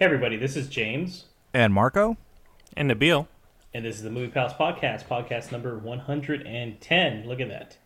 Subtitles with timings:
[0.00, 2.16] Hey everybody, this is James, And Marco?
[2.74, 3.26] And Nabil.
[3.74, 7.28] and this is the Movie Pals Podcast, podcast number 110.
[7.28, 7.76] Look at that.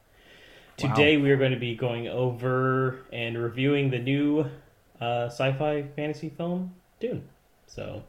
[0.77, 4.49] Today we are going to be going over and reviewing the new
[5.01, 7.25] uh, sci-fi fantasy film Dune.
[7.67, 8.05] So,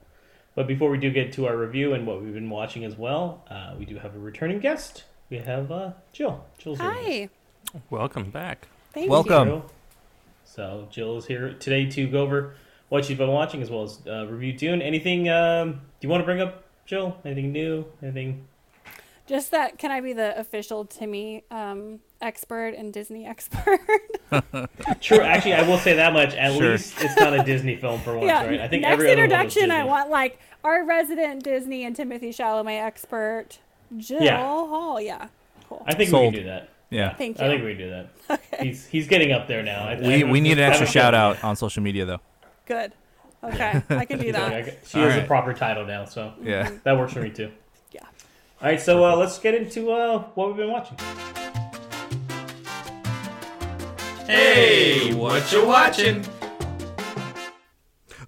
[0.54, 3.44] but before we do get to our review and what we've been watching as well,
[3.50, 5.06] uh, we do have a returning guest.
[5.32, 6.46] We have uh, Jill.
[6.60, 6.92] Jill's here.
[6.92, 7.30] Hi.
[7.90, 8.68] Welcome back.
[8.94, 9.12] Thank you.
[9.12, 9.48] Welcome.
[9.48, 9.72] Jill.
[10.44, 12.54] So Jill is here today to go over
[12.90, 14.82] what you've been watching as well as uh, review Dune.
[14.82, 17.18] Anything um, do you want to bring up, Jill?
[17.26, 17.86] Anything new?
[18.02, 18.46] Anything?
[19.28, 23.80] Just that, can I be the official Timmy um, expert and Disney expert?
[25.02, 25.20] True.
[25.22, 26.36] Actually, I will say that much.
[26.36, 26.72] At Sure.
[26.74, 28.60] least it's not a Disney film for once, right?
[28.62, 31.96] I think Next every other one was introduction, I want like our resident Disney and
[31.96, 33.58] Timothée Chalamet expert,
[33.98, 34.38] Jill Yeah.
[34.38, 35.02] Hall.
[35.02, 35.28] Yeah.
[35.70, 35.84] Cool.
[35.88, 36.26] I think Sold.
[36.34, 36.70] we can do that.
[36.92, 37.16] Yeah.
[37.16, 37.46] Thank you.
[37.46, 37.90] I think we can do
[38.30, 38.42] that.
[38.62, 39.88] He's he's getting up there now.
[39.88, 42.06] I, I We, have we need an have extra a shout out on social media,
[42.06, 42.22] though.
[42.66, 42.94] Good.
[43.44, 43.82] Okay.
[43.90, 44.66] I can do He's like, I that.
[44.66, 45.28] got- She All has a right.
[45.28, 46.72] proper title now, so Yeah.
[46.84, 47.52] that works for me too.
[47.92, 48.02] Yeah.
[48.62, 50.98] All right, so uh, let's get into uh, what we've been watching.
[54.26, 56.26] Hey, what you watching?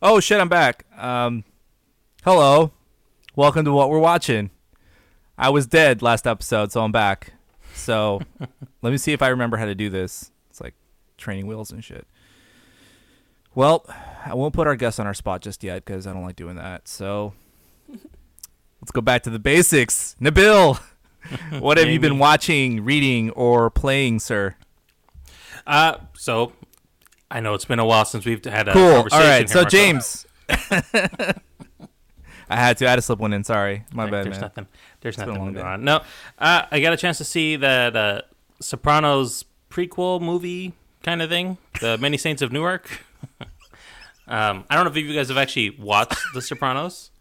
[0.01, 0.85] Oh, shit, I'm back.
[0.95, 1.43] Um,
[2.23, 2.71] hello.
[3.35, 4.51] Welcome to what we're watching.
[5.37, 7.33] I was dead last episode, so I'm back.
[7.73, 8.21] So
[8.83, 10.31] let me see if I remember how to do this.
[10.51, 10.75] It's like
[11.17, 12.05] training wheels and shit.
[13.57, 13.83] Well,
[14.23, 16.57] I won't put our guests on our spot just yet because I don't like doing
[16.57, 16.87] that.
[16.87, 17.33] So
[17.89, 20.15] let's go back to the basics.
[20.21, 20.77] Nabil,
[21.59, 24.53] what have you been watching, reading, or playing, sir?
[25.65, 26.53] Uh, so
[27.31, 28.83] I know it's been a while since we've had a Cool.
[28.83, 29.25] All conversation.
[29.27, 29.49] right.
[29.49, 29.65] here, So.
[29.65, 30.27] James,
[32.47, 32.85] I had to.
[32.85, 33.43] I had to slip one in.
[33.43, 34.41] Sorry, my Like, bad, there's man.
[34.41, 34.67] nothing.
[35.01, 35.61] There's a nothing going day.
[35.61, 35.83] on.
[35.83, 36.03] No,
[36.37, 38.21] uh, I got a chance to see that uh,
[38.61, 43.05] Sopranos prequel movie kind of thing, the Many Saints of Newark.
[44.27, 47.11] um, I don't know if you guys have actually watched The Sopranos.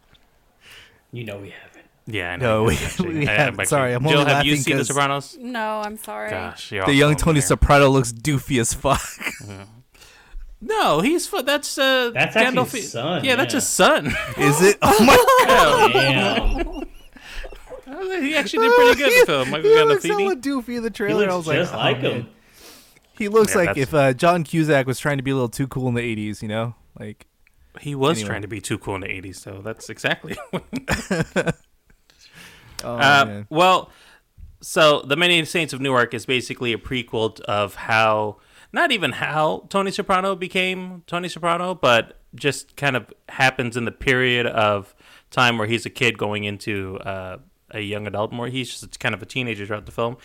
[1.13, 1.63] You know we haven't.
[2.09, 2.59] Yeah, I know.
[2.59, 3.55] No, we- actually- we I- haven't.
[3.61, 5.37] actually- Sorry, I'm Jill, only have you seen The Sopranos?
[5.41, 6.31] No, I'm sorry.
[6.31, 7.47] Gosh, you're The young Tony there.
[7.49, 9.01] Soprano looks doofy as fuck.
[10.59, 13.57] No, he's fu- that's uh That's actually Gandalf- his son, Yeah, that's yeah.
[13.59, 14.07] his son.
[14.39, 14.79] Is it?
[14.81, 15.93] Oh my god!
[15.93, 16.57] Damn.
[18.23, 19.51] he actually did pretty good in the film.
[19.51, 20.21] Michael He looks Gandolfini.
[20.23, 21.29] hella doofy in the he trailer.
[21.29, 22.19] I looks was just like, like oh, him.
[22.23, 22.29] man.
[23.19, 25.49] He looks Yeah, like that's- if uh, John Cusack was trying to be a little
[25.49, 26.43] too cool in the '80s.
[26.43, 27.27] You know, like
[27.81, 28.29] He was Anyway.
[28.29, 30.37] trying to be too cool in the '80s, so that's exactly.
[32.85, 33.91] oh uh, well,
[34.61, 38.39] so the Many Saints of Newark is basically a prequel of how,
[38.73, 43.93] not even how Tony Soprano became Tony Soprano, but just kind of happens in the
[43.93, 44.95] period of
[45.31, 47.39] time where he's a kid going into uh,
[47.71, 48.33] a young adult.
[48.33, 50.17] More, he's just kind of a teenager throughout the film,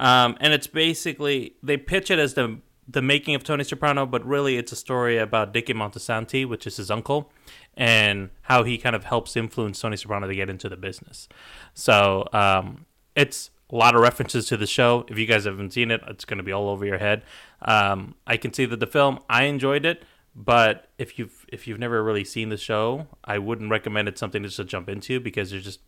[0.00, 4.24] um, and it's basically they pitch it as the the making of Tony Soprano, but
[4.24, 7.32] really it's a story about Dickie Moltisanti, which is his uncle,
[7.76, 11.28] and how he kind of helps influence Tony Soprano to get into the business.
[11.74, 12.86] So um,
[13.16, 15.04] it's a lot of references to the show.
[15.08, 17.22] If you guys haven't seen it, it's going to be all over your head.
[17.62, 21.80] Um, I can see that the film I enjoyed it, but if you've if you've
[21.80, 25.50] never really seen the show, I wouldn't recommend it something just to jump into because
[25.50, 25.80] they're just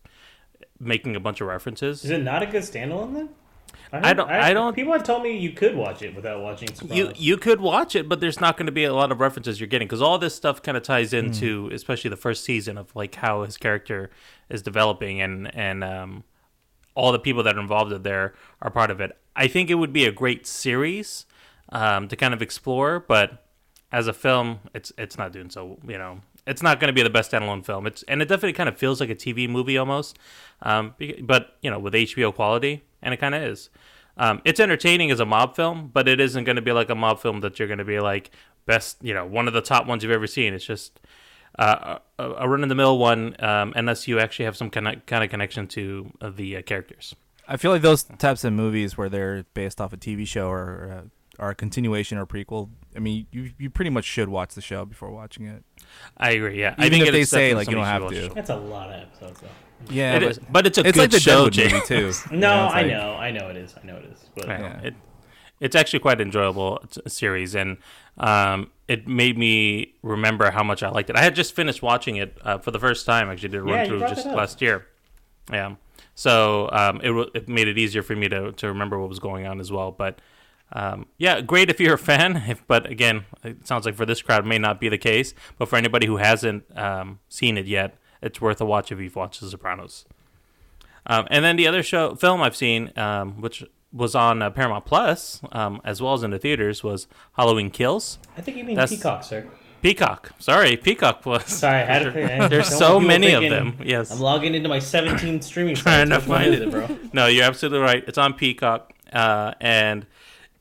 [0.80, 2.04] making a bunch of references.
[2.04, 3.28] Is it not a good standalone then?
[3.90, 6.96] I don't- I don't- People have told me you could watch it without watching Sopranos.
[6.96, 9.58] you you could watch it, but there's not going to be a lot of references
[9.60, 12.94] you're getting because all this stuff kind of ties into, especially the first season of
[12.94, 14.10] like how his character
[14.50, 16.24] is developing and and um,
[16.94, 19.16] all the people that are involved in there are part of it.
[19.34, 21.24] I think it would be a great series
[21.70, 23.46] um, to kind of explore, but
[23.90, 25.78] as a film, it's it's not doing so.
[25.88, 27.86] You know, it's not going to be the best standalone film.
[27.86, 30.18] It's and it definitely kind of feels like a TV movie almost,
[30.62, 33.70] um, but you know, with HBO quality, and it kind of is.
[34.16, 36.94] Um, it's entertaining as a mob film, but it isn't going to be like a
[36.94, 38.30] mob film that you're going to be like
[38.66, 40.54] best, you know, one of the top ones you've ever seen.
[40.54, 40.98] It's just
[41.58, 44.88] uh, a, a run of the mill one, um, unless you actually have some kind
[44.88, 47.14] of kind of connection to uh, the uh, characters.
[47.46, 51.10] I feel like those types of movies where they're based off a TV show or
[51.38, 52.68] are a continuation or prequel.
[52.96, 55.62] I mean, you you pretty much should watch the show before watching it.
[56.16, 56.60] I agree.
[56.60, 58.22] Yeah, I Even think if they say, like, you don't have to.
[58.26, 58.34] watch.
[58.34, 59.48] That's a lot of episodes, though.
[59.90, 61.72] Yeah, It but is, but it's a it's good like the show, Deadwood Jay.
[61.72, 62.12] movie too.
[62.32, 64.24] No, You know, it's I like- know, I know it is, I know it is,
[64.34, 64.80] but Yeah.
[64.80, 64.94] It,
[65.60, 67.78] it's actually quite enjoyable it's a series, and
[68.16, 71.16] um, it made me remember how much I liked it.
[71.16, 73.28] I had just finished watching it uh, for the first time.
[73.28, 74.86] Actually, did a run you through just last year.
[75.52, 75.74] Yeah,
[76.14, 79.18] so um, it wa- it made it easier for me to to remember what was
[79.18, 79.90] going on as well.
[79.90, 80.20] But
[80.72, 82.44] um, yeah, great if you're a fan.
[82.48, 85.34] If, but again, it sounds like for this crowd may not be the case.
[85.58, 89.16] But for anybody who hasn't um, seen it yet, it's worth a watch if you've
[89.16, 90.04] watched The Sopranos.
[91.06, 94.84] Um, and then the other show film I've seen, um, which was on uh, Paramount
[94.84, 97.06] Plus um, as well as in the theaters, was
[97.36, 98.18] Halloween Kills.
[98.36, 99.46] I think you mean That's- Peacock, sir.
[99.80, 100.32] Peacock.
[100.40, 101.44] Sorry, Peacock was.
[101.46, 102.12] Sorry, I had to.
[102.50, 103.76] There's so many of them.
[103.84, 104.10] Yes.
[104.10, 106.68] I'm logging into my 17 streaming Trying to find it.
[106.68, 106.98] bro.
[107.12, 108.02] No, you're absolutely right.
[108.08, 110.04] It's on Peacock, uh, and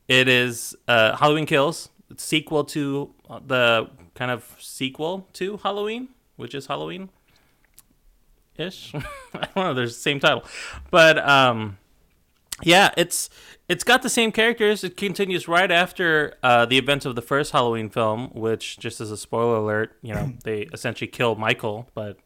[0.08, 6.08] it is uh, Halloween Kills, it's sequel to uh, the kind of sequel to Halloween,
[6.36, 7.10] which is Halloween
[8.56, 8.92] ish.
[9.34, 9.74] I don't know.
[9.74, 10.44] There's the same title,
[10.90, 11.78] but um,
[12.62, 13.30] yeah, it's
[13.68, 14.82] it's got the same characters.
[14.82, 19.10] It continues right after uh, the events of the first Halloween film, which just as
[19.10, 22.18] a spoiler alert, you know, they essentially kill Michael, but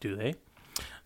[0.00, 0.34] do they?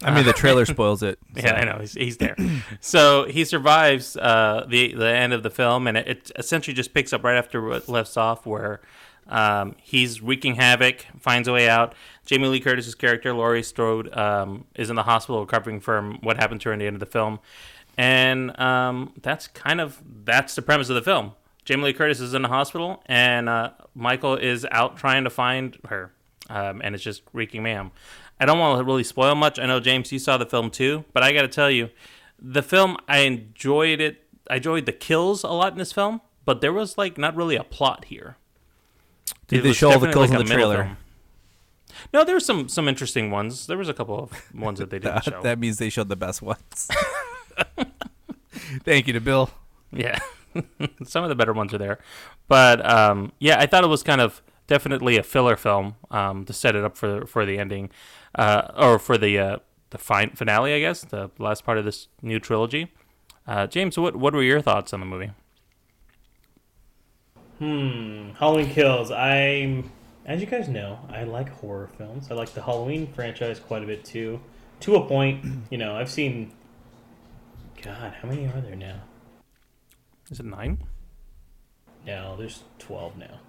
[0.03, 1.19] I mean, the trailer spoils it.
[1.37, 2.37] Yeah, I know he's, he's there.
[2.81, 6.95] so he survives uh, the the end of the film, and it, it essentially just
[6.95, 8.81] picks up right after what left off, where
[9.29, 11.95] um, he's wreaking havoc, finds a way out.
[12.25, 16.61] Jamie Lee Curtis's character, Laurie Strode, um, is in the hospital recovering from what happened
[16.63, 17.39] to her in the end of the film,
[17.97, 21.33] and um, that's kind of that's the premise of the film.
[21.65, 25.77] Jamie Lee Curtis is in the hospital, and uh, Michael is out trying to find
[25.89, 26.13] her,
[26.49, 27.91] um, and it's just wreaking mayhem.
[28.39, 29.59] I don't want to really spoil much.
[29.59, 31.91] I know James, you saw the film too, but I got to tell you,
[32.39, 34.23] the film I enjoyed it.
[34.51, 37.57] I enjoyed the kills a lot in this film, but there was like not really
[37.57, 38.37] a plot here.
[39.49, 40.85] Did It they show all the kills like in the trailer?
[40.85, 40.97] film.
[42.13, 43.67] No, there were some some interesting ones.
[43.67, 45.41] There was a couple of ones that they didn't show.
[45.43, 46.89] that means they showed the best ones.
[48.85, 49.51] Thank you to Bill.
[49.93, 50.19] Yeah,
[51.05, 51.99] some of the better ones are there,
[52.49, 56.53] but um, yeah, I thought it was kind of definitely a filler film um, to
[56.53, 57.91] set it up for for the ending,
[58.37, 59.57] uh, or for the uh,
[59.91, 62.93] the fin- finale, I guess, the last part of this new trilogy.
[63.47, 65.31] Uh, James, what what were your thoughts on the movie?
[67.59, 68.31] Hmm.
[68.39, 69.11] Halloween Kills.
[69.11, 69.91] I'm,
[70.27, 72.31] as you guys know, I like horror films.
[72.31, 74.41] I like the Halloween franchise quite a bit too.
[74.81, 76.53] To a point, you know, I've seen.
[77.83, 79.01] God, how many are there now?
[80.31, 80.83] Is it nine?
[82.07, 83.41] No, there's 12 now.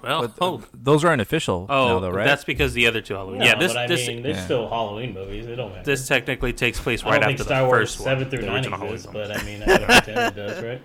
[0.00, 0.34] Twelve.
[0.38, 2.24] But oh, those aren't official oh, now, though, right?
[2.24, 3.38] that's because the other two Halloween.
[3.38, 4.44] No, yeah, this but I this mean, there's Yeah.
[4.44, 5.46] still Halloween movies.
[5.46, 5.84] It don't matter.
[5.84, 8.30] this technically takes place I right don't after think Star the Wars first seven one,
[8.30, 10.82] through nine original Halloween exists, but I mean, I don't pretend it does, right?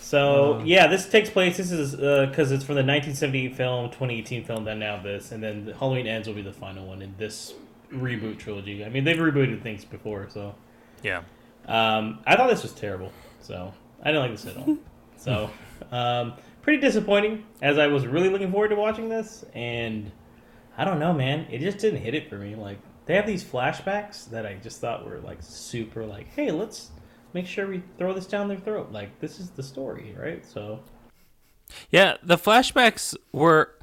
[0.00, 1.56] So yeah, this takes place.
[1.56, 5.72] This is because it's from the 1978 film, 2018 film, then now this, and then
[5.78, 7.54] Halloween Ends will be the final one in this
[7.92, 8.84] reboot trilogy.
[8.84, 10.54] I mean, they've rebooted things before, so
[11.02, 11.22] Yeah.
[11.66, 13.12] um, I thought this was terrible.
[13.40, 14.76] So I didn't like this at all.
[15.16, 15.50] So
[15.92, 20.10] um, pretty disappointing, as I was really looking forward to watching this, and
[20.76, 21.46] I don't know, man.
[21.50, 22.54] It just didn't hit it for me.
[22.54, 26.90] Like they have these flashbacks that I just thought were like super, like, hey, let's
[27.32, 28.92] make sure we throw this down their throat.
[28.92, 30.44] Like this is the story, right?
[30.44, 30.80] So
[31.90, 33.76] Yeah, the flashbacks were.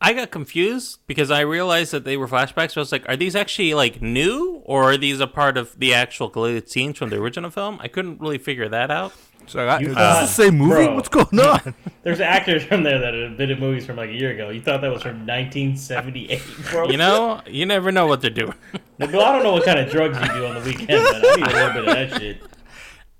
[0.00, 2.72] I got confused because I realized that they were flashbacks.
[2.72, 5.78] So I was like, are these actually like new or are these a part of
[5.78, 7.78] the actual deleted scenes from the original film?
[7.80, 9.14] I couldn't really figure that out.
[9.46, 10.86] So I You is this the same movie?
[10.86, 10.94] bro.
[10.94, 11.74] What's going on?
[12.02, 14.50] there's actors from there that have been in movies from like a year ago.
[14.50, 16.90] You thought that was from 1978, bro?
[16.90, 18.54] You know, you never know what they're doing.
[18.98, 21.34] Well, I don't know what kind of drugs you do on the weekend, but I
[21.36, 22.42] need a little bit of that shit.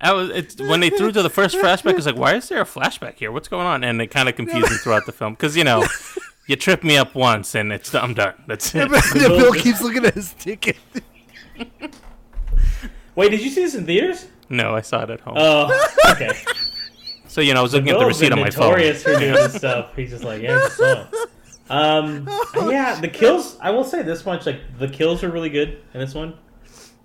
[0.01, 1.97] I was it's when they threw to the first flashback.
[1.97, 3.31] It's like, why is there a flashback here?
[3.31, 3.83] What's going on?
[3.83, 5.85] And it kind of confused me throughout the film because you know,
[6.47, 8.33] you trip me up once and it's I'm done.
[8.47, 8.89] That's it.
[9.13, 10.77] Bill keeps looking at his ticket.
[13.15, 14.27] Wait, did you see this in theaters?
[14.49, 15.35] No, I saw it at home.
[15.37, 16.31] Oh, okay.
[17.27, 18.69] so you know, I was looking at the Bill's receipt been on my phone.
[18.69, 19.95] notorious for doing this stuff.
[19.95, 21.07] He's just like, yeah, I just saw.
[21.69, 22.29] Um,
[22.69, 23.57] yeah, the kills.
[23.59, 26.35] I will say this much: like the kills are really good in this one.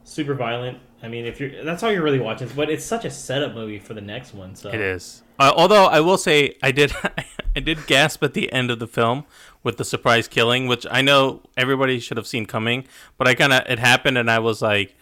[0.05, 0.79] Super violent.
[1.03, 3.79] I mean, if you're that's all you're really watching, but it's such a setup movie
[3.79, 4.55] for the next one.
[4.55, 5.23] So It is.
[5.39, 6.93] Uh, although I will say I did
[7.57, 9.25] I did gasp at the end of the film
[9.63, 12.85] with the surprise killing, which I know everybody should have seen coming,
[13.17, 14.95] but I kind of it happened and I was like,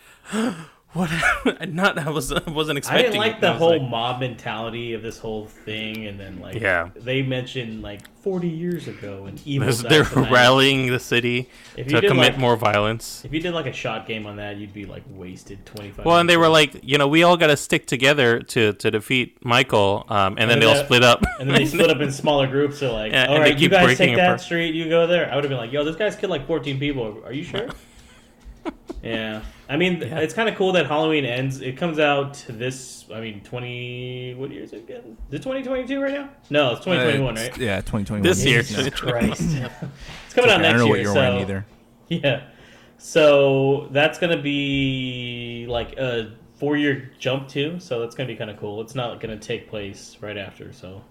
[0.92, 1.10] what?
[1.10, 1.74] happened?
[1.74, 3.00] Not I was I wasn't expecting.
[3.06, 3.40] I didn't like it.
[3.42, 6.88] the whole like- mob mentality of this whole thing, and then like Yeah.
[6.96, 9.70] they mentioned like 40 years ago and evil.
[9.72, 13.22] they're rallying the city If you to did, commit like- more violence.
[13.24, 16.04] If you did like a shot game on that, you'd be like wasted 25.
[16.06, 16.46] Well, and they minutes.
[16.48, 20.36] were like, you know, we all got to stick together to to defeat Michael, um,
[20.38, 21.22] and, then then they all split up.
[21.38, 22.78] And then they split up in smaller groups.
[22.78, 24.40] So like, Yeah, all and they right, you guys take that apart.
[24.40, 25.30] street, you go there.
[25.30, 27.22] I would have been like, yo, this guy's killed like 14 people.
[27.26, 27.68] Are you sure?
[29.02, 29.42] Yeah.
[29.68, 30.18] I mean, Yeah.
[30.20, 31.60] it's kind of cool that Halloween ends.
[31.60, 33.04] It comes out this.
[33.14, 34.34] I mean, 20.
[34.34, 35.16] What year is it again?
[35.28, 36.30] Is it 2022 right now?
[36.50, 37.58] No, it's 2021, Uh, right?
[37.58, 38.22] Yeah, 2021.
[38.22, 38.62] This year.
[38.62, 39.40] Jesus Christ.
[39.42, 40.88] it's coming out I next don't know year.
[40.88, 41.66] what you're so, wearing either.
[42.08, 42.42] Yeah.
[42.96, 47.78] So that's gonna be like a four year jump too.
[47.78, 48.80] So that's gonna be kind of cool.
[48.80, 50.72] It's not gonna take place right after.
[50.72, 51.02] So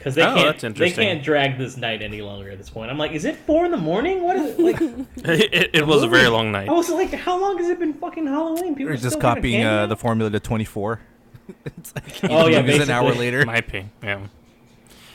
[0.00, 2.90] because they Oh, can't that's they can't drag this night any longer at this point.
[2.90, 4.22] I'm like, is it four in the morning?
[4.22, 4.80] What is it like?
[5.26, 6.70] it, it was a very long night.
[6.70, 8.74] I was like, how long has it been fucking Halloween?
[8.74, 9.88] People We're are just still having copying candy uh, out?
[9.90, 11.00] the formula to 24.
[11.66, 13.44] it's like Oh, yeah, movies an hour later.
[13.44, 14.20] Might be, yeah.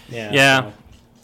[0.08, 0.62] yeah Yeah.
[0.62, 0.74] so-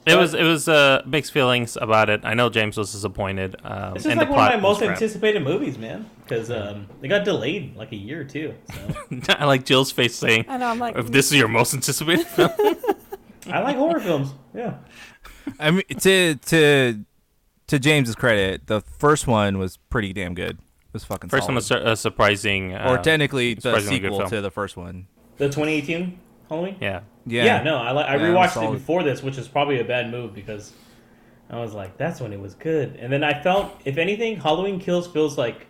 [0.07, 2.21] It was it was uh, mixed feelings about it.
[2.23, 3.57] I know James was disappointed.
[3.63, 6.87] Um, This is and like the one of my most anticipated movies, man, because um,
[7.01, 8.55] they got delayed like a year or two.
[9.23, 10.65] So I like Jill's face saying, I know.
[10.69, 12.49] I'm like, "If this is your most anticipated film."
[13.49, 14.33] I like horror films.
[14.53, 14.75] Yeah,
[15.59, 16.99] I mean, to to
[17.67, 20.57] to James's credit, the first one was pretty damn good.
[20.59, 21.83] It was fucking First one was solid.
[21.83, 22.73] su- uh, surprising.
[22.73, 25.07] Uh, or technically the sequel to the first one.
[25.37, 26.19] the 2018
[26.49, 26.75] Halloween.
[26.81, 27.01] yeah.
[27.25, 28.73] Yeah, Yeah, no, I li- I Yeah, it rewatched it solid.
[28.73, 30.73] before this, which is probably a bad move because
[31.49, 32.95] I was like, that's when it was good.
[32.97, 35.67] And then I felt, if anything, Halloween Kills feels like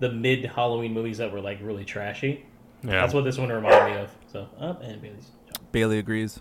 [0.00, 2.44] the mid Halloween movies that were like really trashy.
[2.82, 2.92] Yeah.
[3.00, 4.10] That's what this one reminded me of.
[4.32, 5.30] So up and Bailey's.
[5.72, 6.40] Bailey agrees.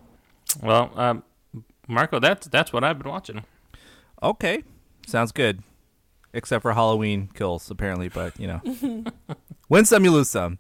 [0.62, 1.24] Well, um,
[1.88, 3.44] Marco, that's that's what I've been watching.
[4.22, 4.64] Okay,
[5.06, 5.62] sounds good.
[6.34, 9.04] Except for Halloween kills, apparently, but you know,
[9.70, 10.60] win some, you lose some.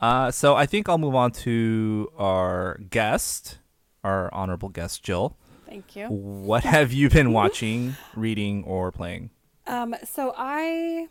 [0.00, 3.58] Uh, so I think I'll move on to our guest,
[4.04, 5.36] our honorable guest, Jill.
[5.66, 6.06] thank you.
[6.08, 9.30] What have you been watching, reading, or playing?
[9.66, 11.08] Um, so I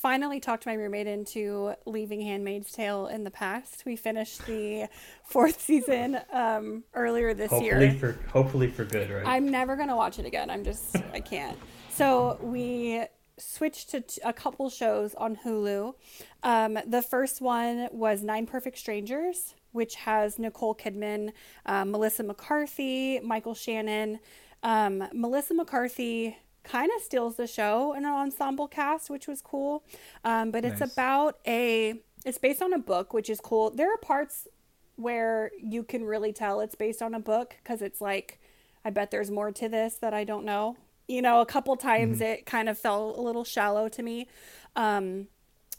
[0.00, 3.84] finally talked my roommate into leaving Handmaid's Tale in the past.
[3.84, 4.86] We finished the
[5.24, 7.94] fourth season um, earlier this Hopefully year.
[7.94, 9.26] for hopefully for good, right?
[9.26, 10.50] I'm never gonna watch it again.
[10.50, 11.58] I'm just I can't.
[11.90, 13.04] So we
[13.38, 15.94] switched to t- a couple shows on Hulu.
[16.42, 21.32] Um, the first one was Nine Perfect Strangers, which has Nicole Kidman,
[21.66, 24.20] um, Melissa McCarthy, Michael Shannon.
[24.62, 26.36] Um, Melissa McCarthy
[26.68, 29.84] kind of steals the show in an ensemble cast, which was cool.
[30.24, 32.00] Um, but it's about a.
[32.24, 33.70] It's based on a book, which is cool.
[33.70, 34.48] There are parts
[34.96, 38.40] where you can really tell it's based on a book because it's like
[38.84, 40.76] I bet there's more to this that I don't know.
[41.06, 44.28] You know, a couple times it kind of felt a little shallow to me.
[44.76, 45.28] Um,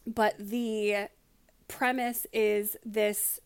[0.08, 1.10] but the
[1.68, 3.40] premise is this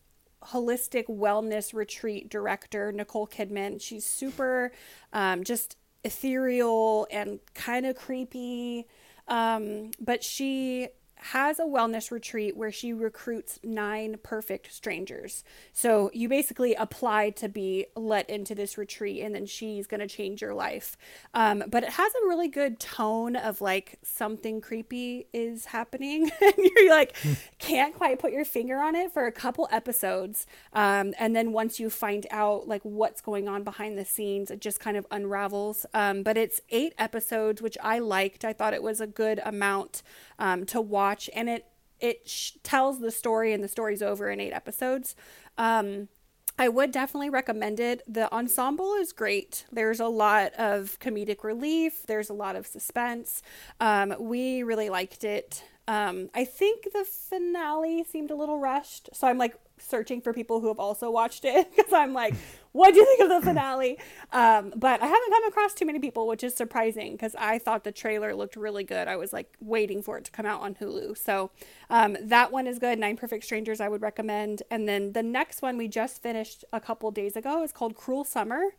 [0.44, 3.80] holistic wellness retreat director, Nicole Kidman.
[3.80, 4.72] She's super
[5.12, 8.86] um, just ethereal and kind of creepy.
[9.28, 10.88] Um, but she
[11.32, 15.42] has a wellness retreat where she recruits nine perfect strangers.
[15.72, 20.06] So you basically apply to be let into this retreat, and then she's going to
[20.06, 20.98] change your life.
[21.32, 26.54] Um, but it has a really good tone of like something creepy is happening, and
[26.58, 27.16] you're like
[27.58, 30.46] can't quite put your finger on it for a couple episodes.
[30.74, 34.60] Um, and then once you find out like what's going on behind the scenes, it
[34.60, 35.86] just kind of unravels.
[35.94, 38.44] Um, but it's eight episodes, which I liked.
[38.44, 40.02] I thought it was a good amount
[40.38, 41.66] um, to watch, and it
[42.00, 45.14] it sh- tells the story, and the story's over in eight episodes.
[45.56, 46.08] Um,
[46.58, 48.02] I would definitely recommend it.
[48.06, 49.64] The ensemble is great.
[49.72, 52.06] There's a lot of comedic relief.
[52.06, 53.42] There's a lot of suspense.
[53.80, 55.64] Um, we really liked it.
[55.88, 60.60] Um, I think the finale seemed a little rushed, so I'm like searching for people
[60.60, 62.34] who have also watched it because I'm like,
[62.72, 63.98] what do you think of the finale?
[64.32, 67.84] Um, but I haven't come across too many people, which is surprising because I thought
[67.84, 69.06] the trailer looked really good.
[69.06, 71.16] I was like waiting for it to come out on Hulu.
[71.16, 71.50] So
[71.90, 72.98] um, that one is good.
[72.98, 74.62] Nine Perfect Strangers, I would recommend.
[74.70, 78.24] And then the next one we just finished a couple days ago is called Cruel
[78.24, 78.74] Summer.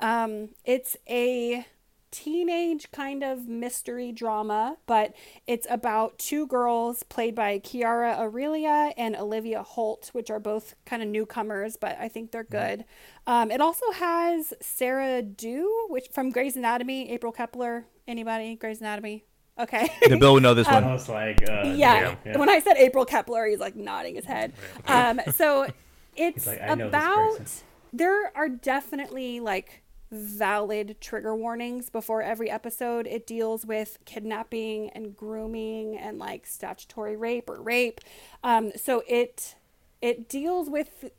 [0.00, 1.66] Um, it's a
[2.14, 5.12] teenage kind of mystery drama, but
[5.48, 11.02] it's about two girls played by Chiara Aurelia and Olivia Holt, which are both kind
[11.02, 12.84] of newcomers, but I think they're good.
[13.26, 17.84] Um, it also has Sarah Drew, which from Grey's Anatomy, April Kepner.
[18.06, 18.54] Anybody?
[18.54, 19.24] Grey's Anatomy?
[19.58, 19.88] Okay.
[20.08, 20.84] The Bill would know this I one.
[20.92, 22.14] was like, uh, yeah.
[22.24, 22.36] yeah.
[22.38, 24.52] When I said April Kepner, he's like nodding his head.
[24.86, 25.66] Um, so
[26.14, 29.83] it's like, "I know this about there are definitely like
[30.14, 33.06] valid trigger warnings before every episode.
[33.06, 38.00] It deals with kidnapping and grooming and like statutory rape or rape.
[38.42, 39.56] Um, so it
[40.00, 41.10] it deals with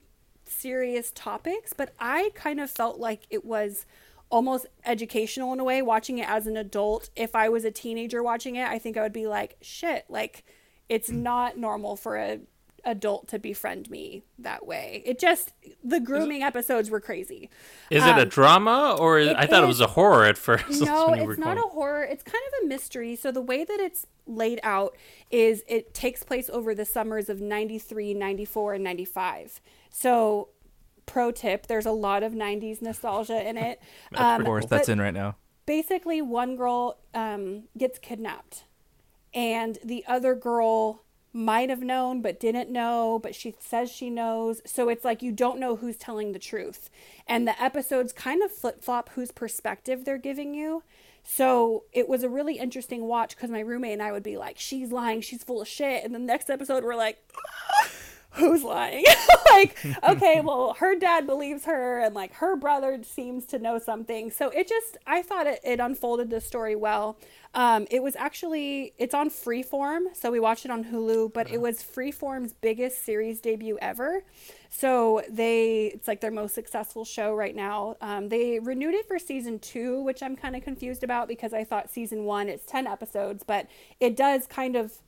[0.45, 3.85] serious topics, but I kind of felt like it was
[4.29, 7.09] almost educational in a way watching it as an adult.
[7.15, 10.43] If I was a teenager watching it, I think I would be like, shit, like
[10.89, 12.39] it's not normal for a
[12.85, 15.01] adult to befriend me that way.
[15.05, 17.49] It just the grooming episodes were crazy.
[17.89, 20.81] Is it a Um, drama or is, I thought it was a horror at first?
[20.85, 22.03] No, when you were it's not a horror.
[22.03, 23.15] It's kind of a mystery.
[23.15, 24.95] So the way that it's laid out
[25.31, 29.61] is it takes place over the summers of 93, 94 and 95.
[29.89, 30.49] So
[31.05, 33.81] pro tip, there's a lot of 90s nostalgia in it.
[34.15, 35.35] Um, Of course, that's in right now.
[35.65, 38.63] basically one girl um, gets kidnapped
[39.33, 41.01] and the other girl
[41.35, 44.61] might have known but didn't know but she says she knows.
[44.65, 46.89] So it's like you don't know who's telling the truth.
[47.27, 50.83] And the episodes kind of flip-flop whose perspective they're giving you.
[51.23, 54.57] So it was a really interesting watch because my roommate and i would be like
[54.57, 55.21] she's lying.
[55.21, 56.05] She's full of shit.
[56.05, 57.17] And the next episode we're like
[58.35, 59.03] who's lying?
[59.51, 64.31] like, okay, well, her dad believes her, and like her brother seems to know something.
[64.31, 67.17] So it just, I thought it, it unfolded the story well.
[67.53, 71.61] Um, it was actually, it's on Freeform, so we watched it on Hulu, but it
[71.61, 74.23] was Freeform's biggest series debut ever.
[74.69, 77.95] So they, it's like their most successful show right now.
[78.01, 81.63] Um, they renewed it for season two, which I'm kind of confused about because I
[81.63, 83.67] thought season one, it's 10 episodes, but
[84.01, 84.99] it does kind of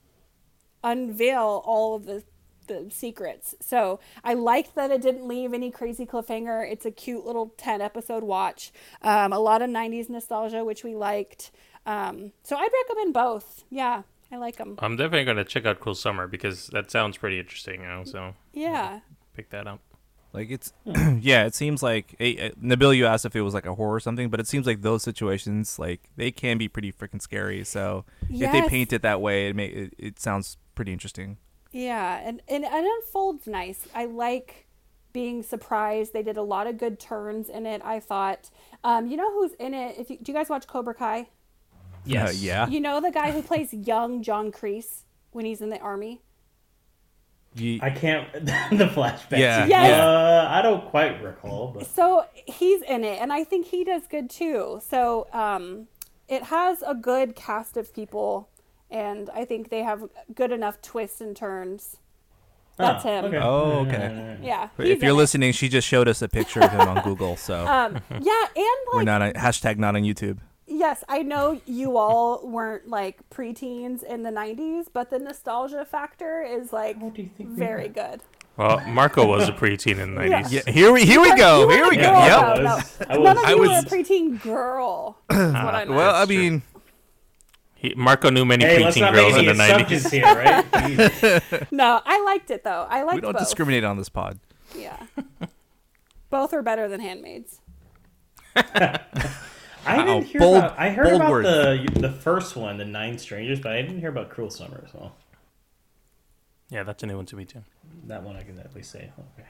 [0.85, 2.23] unveil all of the
[2.67, 3.55] the secrets.
[3.59, 6.69] So I liked that it didn't leave any crazy cliffhanger.
[6.69, 8.71] It's a cute little 10 episode watch.
[9.01, 11.51] Um, a lot of 90s nostalgia, which we liked.
[11.85, 13.63] Um, so I'd recommend both.
[13.69, 14.75] Yeah, I like them.
[14.79, 18.03] I'm definitely going to check out Cool Summer because that sounds pretty interesting, you know,
[18.03, 18.99] so Yeah.
[19.35, 19.79] pick that up.
[20.33, 22.95] Like it's, yeah, it seems like eh, eh, Nabil.
[22.95, 25.01] You asked if it was like a horror or something, but it seems like those
[25.01, 27.63] situations, like they can be pretty freaking scary.
[27.63, 31.37] So if they paint it that way, it may it, it sounds pretty interesting.
[31.71, 33.87] Yeah, and, and it unfolds nice.
[33.93, 34.67] I like
[35.13, 36.13] being surprised.
[36.13, 38.49] They did a lot of good turns in it, I thought.
[38.83, 39.97] Um, you know who's in it?
[39.99, 41.27] If you, Do you guys watch Cobra Kai?
[42.05, 42.29] Yes.
[42.29, 42.67] Uh, yeah.
[42.67, 46.21] You know the guy who plays young John Kreese when he's in the army?
[47.55, 48.31] Ye- I can't.
[48.33, 49.31] the flashback.
[49.39, 49.69] Yeah, Yes.
[49.69, 50.05] yeah.
[50.05, 54.03] Uh, I don't quite recall, but So he's in it, and I think he does
[54.07, 54.79] good too.
[54.87, 55.87] So um,
[56.27, 58.49] it has a good cast of people,
[58.91, 60.03] and I think they have
[60.33, 61.97] good enough twists and turns.
[62.77, 63.25] That's Ah, him.
[63.25, 63.37] okay.
[63.37, 63.91] Oh, okay.
[63.91, 64.69] yeah, yeah.
[64.77, 64.85] Yeah.
[64.85, 65.15] if you're it.
[65.15, 67.35] listening, she just showed us a picture of him on Google.
[67.35, 70.37] So Um, yeah, and we're like not on, hashtag not on YouTube.
[70.67, 76.43] yes, I know you all weren't like preteens in the '90s, but the nostalgia factor
[76.43, 77.93] is like do you think very were?
[77.93, 78.21] good.
[78.57, 80.51] Well, Marco was a preteen in the 90s.
[80.51, 81.67] Yeah, here we here we go.
[81.69, 82.03] Here we go.
[82.03, 82.57] girl, Yep.
[82.57, 82.63] though.
[82.63, 85.17] I was, None was, of I you was- were a preteen girl.
[85.31, 85.89] Is what I meant.
[85.91, 86.61] Well, I mean,
[87.79, 89.65] He, Marco knew many Hey, preteen girls in the 90s.
[89.65, 91.67] assumptions here, right?
[91.71, 92.87] No, I liked it though.
[92.89, 93.41] I liked we don't both.
[93.41, 94.39] discriminate on this pod.
[94.75, 94.97] Yeah.
[96.29, 97.61] Both are better than Handmaids.
[98.55, 98.99] I
[100.03, 100.79] didn't hear bold- about.
[100.79, 101.47] I heard about words.
[101.93, 104.85] the the first one, the Nine Strangers, but I didn't hear about Cruel Summer.
[104.91, 105.11] So
[106.69, 107.63] Yeah, that's a new one to me too.
[108.07, 109.09] that one I can at least say.
[109.37, 109.47] Okay,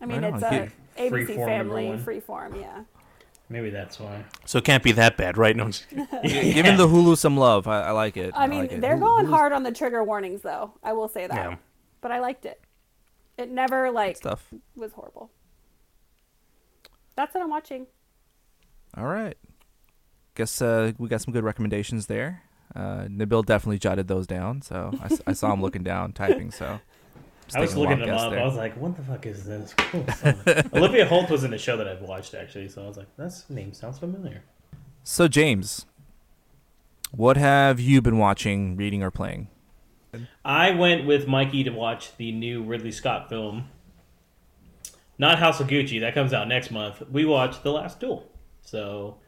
[0.00, 0.52] I mean, Right it's on.
[0.52, 0.68] a Yeah.
[1.10, 2.04] ABC Freeform Family one.
[2.04, 2.60] freeform.
[2.60, 2.82] Yeah.
[3.48, 4.24] Maybe that's why.
[4.44, 5.54] So it can't be that bad, right?
[5.56, 5.72] No, I'm
[6.22, 7.66] Giving the Hulu some love.
[7.66, 8.32] I, I like it.
[8.36, 8.80] I mean, like it.
[8.80, 10.72] they're Hulu- going Hulu's hard on the trigger warnings, though.
[10.82, 11.34] I will say that.
[11.34, 11.56] Yeah.
[12.00, 12.60] But I liked it.
[13.36, 14.48] It never like stuff.
[14.76, 15.30] was horrible.
[17.16, 17.86] That's what I'm watching.
[18.96, 19.36] All right.
[20.34, 22.42] Guess uh, we got some good recommendations there.
[22.74, 24.92] Uh, Nabil definitely jotted those down, so
[25.26, 26.50] I saw him looking down, typing.
[26.50, 26.82] So just
[27.54, 28.30] I was looking them up.
[28.30, 28.40] there.
[28.40, 30.62] I was like, "What the fuck is this?" Cruel Summer.
[30.74, 33.32] Olivia Holt was in a show that I've watched actually, so I was like, "That
[33.48, 34.42] name sounds familiar."
[35.02, 35.86] So James,
[37.12, 39.48] what have you been watching, reading, or playing?
[40.44, 43.68] I went with Mikey to watch the new Ridley Scott film,
[45.18, 46.00] not House of Gucci.
[46.00, 47.02] That comes out next month.
[47.10, 48.30] We watched The Last Duel.
[48.62, 49.18] So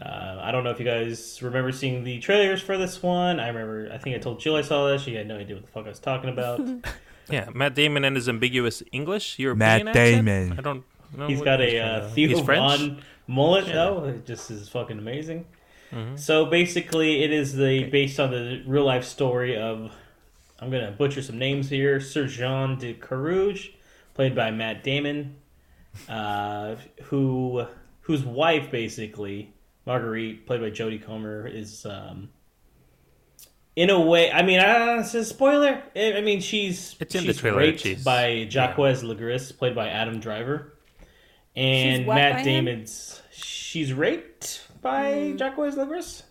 [0.00, 3.40] uh, I don't know if you guys remember seeing the trailers for this one.
[3.40, 3.90] I remember.
[3.92, 5.02] I think I told Jill I saw this.
[5.02, 6.60] She had no idea what the fuck I was talking about.
[7.30, 10.26] yeah, Matt Damon and his ambiguous English, European Matt accent?
[10.26, 10.58] Damon.
[10.58, 10.84] I don't
[11.16, 11.26] know.
[11.26, 13.72] He's what got he's a uh, Theo He's Von mullet Yeah.
[13.74, 14.04] though.
[14.04, 15.46] It just is fucking amazing.
[15.92, 16.16] Mm-hmm.
[16.16, 19.92] So basically, it is the based on the real life story of.
[20.60, 22.00] I'm gonna butcher some names here.
[22.00, 23.70] Sir Jean de Carouge,
[24.14, 25.36] played by Matt Damon,
[26.08, 27.64] uh, who
[28.02, 29.52] whose wife basically
[29.86, 32.28] Marguerite, played by Jodie Comer, is um,
[33.78, 34.30] in a way.
[34.32, 35.80] I mean, uh, it's a spoiler.
[35.94, 39.74] I I mean, she's It's in the she's trailer, raped she's- by Jacques Legris, played
[39.76, 40.74] by Adam Driver,
[41.54, 42.64] and She's Matt by him?
[42.64, 43.22] Damon's.
[43.30, 46.22] She's raped by Jacques Legris.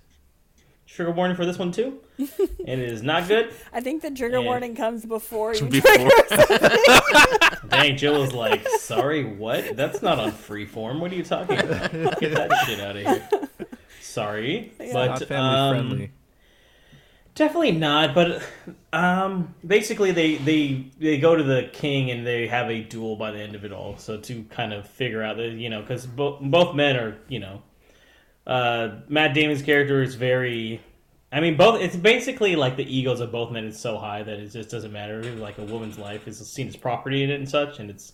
[0.87, 1.99] Trigger warning for this one too.
[2.17, 2.27] and
[2.67, 3.53] it is not good.
[3.71, 4.45] I think the trigger Yeah.
[4.45, 5.67] warning comes before you.
[5.67, 6.09] Before-
[7.69, 9.75] Dang, Jill is like, sorry, what?
[9.77, 10.99] That's not on freeform.
[10.99, 11.91] What are you talking about?
[12.19, 13.29] Get that shit out of here.
[14.01, 16.11] Sorry, but Not family um, friendly.
[17.37, 18.41] Definitely not, but
[18.91, 23.29] um, basically they, they they go to the king and they have a duel by
[23.29, 23.95] the end of it all.
[23.99, 27.37] So to kind of figure out that you know because bo- both men are you
[27.39, 27.61] know
[28.47, 30.81] uh, Matt Damon's character is very.
[31.31, 31.79] I mean, both.
[31.79, 34.91] It's basically like the egos of both men is so high that it just doesn't
[34.91, 35.21] matter.
[35.35, 38.13] Like a woman's life is seen as property in it and such, and it's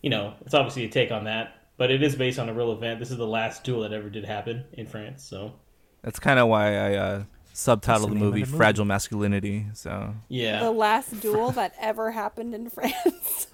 [0.00, 2.72] you know it's obviously a take on that, but it is based on a real
[2.72, 3.00] event.
[3.00, 5.22] This is the last duel that ever did happen in France.
[5.24, 5.52] So
[6.00, 8.56] That's kind of why I uh, subtitled the name of movie the movie.
[8.58, 13.46] "Fragile Masculinity." So yeah, The last duel that ever happened in France.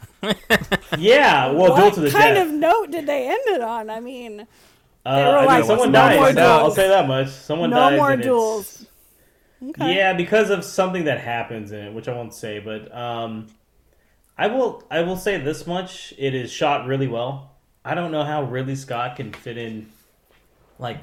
[0.98, 1.50] yeah.
[1.52, 2.46] Well, duel what to the kind death.
[2.46, 3.90] of note did they end it on?
[3.90, 4.46] I mean,
[5.06, 6.34] Uh, They were I mean, like, someone "No dies.
[6.34, 7.28] more I'll say that much.
[7.28, 7.98] Someone no dies.
[7.98, 8.84] more and it's- duels.
[9.70, 9.96] Okay.
[9.96, 13.48] Yeah, because of something that happens in it, which I won't say, but um,
[14.36, 17.56] I will I will say this much: it is shot really well.
[17.84, 19.88] I don't know how Ridley Scott can fit in
[20.78, 20.98] like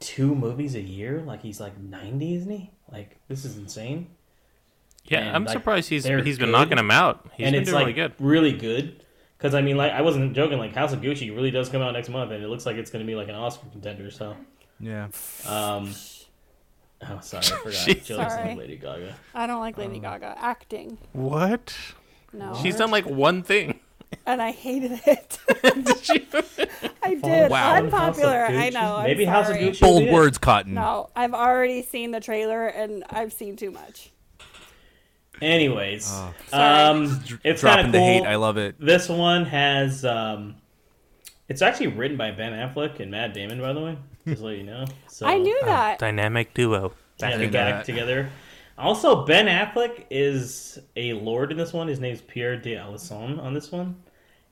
[0.00, 1.22] two movies a year.
[1.22, 2.70] Like he's like ninety, isn't he?
[2.90, 4.08] Like this is insane.
[5.04, 6.52] Yeah, And, I'm like, surprised he's they're he's been good.
[6.52, 7.28] knocking him out.
[7.36, 8.12] He's and been it's doing like really good.
[8.18, 9.02] really good.
[9.38, 10.58] Because I mean, like I wasn't joking.
[10.58, 12.90] Like House of Gucci really does come out next month, and it looks like it's
[12.90, 14.10] going to be like an Oscar contender.
[14.10, 14.34] So,
[14.80, 15.08] Yeah.
[15.46, 15.94] um,
[17.02, 17.72] oh sorry, I forgot.
[17.72, 18.04] Jeez.
[18.06, 18.48] Sorry.
[18.48, 19.14] like Lady Gaga.
[19.34, 20.98] I don't like Lady Gaga acting.
[21.12, 21.76] What?
[22.32, 23.78] No, She's done like one thing.
[24.26, 25.38] And I hated it.
[25.62, 26.26] Did she?
[27.02, 27.50] I did.
[27.50, 27.74] wow.
[27.76, 28.46] Unpopular.
[28.46, 28.72] I Gucci?
[28.74, 28.96] know.
[28.96, 29.68] I'm Maybe House of sorry.
[29.70, 29.80] Gucci.
[29.80, 30.74] Bold be words, Cotton.
[30.74, 34.10] No, I've already seen the trailer and I've seen too much.
[35.42, 36.34] Anyways, Oh.
[36.52, 38.06] um, it's kind Dropping of the cool.
[38.06, 38.26] hate.
[38.26, 38.76] I love it.
[38.80, 40.56] This one has um,
[41.48, 43.98] it's actually written by Ben Affleck and Matt Damon, by the way.
[44.26, 44.86] Just to let you know.
[45.08, 45.98] So I knew that.
[45.98, 46.94] Dynamic duo.
[47.20, 47.84] yeah, Back they in got that.
[47.84, 48.30] together.
[48.78, 51.88] Also, Ben Affleck is a lord in this one.
[51.88, 53.96] His name's Pierre d'Alençon on this one,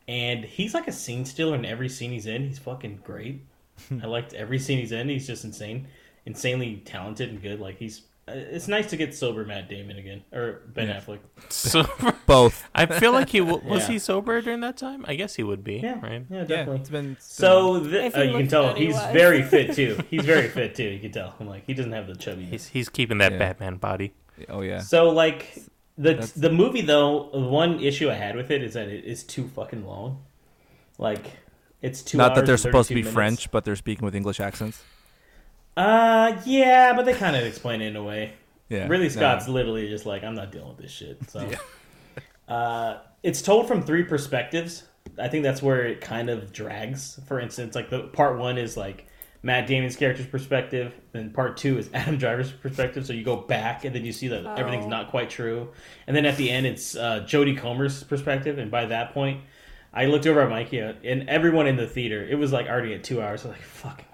[0.09, 2.47] and he's like a scene stealer in every scene he's in.
[2.47, 3.45] He's fucking great.
[4.03, 5.09] I liked every scene he's in.
[5.09, 5.89] He's just insane,
[6.25, 7.61] insanely talented and good.
[7.61, 8.03] Like he's.
[8.29, 11.01] Uh, It's nice to get sober Matt Damon again or Ben Yeah.
[11.01, 11.19] Affleck.
[11.51, 11.85] So
[12.27, 12.69] Both.
[12.75, 13.93] I feel like he w- was Yeah.
[13.95, 15.05] he sober during that time.
[15.07, 15.77] I guess he would be.
[15.77, 16.25] Yeah, Right.
[16.31, 16.77] yeah, Yeah, definitely.
[16.81, 17.13] it's been.
[17.13, 19.13] it's So th- uh, you can tell he's was.
[19.13, 19.99] very fit too.
[20.11, 20.85] He's very fit too.
[20.85, 21.35] You can tell.
[21.39, 22.45] I'm like he doesn't have the chubby.
[22.45, 23.39] He's he's keeping that Yeah.
[23.39, 24.15] Batman body.
[24.49, 24.81] oh yeah.
[24.81, 25.55] So like
[25.97, 29.23] the That's- the movie though, one issue I had with it is that it is
[29.23, 30.23] too fucking long.
[30.99, 31.25] Like
[31.83, 32.17] it's too.
[32.19, 33.15] Not that they're supposed to be minutes.
[33.15, 34.83] French, but they're speaking with English accents.
[35.77, 38.35] Uh, yeah, but they kind of explain it in a way.
[38.69, 38.87] Yeah.
[38.89, 39.09] Really, no.
[39.11, 41.19] Scott's literally just like, I'm not dealing with this shit.
[41.31, 41.51] So,
[42.49, 44.85] uh, it's told from three perspectives.
[45.19, 47.19] I think that's where it kind of drags.
[47.27, 49.07] For instance, like the part one is like
[49.43, 53.07] Matt Damon's character's perspective, then part two is Adam Driver's perspective.
[53.07, 54.91] So you go back and then you see that everything's Oh.
[54.91, 55.69] not quite true,
[56.07, 58.59] and then at the end it's uh, Jodie Comer's perspective.
[58.59, 59.43] And by that point,
[59.93, 62.27] I looked over at Mikey uh, and everyone in the theater.
[62.27, 63.45] It was like already at two hours.
[63.45, 64.14] I was like, fucking Christ,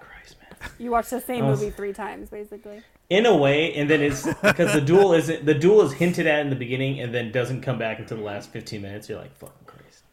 [0.79, 2.81] You watch the same was- movie three times, basically.
[3.09, 6.39] in a way and then it's because the duel isn't the duel is hinted at
[6.41, 9.09] in the beginning and then doesn't come back until the last 15 minutes.
[9.09, 10.03] You're like fucking christ.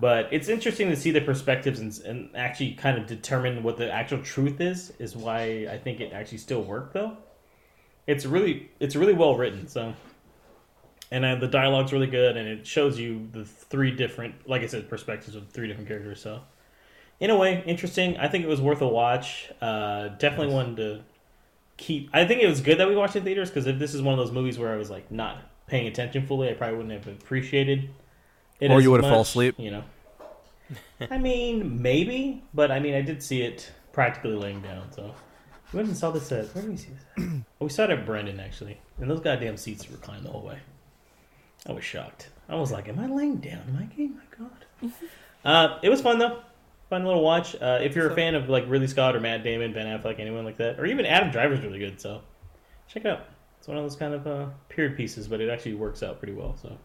[0.00, 3.92] But it's interesting to see the perspectives and, and actually kind of determine what the
[3.92, 7.16] actual truth is is why i think it actually still worked though.
[8.06, 9.94] It's really it's really well written so.
[11.10, 14.66] And uh, the dialogue's really good and it shows you the three different like i
[14.66, 16.40] said perspectives of three different characters so
[17.20, 21.00] in a way interesting i think it was worth a watch uh, definitely one to
[21.76, 22.10] keep.
[22.12, 24.18] I think it was good that we watched in theaters because if this is one
[24.18, 27.14] of those movies where I was like not paying attention fully, I probably wouldn't have
[27.14, 27.90] appreciated
[28.60, 28.70] it.
[28.70, 29.54] Or you would've fell much, asleep.
[29.58, 29.84] You know.
[31.10, 34.90] I mean, maybe, but I mean, I did see it practically laying down.
[34.92, 35.14] So
[35.72, 37.24] we went and saw this at where did we see this?
[37.24, 37.32] At?
[37.60, 40.58] oh, we saw it at Brenden actually, and those goddamn seats reclined the whole way.
[41.66, 42.28] I was shocked.
[42.48, 44.08] I was like, "Am I laying down, Am I Mikey?
[44.08, 44.92] My God."
[45.44, 46.40] uh, it was fun though.
[46.94, 47.56] Fun little watch.
[47.60, 50.44] Uh, if you're a fan of like Ridley Scott or Matt Damon, Ben Affleck, anyone
[50.44, 52.00] like that, or even Adam Driver's really good.
[52.00, 52.20] So
[52.86, 53.26] check it out.
[53.58, 56.34] It's one of those kind of uh, period pieces, but it actually works out pretty
[56.34, 56.56] well.
[56.62, 56.78] So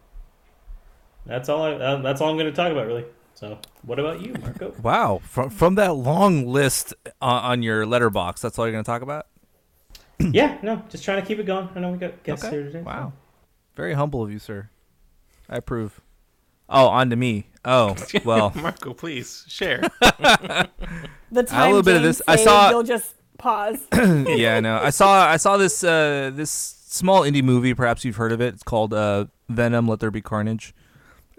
[1.27, 1.61] that's all.
[1.61, 3.05] I, uh, that's all I'm going to talk about, really.
[3.35, 4.73] So what about you, Marco?
[4.81, 5.21] Wow.
[5.23, 9.03] From from that long list on, on your Letterboxd, that's all you're going to talk
[9.03, 9.27] about?
[10.19, 11.69] yeah, no, just trying to keep it going.
[11.75, 12.79] I know we got guests here today.
[12.79, 13.13] so- Wow.
[13.75, 14.71] Very humble of you, sir.
[15.47, 16.01] I approve.
[16.67, 17.45] Oh, on to me.
[17.65, 17.95] Oh,
[18.25, 18.51] well.
[18.55, 19.81] Marco, please share.
[21.31, 23.77] The time little bit of James this- I saw- You'll just pause.
[23.93, 24.77] yeah, no.
[24.77, 28.55] I saw I saw this uh this small indie movie, perhaps you've heard of it.
[28.55, 30.73] It's called uh Venom Let There Be Carnage.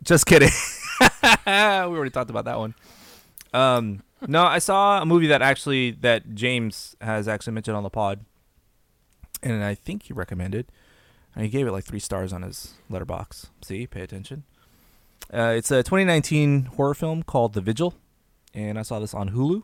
[0.05, 0.51] Just kidding.
[1.01, 2.75] we already talked about that one.
[3.53, 7.91] Um no, I saw a movie that actually that James has actually mentioned on the
[7.91, 8.25] pod.
[9.43, 10.71] And I think he recommended.
[11.35, 13.47] And he gave it like 3 stars on his Letterboxd.
[13.63, 14.45] See, pay attention.
[15.33, 17.95] Uh, it's a 2019 horror film called The Vigil,
[18.53, 19.63] and I saw this on Hulu.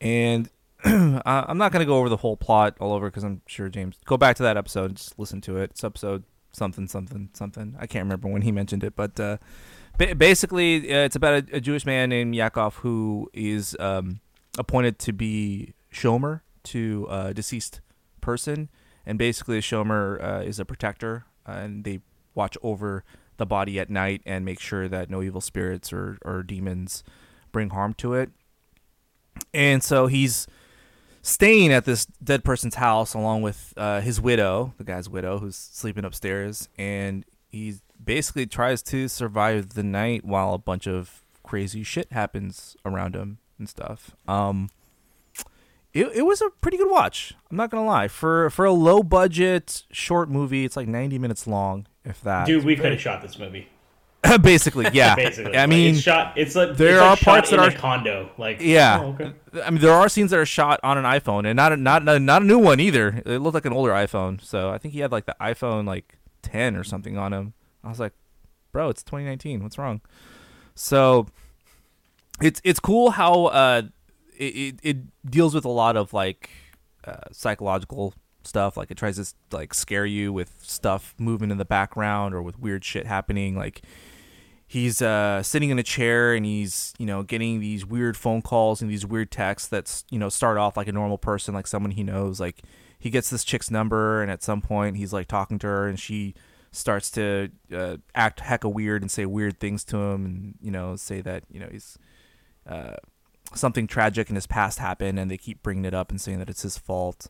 [0.00, 0.50] And
[0.84, 3.70] uh, I'm not going to go over the whole plot all over because I'm sure
[3.70, 3.96] James.
[4.04, 5.70] Go back to that episode, and just listen to it.
[5.70, 7.74] It's episode something, something, something.
[7.78, 9.38] I can't remember when he mentioned it, but uh,
[9.96, 14.20] ba- basically, uh, it's about a, a Jewish man named Yakov who is um,
[14.58, 17.80] appointed to be shomer to a deceased
[18.20, 18.68] person,
[19.06, 22.00] and basically, a shomer uh, is a protector, uh, and they
[22.34, 23.04] watch over
[23.36, 27.02] the body at night and make sure that no evil spirits or, or demons
[27.52, 28.30] bring harm to it.
[29.52, 30.46] And so he's
[31.22, 35.56] staying at this dead person's house along with uh, his widow, the guy's widow, who's
[35.56, 41.82] sleeping upstairs, and he basically tries to survive the night while a bunch of crazy
[41.82, 44.14] shit happens around him and stuff.
[44.28, 44.68] Um,
[45.92, 47.34] it, it was a pretty good watch.
[47.50, 48.08] I'm not gonna lie.
[48.08, 52.46] For for a low budget short movie, it's like 90 minutes long, if that.
[52.46, 53.68] Dude, we could have shot this movie.
[54.42, 55.14] Basically, yeah.
[55.14, 56.32] Basically, I Like, mean, it's shot.
[56.38, 58.30] It's like there it's like are parts that are- a condo.
[58.38, 59.32] Like Yeah, oh, okay.
[59.62, 62.08] I mean, there are scenes that are shot on an iPhone, and not a, not
[62.08, 63.22] a, not a new one either.
[63.26, 66.16] It looked like an older iPhone, so I think he had like the iPhone like
[66.42, 67.52] 10 or something on him.
[67.82, 68.12] I was like,
[68.72, 69.62] bro, it's 2019.
[69.62, 70.00] What's wrong?
[70.74, 71.26] So
[72.40, 73.82] it's it's cool how uh
[74.38, 74.96] it it, it
[75.30, 76.48] deals with a lot of like
[77.06, 78.14] uh, psychological
[78.46, 78.76] stuff.
[78.76, 82.58] Like it tries to like scare you with stuff moving in the background or with
[82.58, 83.56] weird shit happening.
[83.56, 83.82] Like
[84.66, 88.82] he's uh, sitting in a chair and he's you know getting these weird phone calls
[88.82, 91.92] and these weird texts that's you know start off like a normal person like someone
[91.92, 92.62] he knows like
[92.98, 96.00] he gets this chick's number and at some point he's like talking to her and
[96.00, 96.34] she
[96.72, 100.96] starts to uh, act hecka weird and say weird things to him and you know
[100.96, 101.98] say that you know he's
[102.68, 102.94] uh,
[103.54, 106.50] something tragic in his past happened and they keep bringing it up and saying that
[106.50, 107.28] it's his fault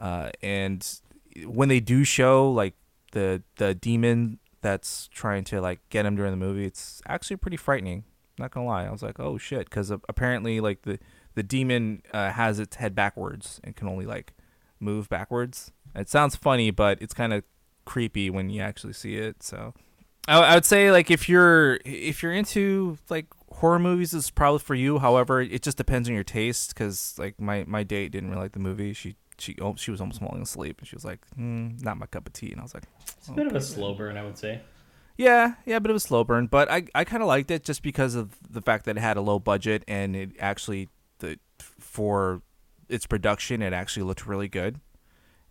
[0.00, 1.00] uh, and
[1.44, 2.74] when they do show like
[3.12, 7.56] the the demon that's trying to like get him during the movie it's actually pretty
[7.56, 8.04] frightening.
[8.38, 8.86] Not gonna lie.
[8.86, 9.68] I was like oh shit.
[9.68, 10.98] Because apparently like the
[11.34, 14.34] the demon uh, has its head backwards and can only like
[14.80, 15.72] move backwards.
[15.94, 17.44] It sounds funny but it's kind of
[17.84, 19.74] creepy when you actually see it so.
[20.26, 24.60] I, I would say like if you're if you're into like horror movies is probably
[24.60, 24.98] for you.
[24.98, 28.52] However it just depends on your taste because like my my date didn't really like
[28.52, 28.92] the movie.
[28.92, 32.06] She she oh, she was almost falling asleep and she was like mm, not my
[32.06, 32.84] cup of tea and i was like
[33.18, 34.60] It's a bit of a slow burn, I would say.
[35.16, 36.46] yeah, yeah, a bit of a slow burn.
[36.46, 39.16] But I, I kind of liked it just because of the fact that it had
[39.16, 42.42] a low budget and it actually the for
[42.88, 44.80] its production it actually looked really good.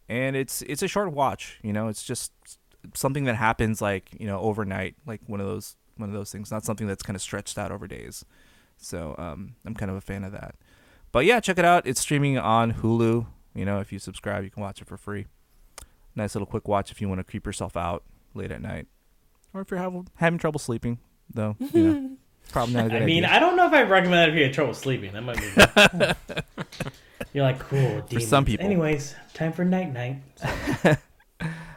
[0.10, 1.90] And it's it's a short watch, you know.
[1.90, 2.32] It's just
[2.94, 6.50] something that happens like you know overnight, like one of those one of those things.
[6.50, 8.24] Not something that's kind of stretched out over days.
[8.78, 10.56] So um, I'm kind of a fan of that.
[11.12, 11.86] But yeah, check it out.
[11.86, 13.26] It's streaming on Hulu.
[13.58, 15.26] You know, if you subscribe, you can watch it for free.
[16.16, 18.88] Nice little quick watch if you want to creep yourself out late at night
[19.54, 21.00] or if you're having having trouble sleeping,
[21.34, 22.12] though, you know,
[22.52, 23.36] probably not a good I mean, idea.
[23.36, 25.14] I don't know if I recommend that if you have trouble sleeping.
[25.14, 26.54] That might be.
[27.34, 28.04] You're like cool.
[28.10, 28.66] For some people.
[28.66, 30.98] Anyways, time for night night.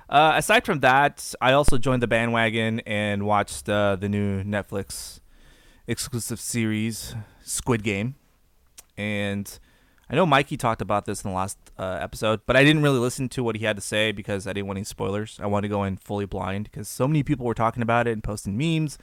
[0.08, 5.20] Uh, aside from that, I also joined the bandwagon and watched uh, the new Netflix
[5.86, 7.14] exclusive series,
[7.44, 8.16] Squid Game.
[8.96, 9.56] And
[10.10, 12.98] I know Mikey talked about this in the last uh, episode, but I didn't really
[12.98, 15.38] listen to what he had to say because I didn't want any spoilers.
[15.40, 18.12] I wanted to go in fully blind because so many people were talking about it
[18.12, 18.98] and posting memes.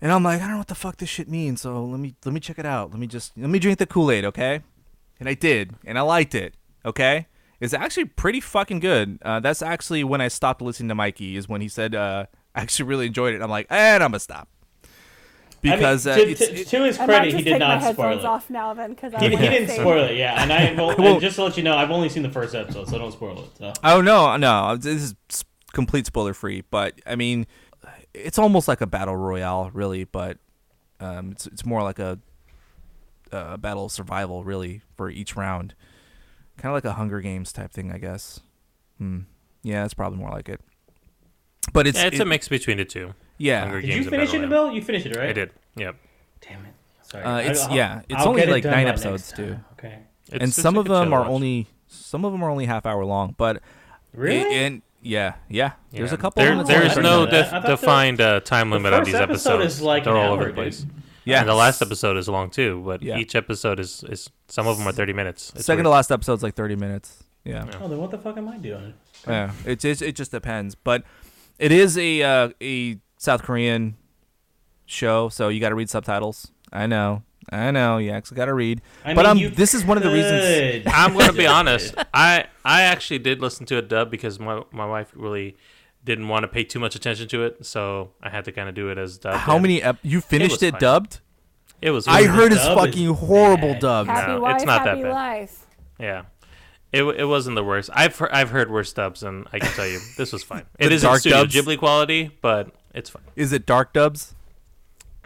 [0.00, 1.60] And I'm like, I don't know what the fuck this shit means.
[1.60, 2.92] So let me let me check it out.
[2.92, 4.62] Let me just let me drink the Kool Aid, okay?
[5.20, 6.54] And I did, and I liked it.
[6.84, 7.26] Okay,
[7.60, 9.18] it's actually pretty fucking good.
[9.22, 11.36] Uh, that's actually when I stopped listening to Mikey.
[11.36, 14.18] Is when he said, uh, "I actually really enjoyed it." I'm like, and I'm gonna
[14.18, 14.48] stop
[15.62, 17.92] because I mean, uh, to, it's, to, to his credit, he take did my not
[17.94, 18.24] spoil it.
[18.24, 20.42] off now then because He, he didn't spoil it, yeah.
[20.42, 21.00] And I well, won't.
[21.00, 23.44] and just to let you know, I've only seen the first episode, so don't spoil
[23.44, 23.50] it.
[23.58, 23.72] So.
[23.84, 26.62] oh no, no, this is complete spoiler free.
[26.70, 27.46] But I mean,
[28.12, 30.04] it's almost like a battle royale, really.
[30.04, 30.38] But
[31.00, 32.18] um, it's it's more like a,
[33.30, 35.74] a battle of survival, really, for each round.
[36.58, 38.40] Kind of like a Hunger Games type thing, I guess.
[38.98, 39.20] Hmm.
[39.62, 40.60] Yeah, it's probably more like it.
[41.72, 43.14] But it's yeah, it's it- a mix between the two.
[43.42, 43.60] Yeah.
[43.60, 44.72] Hunger Did Games you and finish it, Bill?
[44.72, 45.30] You finished it, right?
[45.30, 45.50] I did.
[45.76, 45.96] Yep.
[46.48, 46.74] Damn it.
[47.02, 47.24] Sorry.
[47.24, 49.58] Uh, it's- I- yeah, it's I'll only get it like nine episodes, next too.
[49.78, 49.98] Okay.
[50.28, 51.28] It's- and some of them are watch.
[51.30, 53.34] only some of them are only half hour long.
[53.36, 53.60] But
[54.14, 54.54] Really?
[54.54, 55.72] and yeah, yeah.
[55.90, 56.42] There's a couple.
[56.42, 57.52] There, of them there that's is like no 30 that.
[57.52, 59.74] I def- defined uh, time the limit on first these episode episodes.
[59.76, 60.54] is like They're all hour, over the dude.
[60.56, 60.86] place.
[61.24, 63.16] Yeah, And the last episode is long too, but Yeah.
[63.18, 65.52] each episode is, is some of them are thirty minutes.
[65.54, 65.84] It's Second weird.
[65.86, 67.22] to last episode's like 30 minutes.
[67.44, 67.64] Yeah.
[67.66, 67.78] Yeah.
[67.80, 68.94] Oh, then what the fuck am I doing?
[69.28, 71.04] Yeah, it just it just depends, but
[71.60, 73.96] it is a uh, a South Korean
[74.86, 76.50] show, so you got to read subtitles.
[76.72, 78.80] I know, I know, you actually got to read.
[79.04, 81.94] I But, mean, um, you this is one of the reasons- I'm gonna be honest.
[82.12, 85.56] I I actually did listen to a dub because my my wife really
[86.04, 88.74] didn't want to pay too much attention to it, so I had to kind of
[88.74, 89.34] do it as dub.
[89.36, 91.20] How many ep- you finished was it dubbed?
[91.80, 92.08] It was.
[92.08, 93.80] I heard it's fucking horrible bad.
[93.80, 94.08] dubbed.
[94.08, 95.12] No, Happy it's wife, not that happy bad.
[95.12, 95.66] life.
[96.00, 96.22] Yeah.
[96.92, 97.88] It, it wasn't the worst.
[97.94, 100.66] I've heard, I've heard worse dubs, and I can tell you this was fine.
[100.78, 101.54] it is The isn't dark Studio dubs?
[101.54, 103.22] Ghibli quality, but it's fine.
[103.36, 104.34] Is it dark dubs?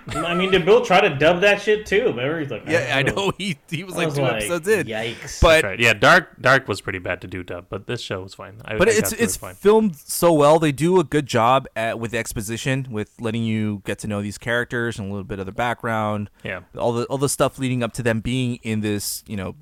[0.09, 2.05] I mean, did Bill try to dub that shit too?
[2.05, 3.15] Remember, he's like, Yeah, I oh.
[3.15, 5.41] know he he was I like was two episodes in, Yikes!
[5.43, 5.81] but Right?
[5.81, 8.61] Yeah, Dark Dark was pretty bad to do dub, but this show was fine.
[8.65, 9.55] I, but I it's got through it's it fine.
[9.57, 10.61] filmed so well.
[10.61, 14.39] They do a good job at with exposition, with letting you get to know these
[14.39, 16.31] characters and a little bit of their background.
[16.45, 16.61] Yeah.
[16.79, 19.57] all the all the stuff leading up to them being in this you know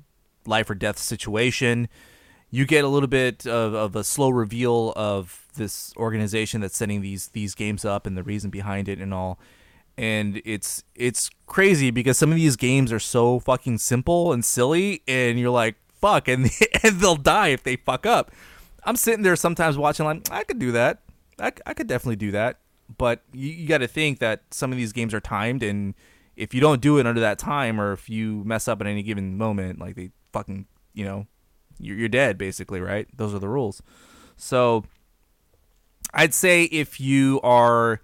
[0.45, 1.87] life or death situation.
[2.55, 7.01] You get a little bit of, of a slow reveal of this organization that's setting
[7.01, 9.39] these these games up and the reason behind it and all.
[9.97, 15.03] And it's it's crazy because some of these games are so fucking simple and silly,
[15.05, 16.49] and you're like, fuck, and
[16.83, 18.31] and they'll die if they fuck up.
[18.85, 21.01] I'm sitting there sometimes watching like I could do that.
[21.39, 22.59] I, I could definitely do that.
[22.97, 25.93] but you, you got to think that some of these games are timed, and
[26.37, 29.03] if you don't do it under that time, or if you mess up at any
[29.03, 31.27] given moment, like they fucking, you know,
[31.79, 33.07] you're, you're dead basically, right?
[33.15, 33.81] Those are the rules.
[34.37, 34.85] So
[36.13, 38.01] I'd say if you are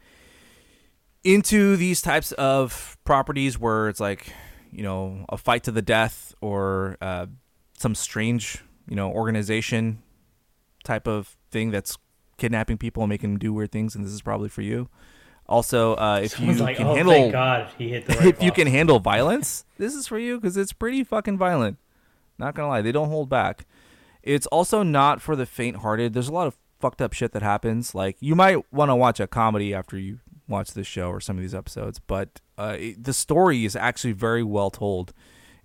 [1.23, 4.33] into these types of properties where it's like,
[4.71, 7.27] you know, a fight to the death or uh,
[7.77, 10.01] some strange, you know, organization
[10.83, 11.97] type of thing that's
[12.37, 14.89] kidnapping people and making them do weird things, and this is probably for you.
[15.47, 18.27] Also, uh, if Someone's you like, can oh, handle thank God he hit the right
[18.27, 21.77] if you can handle violence, this is for you because it's pretty fucking violent.
[22.41, 23.65] Not gonna lie, they don't hold back.
[24.23, 26.13] It's also not for the faint-hearted.
[26.13, 27.95] There's a lot of fucked up shit that happens.
[27.95, 31.37] Like you might want to watch a comedy after you watch this show or some
[31.37, 35.13] of these episodes, but uh, it, the story is actually very well told,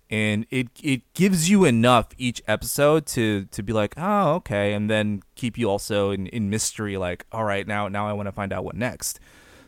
[0.09, 4.89] and it it gives you enough each episode to to be like, oh okay, and
[4.89, 6.95] then keep you also in in mystery.
[6.95, 9.19] Like, all right, now now I want to find out what next.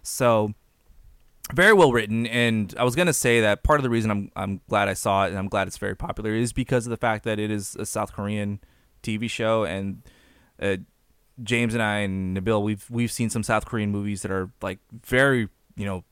[0.04, 0.54] So
[1.54, 4.32] very well written and i was going to say that part of the reason I'm,
[4.36, 6.98] I'm glad i saw it and i'm glad it's very popular is because of the
[6.98, 8.60] fact that it is a south korean
[9.02, 10.04] tv show and
[10.62, 10.78] uh,
[11.42, 14.80] james and i and nabil we've we've seen some south korean movies that are like
[15.06, 16.04] very you know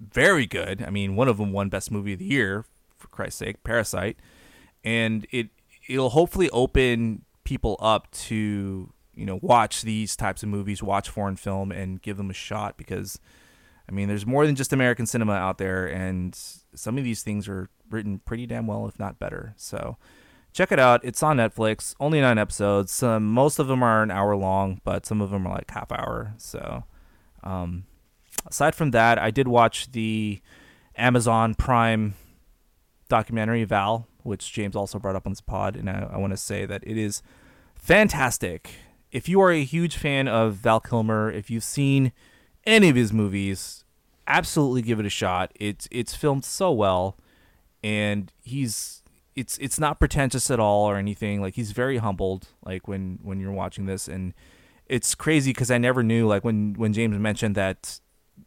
[0.00, 0.82] very good.
[0.82, 2.64] I mean one of them won best movie of the year
[2.96, 4.18] for christ's sake parasite.
[4.82, 5.48] And it
[5.88, 11.36] it'll hopefully open people up to you know watch these types of movies watch foreign
[11.36, 13.18] film and give them a shot because
[13.90, 16.38] I mean, there's more than just American cinema out there, and
[16.74, 19.52] some of these things are written pretty damn well, if not better.
[19.56, 19.96] So
[20.52, 21.00] check it out.
[21.04, 21.94] It's on Netflix.
[21.98, 22.92] Only nine episodes.
[22.92, 25.90] Some, most of them are an hour long, but some of them are like half
[25.90, 26.34] hour.
[26.38, 26.84] So
[27.42, 27.84] um,
[28.46, 30.40] aside from that, I did watch the
[30.96, 32.14] Amazon Prime
[33.08, 36.36] documentary Val, which James also brought up on this pod, and I, I want to
[36.36, 37.22] say that it is
[37.74, 38.70] fantastic.
[39.10, 42.12] If you are a huge fan of Val Kilmer, if you've seen
[42.64, 43.79] any of his movies,
[44.30, 45.52] absolutely give it a shot.
[45.58, 47.18] It's it's filmed so well,
[47.82, 49.02] and he's
[49.34, 51.40] it's it's not pretentious at all or anything.
[51.40, 52.48] Like he's very humbled.
[52.64, 54.32] Like when when you're watching this, and
[54.86, 56.26] it's crazy because I never knew.
[56.26, 58.00] Like when when James mentioned that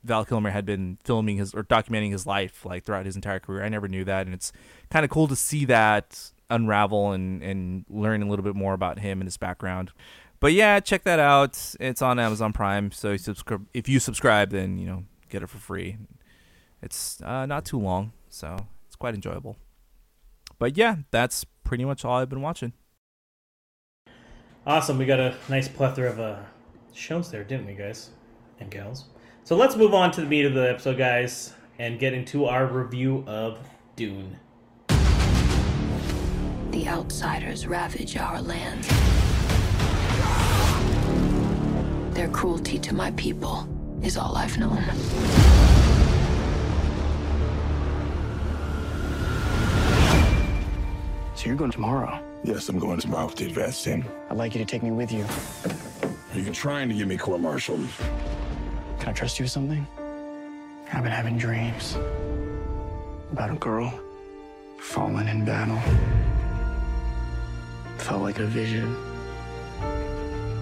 [0.04, 3.63] Val Kilmer had been filming his or documenting his life like throughout his entire career,
[3.63, 4.52] I never knew that, and it's
[4.89, 9.00] kind of cool to see that unravel and and learn a little bit more about
[9.00, 9.91] him and his background
[10.39, 11.58] but yeah, check that out.
[11.80, 13.65] It's on Amazon Prime, so you subscribe.
[13.74, 15.98] If you subscribe, then you know get it for free.
[16.82, 19.58] It's uh, not too long, so it's quite enjoyable.
[20.60, 22.74] But yeah, that's pretty much all I've been watching.
[24.65, 24.98] Awesome.
[24.98, 26.39] We got a nice plethora of uh,
[26.93, 28.12] shows there, didn't we, guys
[28.60, 29.06] and gals?
[29.43, 32.67] So let's move on to the meat of the episode, guys, and get into our
[32.67, 33.58] review of
[33.96, 34.38] Dune.
[36.69, 38.84] The outsiders ravage our land.
[42.13, 43.67] Their cruelty to my people
[44.04, 44.84] is all I've known.
[51.36, 52.22] So you're going tomorrow?
[52.44, 54.06] Yes, I'm going tomorrow with the advance team.
[54.30, 55.26] I'd like you to take me with you.
[56.34, 57.88] Are you trying to get me court-martialed.
[59.00, 59.88] Can I trust you with something?
[60.92, 61.98] I've been having dreams
[63.32, 64.00] about a girl
[64.80, 65.80] fallen in battle.
[67.98, 68.96] Felt like a vision.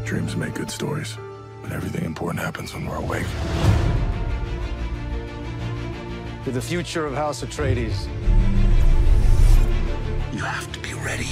[0.06, 1.18] Dreams make good stories,
[1.62, 3.26] but everything important happens when we're awake.
[6.46, 8.08] You're the future of House Atreides.
[10.34, 11.30] You have to be ready.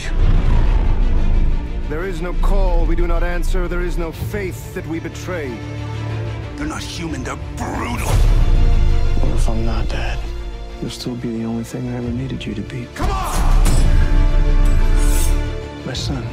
[1.89, 3.67] There is no call we do not answer.
[3.67, 5.57] There is no faith that we betray.
[6.55, 8.07] They're not human, they're brutal.
[8.07, 10.19] What if I'm not dead?
[10.81, 12.87] You'll still be the only thing I ever needed you to be.
[12.93, 13.59] Come on!
[15.85, 16.23] My son.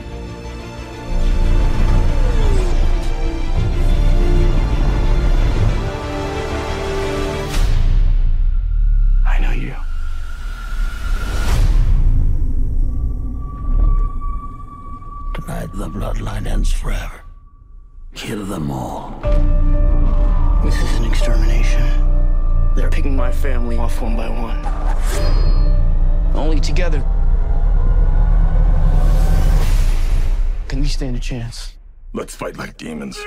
[15.96, 17.22] Bloodline ends forever.
[18.14, 19.18] Kill them all.
[20.62, 21.82] This is an extermination.
[22.74, 24.60] They're picking my family off one by one.
[26.36, 27.00] Only together
[30.68, 31.76] can we stand a chance.
[32.12, 33.18] Let's fight like demons.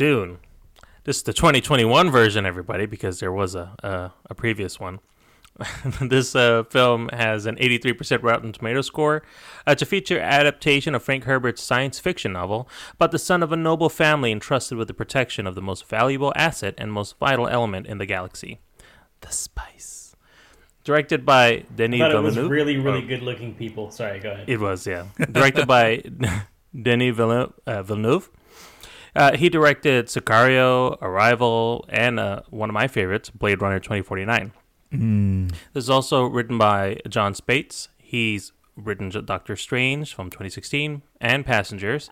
[0.00, 0.38] Dune.
[1.04, 5.00] This is the 2021 version, everybody, because there was a a, a previous one.
[6.00, 9.22] this uh, film has an 83% Rotten Tomato score.
[9.66, 13.52] Uh, it's a feature adaptation of Frank Herbert's science fiction novel about the son of
[13.52, 17.46] a noble family entrusted with the protection of the most valuable asset and most vital
[17.46, 18.58] element in the galaxy
[19.20, 20.16] the spice.
[20.82, 22.50] Directed by Denis I thought it was Villeneuve.
[22.50, 23.90] really, really Oh, good looking people.
[23.90, 24.48] Sorry, go ahead.
[24.48, 25.08] It was, yeah.
[25.30, 26.02] Directed by
[26.82, 27.52] Denis Villeneuve.
[27.66, 28.30] Uh, Villeneuve.
[29.14, 34.52] Uh, he directed Sicario, Arrival, and uh, one of my favorites, Blade Runner 2049.
[35.72, 37.88] This is also written by Jon Spaihts.
[37.98, 42.10] He's written Doctor Strange from 2016 and Passengers.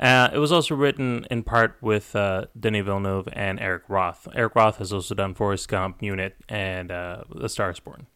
[0.00, 4.26] Uh, it was also written in part with uh, Denis Villeneuve and Eric Roth.
[4.34, 8.06] Eric Roth has also done Forrest Gump, Munich, and uh, The Star is Born.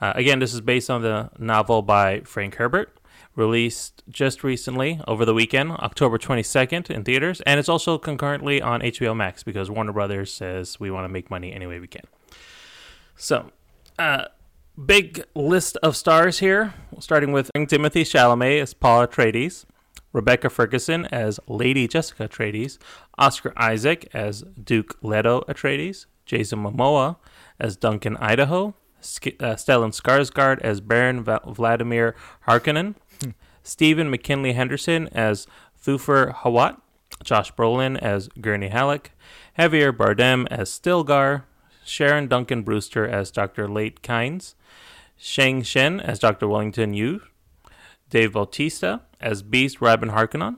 [0.00, 2.98] Uh, again, this is based on the novel by Frank Herbert,
[3.36, 8.80] released just recently over the weekend, October 22nd in theaters, and it's also concurrently on
[8.80, 12.04] HBO Max because Warner Brothers says we want to make money any way we can.
[13.16, 13.50] So,
[13.98, 14.24] uh,
[14.86, 19.64] big list of stars here, starting with Timothée Chalamet as Paul Atreides,
[20.12, 22.78] Rebecca Ferguson as Lady Jessica Atreides,
[23.18, 27.16] Oscar Isaac as Duke Leto Atreides, Jason Momoa
[27.58, 29.02] as Duncan Idaho, uh,
[29.54, 32.16] Stellan Skarsgård as Baron Va- Vladimir
[32.48, 32.94] Harkonnen,
[33.62, 35.46] Stephen McKinley Henderson as
[35.84, 36.80] Thufir Hawat,
[37.22, 39.12] Josh Brolin as Gurney Halleck,
[39.58, 41.44] Javier Bardem as Stilgar,
[41.84, 43.66] Sharon Duncan Brewster as Dr.
[43.66, 44.54] Liet Kynes,
[45.18, 46.48] Chang Chen as Dr.
[46.48, 47.20] Wellington Yueh,
[48.08, 50.56] Dave Bautista as Beast Rabban Harkonnen,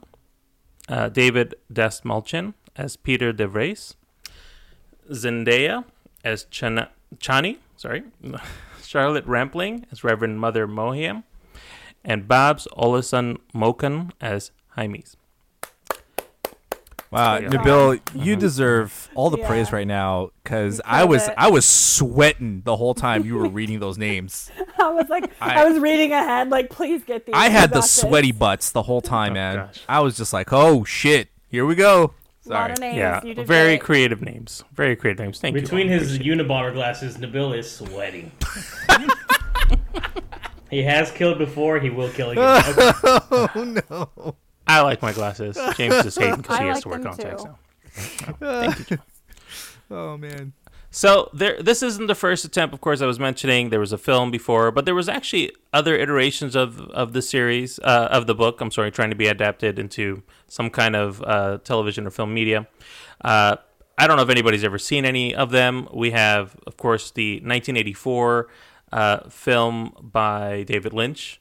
[0.88, 3.94] uh, David Dastmalchian as Piter De Vries,
[5.10, 5.84] Zendaya
[6.24, 8.04] as Chana- Chani, sorry,
[8.82, 11.24] Charlotte Rampling as Reverend Mother Mohiam,
[12.04, 15.14] and Babs Olason Mokan as Jamis.
[17.10, 17.48] Wow, Yeah.
[17.50, 18.40] Nabil, you uh-huh.
[18.40, 19.46] deserve all the Yeah.
[19.46, 21.34] praise right now because I was it.
[21.36, 24.50] I was sweating the whole time you were reading those names.
[24.78, 27.34] I was like, I, I- was reading ahead, like, please get these.
[27.36, 27.90] I had the this.
[27.90, 29.56] sweaty butts the whole time, oh, man.
[29.56, 29.80] gosh.
[29.90, 32.14] I was just like, oh shit, here we go.
[32.46, 32.72] Lot Sorry.
[32.72, 32.96] of names.
[32.96, 33.80] Yeah, You very great.
[33.82, 34.64] creative names.
[34.72, 35.38] Very creative names.
[35.38, 35.98] Thank Between you.
[36.00, 38.32] Between his Unabomber glasses, Nabil is sweating.
[40.72, 41.78] he has killed before.
[41.78, 42.62] He will kill again.
[42.66, 43.48] Okay.
[43.54, 44.36] Oh no.
[44.66, 45.58] I like my glasses.
[45.76, 47.44] James is hating because he I has like to work them contacts
[48.88, 48.96] too.
[48.96, 48.98] now.
[49.90, 50.54] Oh man.
[50.90, 52.74] So there, this isn't the first attempt.
[52.74, 55.94] Of course, I was mentioning there was a film before, but there was actually other
[55.96, 58.60] iterations of of the series uh, of the book.
[58.62, 62.66] I'm sorry, trying to be adapted into some kind of uh, television or film media.
[63.22, 63.56] Uh,
[63.98, 65.88] I don't know if anybody's ever seen any of them.
[65.92, 68.48] We have, of course, the 1984
[68.92, 71.40] uh, film by David Lynch.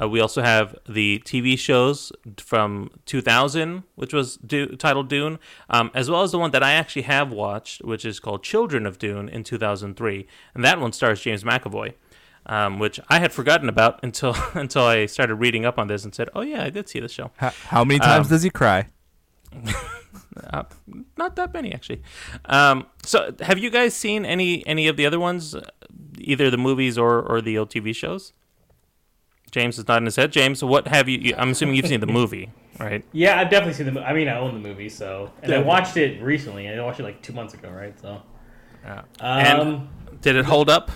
[0.00, 5.38] Uh, we also have the TV shows from 2000, which was du- titled Dune,
[5.68, 8.86] um, as well as the one that I actually have watched, which is called Children
[8.86, 11.92] of Dune in 2003, and that one stars James McAvoy,
[12.46, 16.14] um, which I had forgotten about until until I started reading up on this and
[16.14, 18.50] said, "Oh yeah, I did see this show." How, how many times Um, does he
[18.50, 18.86] cry?
[20.50, 20.62] Uh,
[21.18, 22.02] not that many actually.
[22.46, 25.54] Um, so, have you guys seen any any of the other ones,
[26.24, 28.32] either the movies or or the old TV shows?
[29.50, 30.32] James is nodding his head.
[30.32, 31.34] James, what have you?
[31.36, 32.50] I'm assuming you've seen the movie,
[32.80, 33.04] right?
[33.12, 33.92] yeah, I've definitely seen the.
[33.92, 36.68] mo- I mean, I own the movie, so and I watched it recently.
[36.68, 37.98] I watched it like two months ago, right?
[38.00, 38.22] So,
[38.82, 39.00] Yeah.
[39.20, 40.90] um, and did it hold up?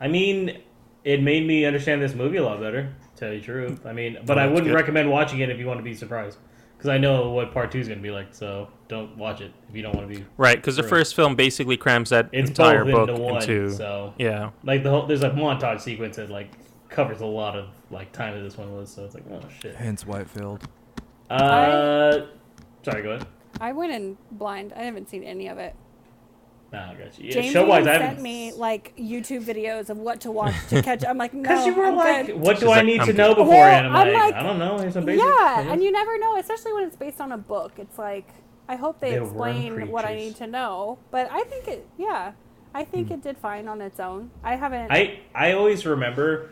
[0.00, 0.58] I mean,
[1.04, 2.92] it made me understand this movie a lot better.
[3.14, 4.74] To tell you the truth, I mean, but Oh, I wouldn't good.
[4.74, 6.38] recommend watching it if you want to be surprised,
[6.86, 8.32] because I know what part two is going to be like.
[8.32, 10.24] So don't watch it if you don't want to be.
[10.36, 14.14] Right, because the first film basically crams that It's entire book into one, into so
[14.18, 14.50] yeah.
[14.62, 16.50] like the whole there's a montage sequence that like
[16.88, 18.90] covers a lot of like time that this one was.
[18.90, 19.74] So it's like oh shit.
[19.74, 20.68] Hence Whitefield.
[21.28, 22.26] Uh,
[22.84, 23.26] sorry, go ahead.
[23.60, 24.72] I went in blind.
[24.74, 25.74] I haven't seen any of it.
[26.72, 27.26] Nah, I got you.
[27.26, 30.54] Yeah, James show wise, even I sent me like YouTube videos of what to watch
[30.70, 31.04] to catch.
[31.04, 32.36] I'm like, no, Because you were I'm like, good.
[32.36, 33.18] what do She's I like, need I'm to good.
[33.18, 33.86] know Well, beforehand?
[33.86, 34.78] I'm, I'm like, like- I don't know.
[34.78, 35.24] Here's some basic.
[35.24, 37.72] Yeah, and you never know, especially when it's based on a book.
[37.78, 38.28] It's like
[38.68, 40.98] I hope they They're explain what I need to know.
[41.10, 42.32] But I think it, yeah,
[42.74, 43.14] I think hmm.
[43.14, 44.30] it did fine on its own.
[44.42, 44.90] I haven't.
[44.90, 46.50] I I always remember.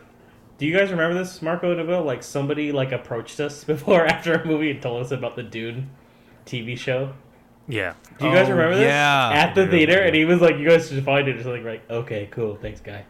[0.57, 2.03] Do you guys remember this, Marco and Neville?
[2.03, 5.89] Like somebody like approached us before after a movie and told us about the Dune
[6.45, 7.13] TV show.
[7.67, 7.93] Yeah.
[8.19, 8.83] Do you guys Oh, remember this?
[8.83, 9.31] Oh, yeah.
[9.33, 10.05] At the Yeah, theater, yeah.
[10.07, 12.79] and he was like, "You guys should find it." Or something like, "Okay, cool, thanks,
[12.79, 13.05] guy."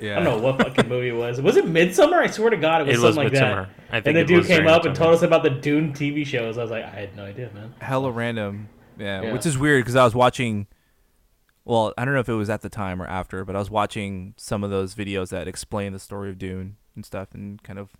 [0.00, 0.18] Yeah.
[0.18, 1.40] I don't know what fucking movie it was.
[1.40, 2.14] Was it Midsommar?
[2.22, 3.66] I swear to God, it was It was something like Midsommar.
[3.68, 3.68] that.
[3.90, 6.24] I think and the dude came during up and told us about the Dune TV
[6.26, 6.56] shows.
[6.58, 7.74] I was like, I had no idea, man.
[7.80, 8.68] Hella random.
[8.98, 9.32] Yeah, Yeah.
[9.32, 10.66] which is weird because I was watching.
[11.64, 13.70] Well, I don't know if it was at the time or after, but I was
[13.70, 17.78] watching some of those videos that explain the story of Dune and stuff, and kind
[17.78, 17.90] of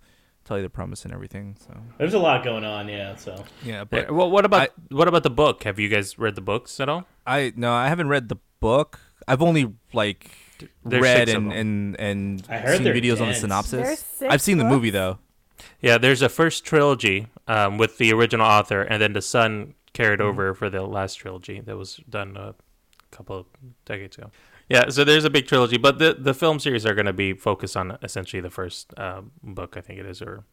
[0.50, 1.56] tell you the premise and everything.
[1.64, 3.14] So There's a lot going on, yeah.
[3.14, 5.62] So yeah, Yeah, but well, what about what about the book?
[5.62, 7.06] Have you guys read the books at all?
[7.24, 8.98] I no, I haven't read the book.
[9.28, 10.32] I've only like
[10.84, 14.22] There's read six and, and and I heard seen they're videos on the synopsis.
[14.22, 15.18] I've seen the movie though.
[15.80, 20.20] Yeah, there's a first trilogy um, with the original author, and then the son carried
[20.20, 22.54] over for the last trilogy that was done a
[23.12, 23.46] couple of
[23.84, 24.30] decades ago.
[24.70, 27.32] Yeah, so there's a big trilogy, but the the film series are going to be
[27.32, 30.44] focused on essentially the first uh, book, I think it is, or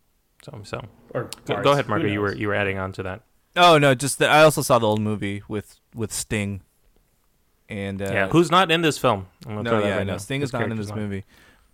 [0.44, 0.60] so.
[0.64, 0.82] So
[1.14, 2.08] or go, go ahead, who Marco.
[2.08, 3.22] You were you were adding on to that.
[3.56, 6.62] Oh no, just the, I also saw the old movie with with Sting.
[7.70, 9.28] And uh, yeah, who's not in this film?
[9.46, 10.18] I'm gonna no, throw that yeah, right no.
[10.18, 11.24] Sting is not in character's this movie,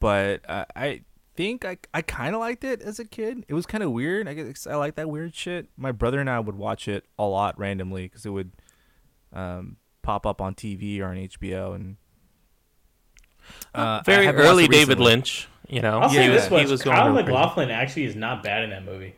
[0.02, 1.04] but uh, I
[1.36, 3.46] think I I kind of liked it as a kid.
[3.48, 4.28] It was kind of weird.
[4.28, 5.68] I guess I like that weird shit.
[5.78, 8.52] My brother and I would watch it a lot randomly because it would
[9.32, 11.96] um, pop up on TV or on HBO and.
[13.74, 15.06] Uh, Very early David recently.
[15.06, 15.48] Lynch.
[15.70, 17.26] You know, I'll say he was, this he much: was going Kyle real crazy.
[17.32, 19.16] MacLachlan actually is not bad in that movie.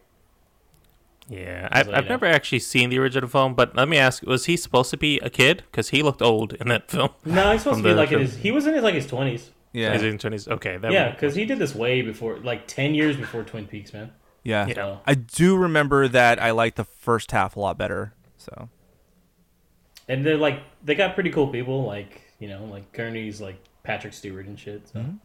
[1.28, 2.10] Yeah, Just I've, I've know.
[2.10, 5.20] never actually seen the original film, but let me ask: Was he supposed to be
[5.20, 5.64] a kid?
[5.72, 7.10] Because he looked old in that film.
[7.26, 8.38] No, he's supposed to be like in his.
[8.38, 9.50] He was in his like his twenties.
[9.74, 10.48] Yeah, Is he in twenties?
[10.48, 13.92] Okay, that Yeah, because he did this way before, like ten years before Twin Peaks,
[13.92, 14.12] man.
[14.44, 14.72] yeah.
[14.74, 18.14] So I do remember that I liked the first half a lot better.
[18.38, 18.70] So
[20.08, 24.14] and they're like they got pretty cool people, like you know, like Gurney's like Patrick
[24.14, 24.88] Stewart and shit.
[24.90, 25.16] So mm-hmm.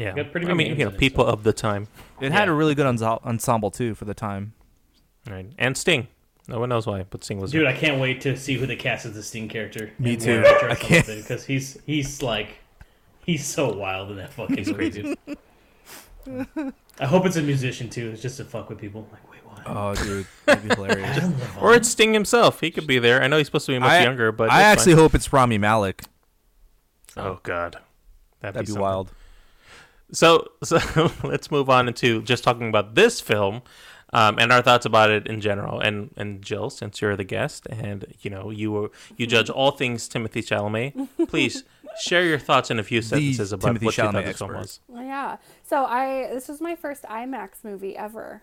[0.00, 0.14] yeah.
[0.14, 1.30] got pretty I mean, you know, people so.
[1.32, 1.88] of the time,
[2.20, 2.52] it had Yeah.
[2.52, 4.52] a really good enso- ensemble too for the time.
[5.28, 5.46] right?
[5.58, 6.08] And Sting.
[6.46, 7.52] No one knows why, but Sting was.
[7.52, 9.90] dude, I can't wait to see who the cast as the Sting character.
[9.98, 10.42] Me too.
[10.46, 12.58] I can't- because he's he's like
[13.26, 15.18] he's so wild in that fucking movie, dude.
[17.00, 18.10] I hope it's a musician too.
[18.10, 19.06] It's just to fuck with people.
[19.12, 19.62] Like, wait, what?
[19.66, 21.24] Oh, dude, that'd be hilarious.
[21.60, 22.60] or it's Sting himself.
[22.60, 23.22] He could be there.
[23.22, 25.02] I know he's supposed to be much I, younger, but I actually fine.
[25.02, 26.02] hope it's Rami Malek.
[27.16, 27.78] Oh God,
[28.40, 28.82] that'd, That'd be something.
[28.82, 29.12] wild.
[30.12, 30.78] So, so
[31.22, 33.62] let's move on into just talking about this film
[34.12, 35.80] um, and our thoughts about it in general.
[35.80, 39.72] And and Jill, since you're the guest, and you know you were you judge all
[39.72, 41.64] things Timothée Chalamet, please
[42.00, 44.54] share your thoughts in a few sentences about Timothy what you thought Chalamet this film
[44.56, 44.80] expert.
[44.88, 45.04] was.
[45.06, 45.36] Yeah.
[45.64, 48.42] So I this was my first IMAX movie ever.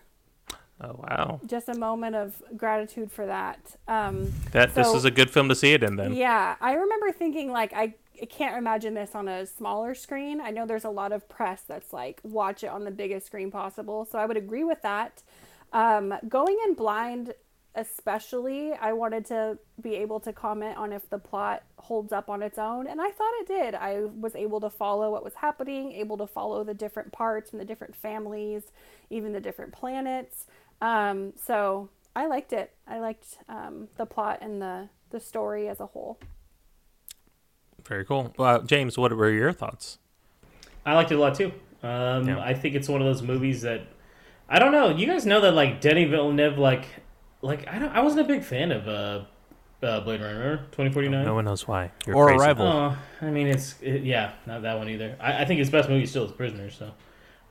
[0.78, 3.58] Oh wow, Just a moment of gratitude for that.
[3.88, 5.96] Um, that this is a good film to see it in.
[5.96, 10.40] Then Yeah, I remember thinking like I, I can't imagine this on a smaller screen.
[10.40, 13.50] I know there's a lot of press that's like watch it on the biggest screen
[13.50, 15.22] possible, so I would agree with that.
[15.72, 17.34] Um, going in blind,
[17.74, 22.42] especially, I wanted to be able to comment on if the plot holds up on
[22.42, 23.74] its own, and I thought it did.
[23.74, 27.60] I was able to follow what was happening, able to follow the different parts and
[27.60, 28.64] the different families,
[29.10, 30.46] even the different planets.
[30.80, 32.72] Um, so I liked it.
[32.86, 36.18] I liked um, the plot and the the story as a whole.
[37.86, 38.34] Very cool.
[38.38, 39.98] Uh, James, what were your thoughts?
[40.84, 41.52] I liked it a lot too.
[41.82, 42.40] Um, Yeah.
[42.40, 43.82] I think it's one of those movies that
[44.48, 44.90] I don't know.
[44.90, 46.84] You guys know that like Denny Villeneuve, like
[47.42, 47.90] like I don't.
[47.90, 49.24] I wasn't a big fan of uh,
[49.84, 51.24] uh Blade Runner twenty forty nine.
[51.24, 51.90] No one knows why.
[52.06, 52.44] You're Or crazy.
[52.44, 52.66] Arrival.
[52.66, 55.16] Oh, I mean, it's it, yeah, not that one either.
[55.20, 56.70] I, I think his best movie still is Prisoner.
[56.70, 56.92] So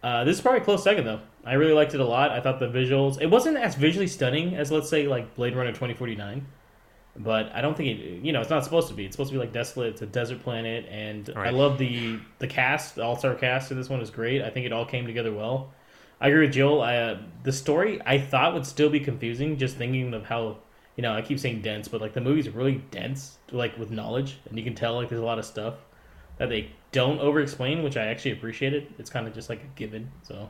[0.03, 1.19] uh, this is probably a close second though.
[1.45, 2.31] I really liked it a lot.
[2.31, 3.21] I thought the visuals.
[3.21, 6.47] It wasn't as visually stunning as let's say like Blade Runner twenty forty nine,
[7.17, 8.23] but I don't think it.
[8.23, 9.05] You know, it's not supposed to be.
[9.05, 9.89] It's supposed to be like desolate.
[9.93, 12.95] It's a desert planet, and I love the the cast.
[12.95, 14.41] The all star cast in this one is great.
[14.41, 15.73] I think it all came together well.
[16.19, 16.81] I agree with Jill.
[16.81, 20.57] I, uh, the story I thought would still be confusing, just thinking of how
[20.95, 24.37] you know I keep saying dense, but like the movie's really dense, like with knowledge,
[24.49, 25.75] and you can tell like there's a lot of stuff
[26.37, 28.93] that they don't over explain, which I actually appreciated.
[28.97, 30.11] It's kind of just like a given.
[30.23, 30.49] So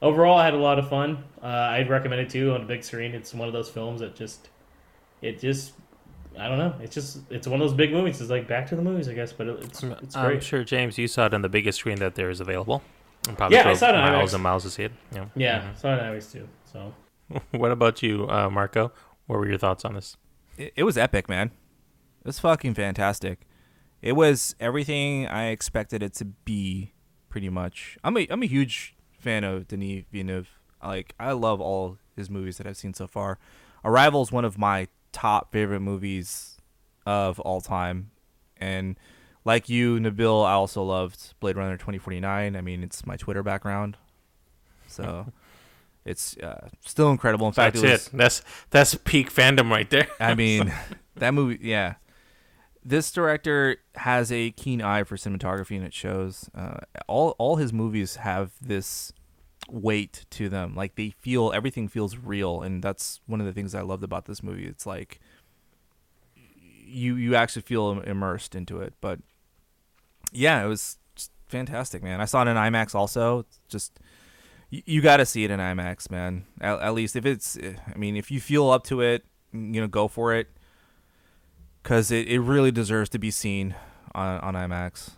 [0.00, 1.24] overall, I had a lot of fun.
[1.42, 3.14] Uh, I'd recommend it too on a big screen.
[3.14, 4.48] It's one of those films that just
[5.22, 5.72] it just
[6.38, 6.74] I don't know.
[6.80, 8.20] It's just it's one of those big movies.
[8.20, 10.42] It's like back to the movies, I guess, but it- it's it's I'm great.
[10.42, 12.82] sure James, you saw it on the biggest screen that there is available.
[13.28, 14.34] And probably Yeah, I saw it on miles IMAX.
[14.34, 14.92] and miles to see it.
[15.14, 15.26] Yeah.
[15.36, 16.48] Yeah, so I always too.
[16.72, 16.92] So
[17.52, 18.92] what about you, uh, Marco?
[19.26, 20.16] What were your thoughts on this?
[20.58, 21.48] It, it was epic, man.
[22.20, 23.46] It was fucking fantastic.
[24.00, 26.92] It was everything I expected it to be,
[27.28, 27.96] pretty much.
[28.02, 30.48] I'm a I'm a huge fan of Denis Villeneuve.
[30.82, 33.38] Like I love all his movies that I've seen so far.
[33.84, 36.58] Arrival is one of my top favorite movies
[37.06, 38.10] of all time,
[38.56, 38.96] and
[39.44, 42.56] like you, Nabil, I also loved Blade Runner 2049.
[42.56, 43.96] I mean, it's my Twitter background,
[44.86, 45.32] so
[46.04, 47.46] it's uh, still incredible.
[47.46, 48.16] In fact, That's it it.
[48.16, 50.08] That's that's peak fandom right there.
[50.20, 50.72] I mean,
[51.16, 51.94] that movie, yeah.
[52.84, 56.50] This director has a keen eye for cinematography, and it shows.
[56.54, 59.12] Uh, all all his movies have this
[59.72, 60.74] weight to them.
[60.74, 64.26] Like they feel everything feels real, and that's one of the things I loved about
[64.26, 64.66] this movie.
[64.66, 65.20] It's like
[66.92, 68.94] you you actually feel immersed into it.
[69.00, 69.20] But
[70.30, 70.98] yeah, it was
[71.48, 72.20] fantastic, man.
[72.20, 73.40] I saw it in IMAX also.
[73.40, 73.98] It's just
[74.70, 76.44] you, you got to see it in IMAX, man.
[76.60, 79.86] At, at least if it's, I mean, if you feel up to it, you know,
[79.86, 80.48] go for it,
[81.82, 83.74] because it, it really deserves to be seen
[84.14, 85.12] on on IMAX.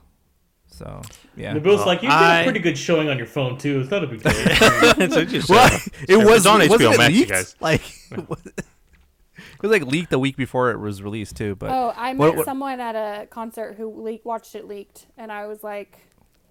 [0.74, 1.02] So
[1.36, 3.80] yeah, Nabil's like, you did I- a pretty good showing on your phone too.
[3.80, 4.32] It's not a big deal.
[4.34, 5.70] It's just, Well,
[6.08, 7.54] it was on HBO Max, you guys.
[7.60, 11.54] Like, it was, it was like leaked the week before it was released too.
[11.54, 15.06] But Oh, I met What- what- someone at a concert who leak, watched it leaked,
[15.16, 15.98] and I was like,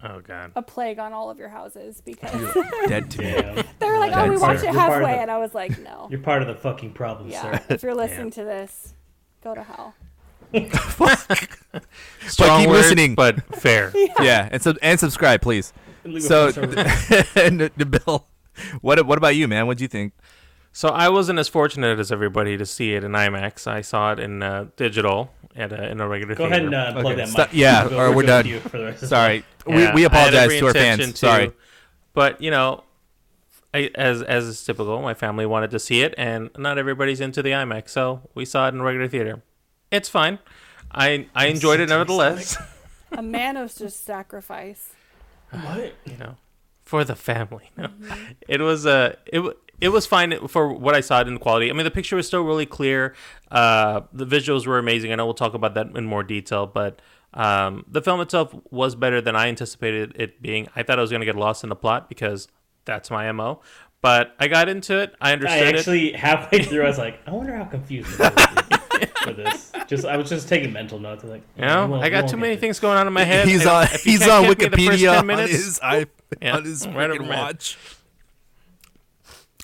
[0.05, 0.51] Oh god.
[0.55, 3.31] a plague on all of your houses because you're dead to me.
[3.33, 3.55] Damn.
[3.79, 5.37] they were like, oh, we part- watched it you're part of halfway, the- and I
[5.37, 6.07] was like, no.
[6.11, 7.65] You're part of the fucking problem, Yeah, sir.
[7.69, 8.93] if you're listening to this,
[9.43, 9.95] go to hell.
[12.27, 13.15] Strong keep words, listening.
[13.15, 13.91] but fair.
[14.21, 15.73] yeah, and sub and subscribe, please.
[16.05, 17.69] Leave a So, five-star review.
[17.77, 18.23] Nabil,
[18.81, 19.67] what what about you, man?
[19.67, 20.13] What'd you think?
[20.71, 23.67] So I wasn't as fortunate as everybody to see it in IMAX.
[23.67, 26.53] I saw it in uh, digital at a, in a regular Go theater.
[26.55, 27.59] ahead and uh, plug Okay, that stop- mic.
[27.59, 28.45] yeah, Nabil, or we're good done.
[28.47, 31.19] you for the rest of the- Sorry, Yeah, we we apologize to our intention fans.
[31.19, 31.51] Sorry.
[32.13, 32.83] But you know,
[33.73, 37.41] I, as as is typical, my family wanted to see it, and not everybody's into
[37.43, 39.41] the IMAX, so we saw it in a regular theater.
[39.93, 40.39] It's fine.
[40.91, 42.57] I I enjoyed it nevertheless.
[43.11, 44.89] A man of just sacrifice.
[45.51, 45.93] What?
[46.05, 46.37] you know,
[46.81, 47.69] for the family.
[47.77, 47.89] No.
[48.47, 49.41] It was uh, it
[49.79, 51.69] it was fine for what I saw it in quality.
[51.69, 53.13] I mean, the picture was still really clear.
[53.51, 55.11] Uh, the visuals were amazing.
[55.11, 56.99] I know we'll talk about that in more detail, but
[57.35, 60.69] um, the film itself was better than I anticipated it being.
[60.75, 62.47] I thought I was going to get lost in the plot because
[62.85, 63.61] that's my mo.
[64.01, 65.13] But I got into it.
[65.21, 65.75] I I understood it.
[65.75, 68.72] actually halfway through, I was like, I wonder how confused Nabil is
[69.23, 69.71] for this.
[69.87, 71.23] Just I was just taking mental notes.
[71.23, 73.23] I was like, You know, won't- I got too many things going on in my
[73.23, 73.47] head.
[73.47, 76.05] He's on if he's on get me the first 10 Wikipedia on his i
[76.41, 77.77] Yeah, on his whatever, freaking watch.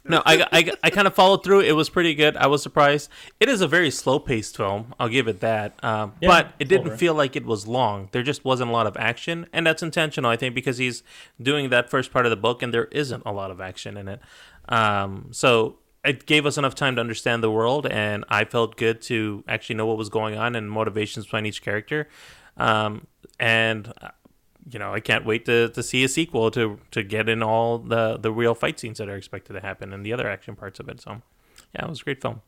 [0.06, 1.60] No, I, I, I kind of followed through.
[1.60, 2.36] It was pretty good.
[2.38, 3.12] I was surprised.
[3.40, 4.96] It is a very slow paced film.
[5.00, 5.82] I'll give it that.
[5.84, 6.98] Um, Yeah, but it didn't over.
[6.98, 8.10] feel like it was long.
[8.12, 9.46] There just wasn't a lot of action.
[9.54, 11.04] And that's intentional, I think, because he's
[11.40, 14.08] doing that first part of the book and there isn't a lot of action in
[14.08, 14.22] it.
[14.70, 15.78] Um, so
[16.10, 17.86] it gave us enough time to understand the world.
[17.86, 21.62] And I felt good to actually know what was going on and motivations behind each
[21.62, 22.10] character.
[22.58, 23.06] Um,
[23.40, 23.94] and
[24.72, 27.78] you know, I can't wait to, to see a sequel to to get in all
[27.78, 30.80] the the real fight scenes that are expected to happen and the other action parts
[30.80, 31.00] of it.
[31.00, 31.22] So,
[31.76, 32.42] yeah, it was a great film.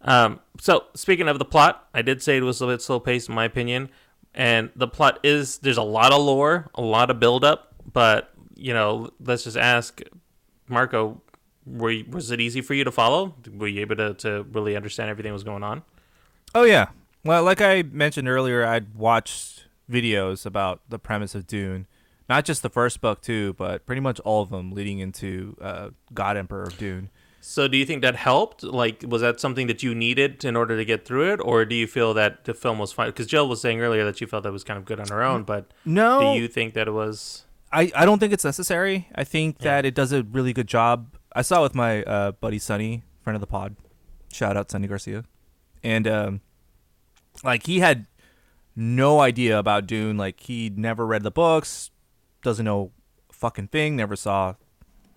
[0.00, 3.28] Um, so speaking of the plot, I did say it was a bit slow paced
[3.28, 3.90] in my opinion,
[4.34, 8.30] and the plot is there's a lot of lore, a lot of build up, but
[8.54, 10.00] you know, let's just ask
[10.68, 11.20] Marco,
[11.70, 13.34] were you, was it easy for you to follow?
[13.52, 15.82] Were you able to, to really understand everything that was going on?
[16.54, 16.88] Oh yeah.
[17.24, 21.86] Well, like I mentioned earlier, I'd watched videos about the premise of Dune,
[22.28, 25.90] not just the first book too, but pretty much all of them leading into uh,
[26.14, 27.10] God Emperor of Dune.
[27.40, 28.62] So, do you think that helped?
[28.62, 31.74] Like, was that something that you needed in order to get through it, or do
[31.74, 33.08] you feel that the film was fine?
[33.08, 35.22] Because Jill was saying earlier that she felt that was kind of good on her
[35.22, 37.44] own, but No, do you think that it was?
[37.72, 39.08] I, I don't think it's necessary.
[39.14, 41.14] I think that it does a really good job.
[41.34, 43.76] I saw it with my uh, buddy Sonny, friend of the pod.
[44.32, 45.24] Shout out Sonny Garcia.
[45.82, 46.40] And um,
[47.44, 48.06] like he had
[48.74, 50.16] no idea about Dune.
[50.16, 51.90] Like he never read the books,
[52.42, 52.90] doesn't know
[53.30, 54.54] a fucking thing, never saw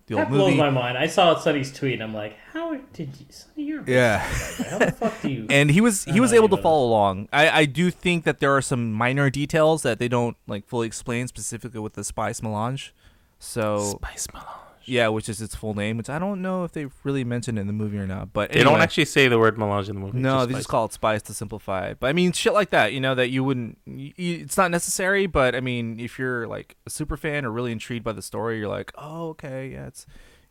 [0.06, 0.56] the old That blows movie.
[0.58, 0.98] my mind.
[0.98, 4.18] I saw Sonny's tweet and I'm like, how did you, Sonny, you're Yeah.
[4.18, 5.46] How the fuck do you?
[5.50, 6.62] and he was he was able to even know.
[6.62, 7.28] follow along.
[7.32, 10.86] I, I do think that there are some minor details that they don't like fully
[10.86, 12.94] explain, specifically with the spice melange.
[13.38, 14.48] So Spice melange.
[14.84, 17.66] Yeah, which is its full name, which I don't know if they really mentioned in
[17.66, 18.32] the movie or not.
[18.32, 20.18] But They don't actually say the word melange in the movie.
[20.18, 20.60] No, just they spice.
[20.60, 22.00] just call it spice to simplify it.
[22.00, 23.78] But I mean, shit like that, you know, that you wouldn't.
[23.86, 27.50] y y it's not necessary, but I mean, if you're like a super fan or
[27.50, 30.06] really intrigued by the story, you're like, oh, okay, yeah, it's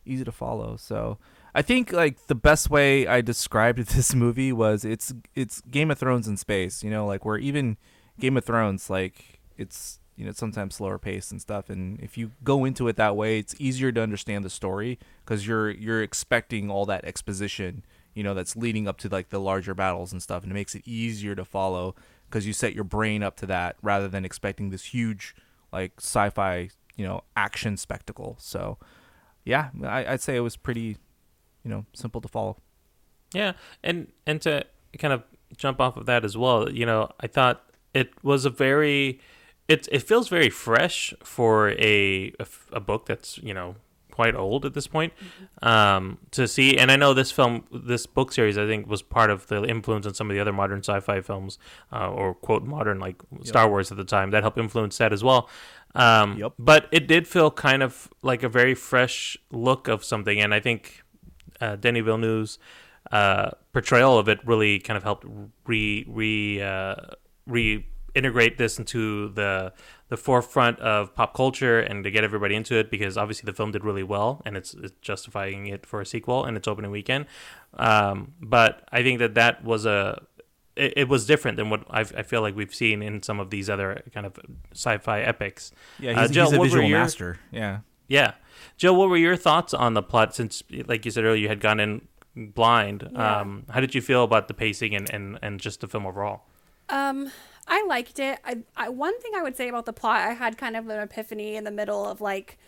[0.05, 0.75] easy to follow.
[0.77, 1.17] So
[1.53, 5.97] I think like the best way I described this movie was it's it's Game of
[5.97, 6.83] Thrones in space.
[6.83, 7.77] You know, like where even
[8.19, 11.69] Game of Thrones, like it's you know sometimes slower pace and stuff.
[11.69, 15.47] And if you go into it that way, it's easier to understand the story because
[15.47, 17.83] you're you're expecting all that exposition
[18.13, 20.43] you know that's leading up to like the larger battles and stuff.
[20.43, 21.95] And it makes it easier to follow
[22.29, 25.35] because you set your brain up to that rather than expecting this huge
[25.71, 28.35] like sci-fi you know action spectacle.
[28.39, 28.77] So
[29.43, 30.97] yeah I, i'd say it was pretty
[31.63, 32.57] you know simple to follow.
[33.33, 33.53] Yeah,
[33.83, 34.65] and and to
[34.97, 35.23] kind of
[35.55, 39.19] jump off of that as well, you know, I thought it was a very,
[39.67, 42.33] it it feels very fresh for a
[42.71, 43.75] a book that's you know
[44.11, 45.13] quite old at this point
[45.61, 46.77] um, to see.
[46.77, 50.05] And I know this film, this book series, I think was part of the influence
[50.05, 51.57] on some of the other modern sci-fi films,
[51.91, 55.23] uh, or quote modern like Star Wars at the time that helped influence that as
[55.23, 55.49] well.
[55.95, 56.53] Um, Yep.
[56.59, 60.59] But it did feel kind of like a very fresh look of something, and I
[60.59, 61.03] think
[61.59, 62.59] uh, Denny Villeneuve's
[63.11, 65.25] uh, portrayal of it really kind of helped
[65.65, 66.95] re re uh,
[67.47, 67.85] re
[68.15, 69.73] integrate this into the
[70.09, 73.71] the forefront of pop culture and to get everybody into it because obviously the film
[73.71, 77.25] did really well and it's, it's justifying it for a sequel and its opening weekend.
[77.75, 80.21] Um, but I think that that was a
[80.75, 83.49] it, it was different than what I've, I feel like we've seen in some of
[83.51, 84.37] these other kind of
[84.73, 85.71] sci-fi epics.
[85.99, 87.39] Yeah, Uh, Jill, he's a what were visual your- master.
[87.51, 87.79] Yeah.
[88.07, 88.33] Yeah,
[88.75, 90.35] Joe, what were your thoughts on the plot?
[90.35, 93.07] Since, like you said earlier, you had gone in blind.
[93.13, 93.39] Yeah.
[93.39, 96.41] Um, how did you feel about the pacing and, and, and just the film overall?
[96.89, 97.31] Um,
[97.71, 98.37] I liked it.
[98.43, 100.99] I, I one thing I would say about the plot, I had kind of an
[100.99, 102.59] epiphany in the middle of like,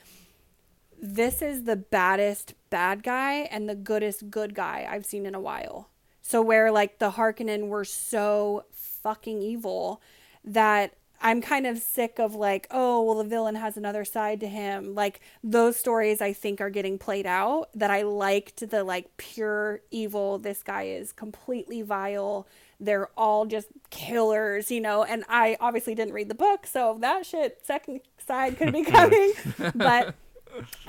[0.99, 5.41] this is the baddest bad guy and the goodest good guy I've seen in a
[5.41, 5.89] while.
[6.21, 10.01] So where like the Harkonnen were so fucking evil
[10.45, 14.47] that I'm kind of sick of like, oh, well, the villain has another side to
[14.47, 14.95] him.
[14.95, 17.67] Like those stories, I think are getting played out.
[17.75, 20.37] That I liked the like pure evil.
[20.37, 22.47] This guy is completely vile.
[22.83, 25.03] They're all just killers, you know.
[25.03, 29.33] And I obviously didn't read the book, so that shit second side could be coming.
[29.75, 30.15] but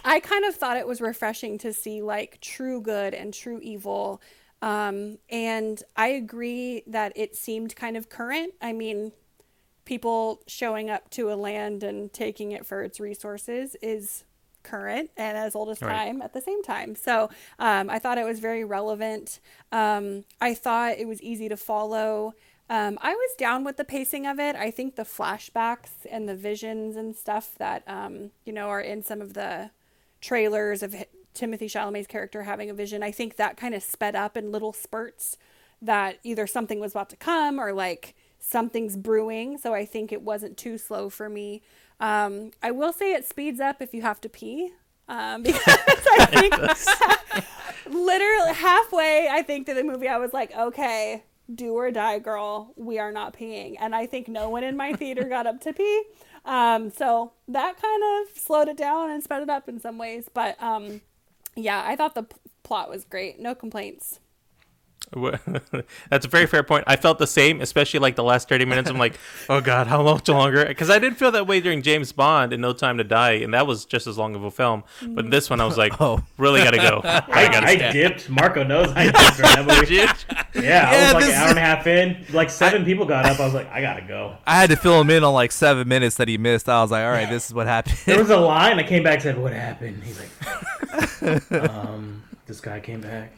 [0.05, 4.21] I kind of thought it was refreshing to see like true good and true evil.
[4.63, 8.55] Um, and I agree that it seemed kind of current.
[8.63, 9.13] I mean,
[9.85, 14.25] people showing up to a land and taking it for its resources is
[14.65, 15.93] current and as old as Right.
[15.95, 16.97] time at the same time.
[16.97, 19.39] So um, I thought it was very relevant.
[19.71, 22.35] Um, I thought it was easy to follow.
[22.69, 24.57] Um, I was down with the pacing of it.
[24.57, 29.03] I think the flashbacks and the visions and stuff that um, you know are in
[29.05, 29.71] some of the
[30.21, 30.95] trailers of
[31.35, 33.03] Timothée Chalamet's character having a vision.
[33.03, 35.37] I think that kind of sped up in little spurts
[35.83, 39.59] that either something was about to come or like something's brewing.
[39.59, 41.63] So I think it wasn't too slow for me.
[42.05, 44.73] Um, I will say it speeds up if you have to pee.
[45.09, 46.55] Um, because I think
[47.95, 52.75] literally halfway, I think to the movie, I was like, okay, do or die, girl.
[52.77, 53.77] We are not peeing.
[53.81, 56.03] And I think no one in my theater got up to pee.
[56.45, 60.29] Um, so that kind of slowed it down and sped it up in some ways.
[60.33, 61.01] But um,
[61.57, 63.41] yeah, I thought the p- plot was great.
[63.41, 64.21] No complaints.
[66.11, 66.85] That's a very fair point.
[66.87, 68.91] I felt the same, especially like the last 30 minutes.
[68.91, 70.65] I'm like, oh God, how much longer?
[70.67, 73.55] Because I did feel that way during James Bond and No Time to Die, and
[73.55, 74.83] that was just as long of a film.
[75.03, 76.21] But this one, I was like, Oh.
[76.39, 77.01] really got to go.
[77.05, 77.93] I I, got to I stand.
[77.93, 78.29] dipped.
[78.31, 79.95] Marco knows I dipped during that movie.
[79.97, 82.25] Yeah, I Yeah, was like an hour and a half in.
[82.33, 83.39] Like seven people got up.
[83.41, 84.37] I was like, I gotta go.
[84.47, 86.69] I had to fill him in on like seven minutes that he missed.
[86.69, 87.97] I was like, all right, this is what happened.
[88.07, 88.79] There was a line.
[88.79, 93.33] I came back and said, "What happened?" He's like, "Um, this guy came back."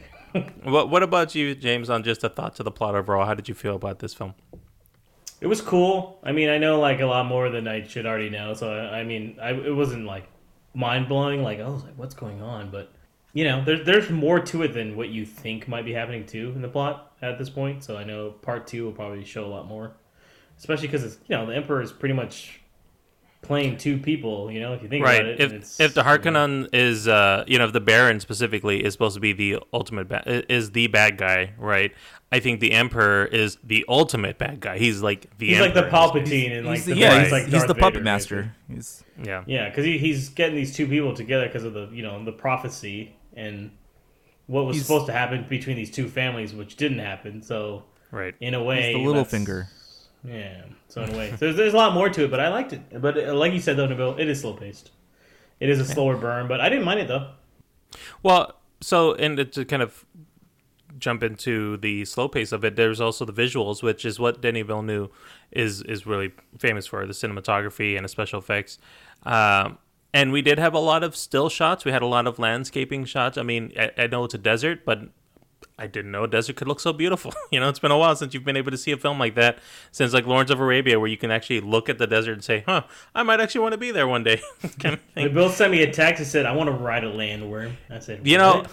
[0.63, 3.27] What, what about you, James, on just a thought to the plot overall?
[3.27, 4.35] How did you feel about this film?
[5.41, 6.19] It was cool.
[6.23, 8.55] I mean, I know like a lot more than I should already know.
[8.55, 10.27] So I, I mean, I, it wasn't like
[10.75, 11.43] mind blowing.
[11.43, 12.93] Like I was like, "What's going on?" But
[13.33, 16.53] you know, there's there's more to it than what you think might be happening too
[16.55, 17.85] in the plot at this point.
[17.85, 19.93] So I know part two will probably show a lot more,
[20.59, 22.61] especially because it's you know the Emperor is pretty much
[23.47, 24.51] playing two people.
[24.51, 25.21] You know, if you think right.
[25.21, 28.85] about it, If it's, if the Harkonnen is, uh, you know, if the Baron specifically
[28.85, 31.93] is supposed to be the ultimate ba- is the bad guy, right?
[32.33, 34.79] I think the Emperor is the ultimate bad guy.
[34.79, 37.23] He's like the he's like the Palpatine and like He's the the, yeah, Right.
[37.23, 38.55] he's, like he's Darth the puppet Vader, master.
[38.69, 39.45] He's Yeah.
[39.47, 42.33] Yeah, because he, he's getting these two people together because of the you know the
[42.33, 43.71] prophecy and
[44.47, 47.43] what was He's- supposed to happen between these two families, which didn't happen.
[47.43, 48.35] So Right.
[48.41, 49.69] in a way, the little finger.
[50.27, 50.65] Yeah.
[50.89, 52.73] So in a way, so there's, there's a lot more to it, but I liked
[52.73, 53.01] it.
[53.01, 54.91] But uh, like you said though, Nabil, it is slow paced.
[55.61, 57.31] It is a slower burn, but I didn't mind it though.
[58.23, 60.05] Well, so and to kind of
[60.99, 64.67] jump into the slow pace of it, there's also the visuals, which is what Denis
[64.67, 65.11] Villeneuve
[65.53, 68.79] is is really famous for, the cinematography and the special effects.
[69.25, 69.79] Um,
[70.13, 71.85] and we did have a lot of still shots.
[71.85, 73.37] We had a lot of landscaping shots.
[73.37, 75.09] I mean, I, I know it's a desert, but
[75.79, 77.35] I didn't know a desert could look so beautiful.
[77.51, 79.35] you know, it's been a while since you've been able to see a film like
[79.35, 79.59] that,
[79.93, 82.65] since like Lawrence of Arabia, where you can actually look at the desert and say,
[82.67, 84.41] "Huh, I might actually want to be there one day."
[84.79, 85.29] kind of thing.
[85.29, 88.27] Nabil sent me a text and said, "I want to ride a landworm." I said,
[88.27, 88.71] You know, "What?"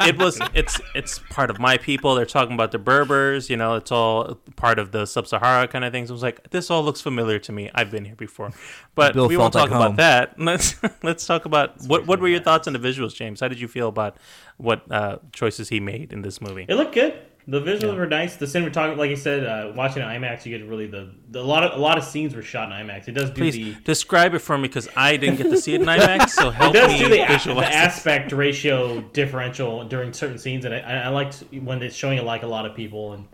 [0.00, 2.14] It was it's it's part of my people.
[2.14, 3.48] They're talking about the Berbers.
[3.50, 6.10] You know, it's all part of the sub-Sahara kind of things.
[6.10, 7.70] I was like, this all looks familiar to me.
[7.74, 8.52] I've been here before,
[8.94, 9.96] but Bill we won't talk like about home.
[9.96, 10.38] that.
[10.38, 13.40] Let's let's talk about what what were your thoughts on the visuals, James?
[13.40, 14.16] How did you feel about
[14.56, 16.66] what uh, choices he made in this movie?
[16.68, 17.14] It looked good.
[17.50, 18.36] The visuals were nice.
[18.36, 21.64] The cinematography, like you said, uh, watching IMAX, you get really the, the a lot
[21.64, 23.08] of a lot of scenes were shot in IMAX.
[23.08, 25.74] It does do Please the describe it for me because I didn't get to see
[25.74, 26.28] it in IMAX.
[26.30, 27.66] So it does me do the, the visualize.
[27.66, 27.74] this.
[27.74, 32.44] aspect ratio differential during certain scenes, and I, I liked when it's showing it like
[32.44, 33.26] a lot of people and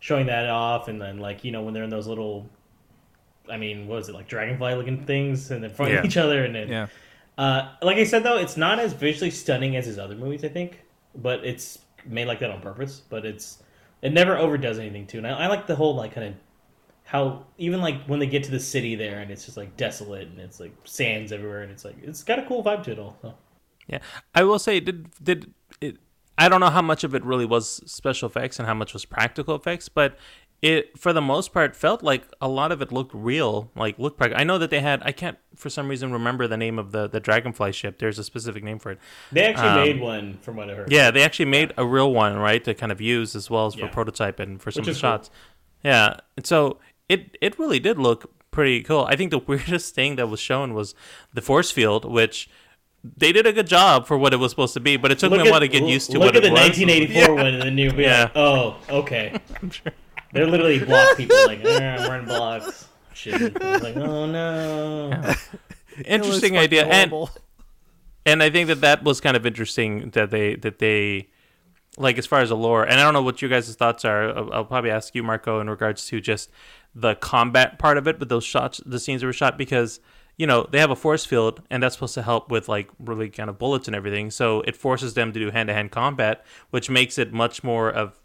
[0.00, 2.48] showing that off, and then like you know when they're in those little,
[3.50, 5.98] I mean, what was it like dragonfly looking things, and in front Yeah.
[5.98, 6.86] of each other, and then Yeah.
[7.36, 10.48] uh, like I said though, it's not as visually stunning as his other movies, I
[10.48, 10.80] think,
[11.14, 13.02] but it's made like that on purpose.
[13.08, 13.62] But it's
[14.02, 16.34] it never overdoes anything too, and I, I like the whole like kind of
[17.04, 20.28] how even like when they get to the city there and it's just like desolate
[20.28, 22.98] and it's like sands everywhere and it's like it's got a cool vibe to it
[22.98, 23.16] all.
[23.22, 23.34] So.
[23.86, 24.00] Yeah,
[24.34, 25.96] I will say, did did it?
[26.36, 29.06] I don't know how much of it really was special effects and how much was
[29.06, 30.18] practical effects, but
[30.60, 34.16] it for the most part felt like a lot of it looked real, like looked
[34.18, 34.40] practical.
[34.40, 35.00] I know that they had.
[35.04, 37.98] I can't for some reason remember the name of the the dragonfly ship.
[37.98, 38.98] There's a specific name for it.
[39.30, 40.90] They actually Um, made one from what I heard.
[40.90, 43.74] Yeah, they actually made a real one, right, to kind of use as well as
[43.74, 43.88] for Yeah.
[43.88, 45.10] prototype and for some Which of the is cool.
[45.10, 45.30] shots.
[45.84, 46.78] Yeah, and so
[47.08, 49.06] it it really did look pretty cool.
[49.08, 50.94] I think the weirdest thing that was shown was
[51.32, 52.50] the force field, which
[53.16, 55.30] they did a good job for what it was supposed to be, but it took
[55.30, 56.60] me a while to get used to look what at it the was.
[56.62, 57.92] 1984 one and the new.
[57.92, 58.22] Be Yeah.
[58.22, 59.38] like, oh, okay.
[60.32, 62.88] They're literally block people like, eh, we're in blocks.
[63.14, 63.60] Shit.
[63.62, 65.34] I was like, oh no.
[66.04, 67.12] Interesting fucking idea, and
[68.24, 71.28] and I think that that was kind of interesting that they that they
[71.96, 72.84] like as far as the lore.
[72.84, 74.36] And I don't know what you guys' thoughts are.
[74.36, 76.50] I'll, I'll probably ask you, Marco, in regards to just
[76.94, 79.98] the combat part of it, but those shots, the scenes that were shot because
[80.38, 83.28] you know they have a force field, and that's supposed to help with like really
[83.28, 84.30] kind of bullets and everything.
[84.30, 87.90] So it forces them to do hand to hand combat, which makes it much more
[87.90, 88.18] of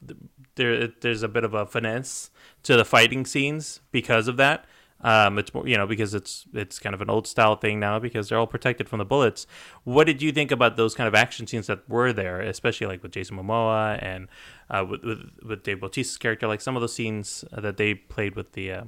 [0.56, 0.88] there.
[1.02, 2.30] There's a bit of a finesse
[2.64, 4.66] to the fighting scenes because of that.
[5.02, 8.00] Um, it's more, you know, because it's it's kind of an old style thing now
[8.00, 9.46] because they're all protected from the bullets.
[9.84, 13.04] What did you think about those kind of action scenes that were there, especially like
[13.04, 14.28] with Jason Momoa and
[14.70, 18.36] uh, with, with with Dave Bautista's character, like some of those scenes that they played
[18.36, 18.84] with the uh,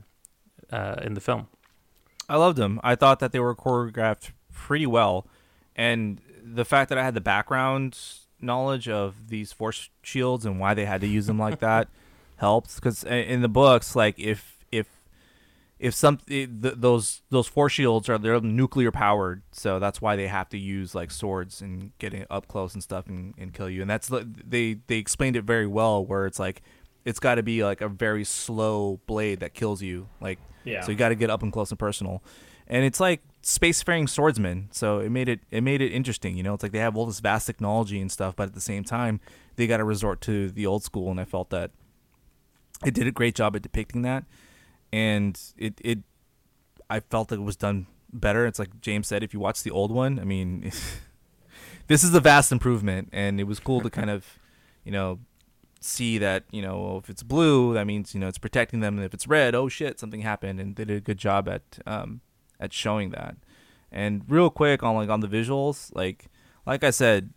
[0.72, 1.48] uh, in the film?
[2.28, 2.80] I loved them.
[2.84, 5.28] I thought that they were choreographed pretty well,
[5.76, 7.98] and the fact that I had the background
[8.42, 11.88] knowledge of these force shields and why they had to use them like that
[12.38, 12.76] helped.
[12.76, 14.88] Because in the books, like if if
[15.80, 20.28] if some th- those those force shields are they're nuclear powered, so that's why they
[20.28, 23.82] have to use like swords and getting up close and stuff and, and kill you.
[23.82, 26.62] And that's they they explained it very well, where it's like
[27.04, 30.82] it's got to be like a very slow blade that kills you, like Yeah.
[30.82, 32.24] so you got to get up and close and personal,
[32.68, 34.70] and it's like spacefaring swordsmen.
[34.72, 36.36] So it made it it made it interesting.
[36.36, 38.62] You know, it's like they have all this vast technology and stuff, but at the
[38.62, 39.20] same time
[39.56, 41.72] they got to resort to the old school, and I felt that
[42.86, 44.26] it did a great job at depicting that,
[44.92, 46.00] and it it
[46.90, 48.46] I felt that it was done better.
[48.46, 50.72] It's like James said, if you watch the old one, I mean,
[51.88, 54.40] this is a vast improvement, and it was cool to kind of,
[54.84, 55.20] you know,
[55.86, 59.06] see that you know if it's blue, that means you know it's protecting them, and
[59.06, 62.22] if it's red, oh shit, something happened, and they did a good job at um
[62.60, 63.36] at showing that.
[63.92, 66.28] And real quick on like on the visuals, like
[66.66, 67.32] like I said,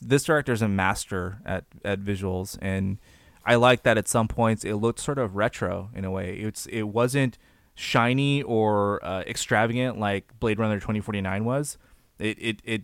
[0.00, 2.98] this director is a master at at visuals, and
[3.44, 6.36] I like that at some points it looked sort of retro in a way.
[6.36, 7.38] It's it wasn't
[7.74, 11.78] shiny or uh, extravagant like Blade Runner 2049 was.
[12.18, 12.82] It, it it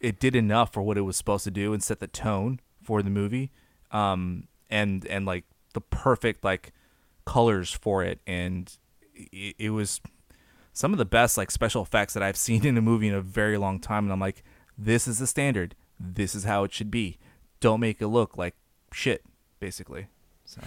[0.00, 3.02] it did enough for what it was supposed to do and set the tone for
[3.02, 3.50] the movie.
[3.90, 6.72] Um and and like the perfect like
[7.24, 8.76] colors for it and
[9.14, 10.00] it, it was
[10.72, 13.20] some of the best like special effects that I've seen in a movie in a
[13.20, 14.42] very long time and I'm like
[14.76, 15.74] this is the standard.
[15.98, 17.18] This is how it should be.
[17.60, 18.54] Don't make it look like
[18.92, 19.24] shit
[19.60, 20.06] basically.
[20.44, 20.60] So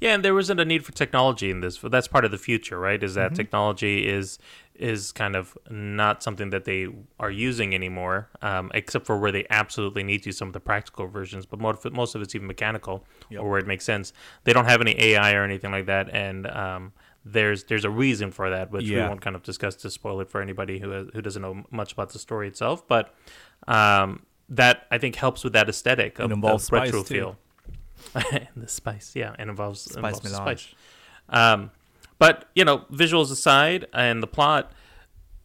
[0.00, 1.78] Yeah, and there wasn't a need for technology in this.
[1.78, 3.02] But that's part of the future, right?
[3.02, 3.36] Is that Mhm.
[3.36, 4.38] technology is
[4.76, 6.88] is kind of not something that they
[7.20, 10.32] are using anymore, um, except for where they absolutely need to.
[10.32, 13.40] Some of the practical versions, but most of, it, most of it's even mechanical, Yep.
[13.42, 14.12] or where it makes sense.
[14.44, 16.92] They don't have any AI or anything like that, and um,
[17.24, 20.28] there's there's a reason for that, which we won't kind of discuss to spoil it
[20.28, 22.86] for anybody who has, who doesn't know much about the story itself.
[22.88, 23.14] But
[23.68, 27.36] um, that I think helps with that aesthetic of the retro feel.
[28.14, 30.74] and the spice, yeah, and involves Spice involves melange.
[31.28, 31.68] spice.
[32.18, 34.72] But you know, visuals aside and the plot,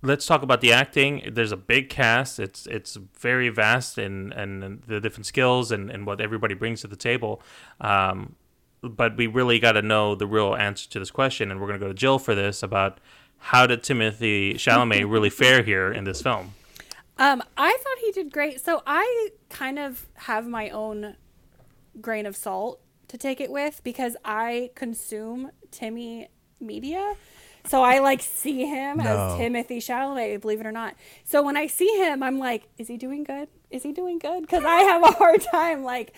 [0.02, 1.30] let's talk about the acting.
[1.32, 2.40] There's a big cast.
[2.40, 6.88] It's it's very vast and and the different skills and and what everybody brings to
[6.88, 7.42] the table.
[7.82, 8.36] Um,
[8.82, 11.80] but we really got to know the real answer to this question, and we're gonna
[11.80, 13.00] go to Jill for this about
[13.40, 16.54] how did Timothée Chalamet really fare here in this film?
[17.18, 18.62] Um, I thought he did great.
[18.62, 21.18] So I kind of have my own
[22.00, 27.16] grain of salt to take it with because I consume Timmy media.
[27.66, 29.04] So I like see him No.
[29.04, 30.96] as Timothée Chalamet, believe it or not.
[31.26, 33.48] So when I see him, I'm like, is he doing good?
[33.70, 34.42] Is he doing good?
[34.42, 36.14] Because I have a hard time like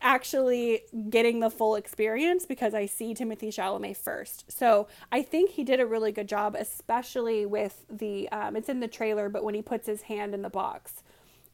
[0.00, 4.50] actually getting the full experience because I see Timothée Chalamet first.
[4.52, 8.80] So I think he did a really good job, especially with the um, it's in
[8.80, 11.02] the trailer, but when he puts his hand in the box,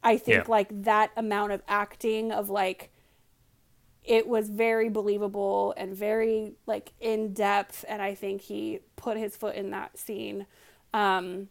[0.03, 0.51] I think Yeah.
[0.51, 2.91] like that amount of acting of like
[4.05, 9.37] it was very believable and very like in depth and I think he put his
[9.37, 10.47] foot in that scene.
[10.93, 11.49] Um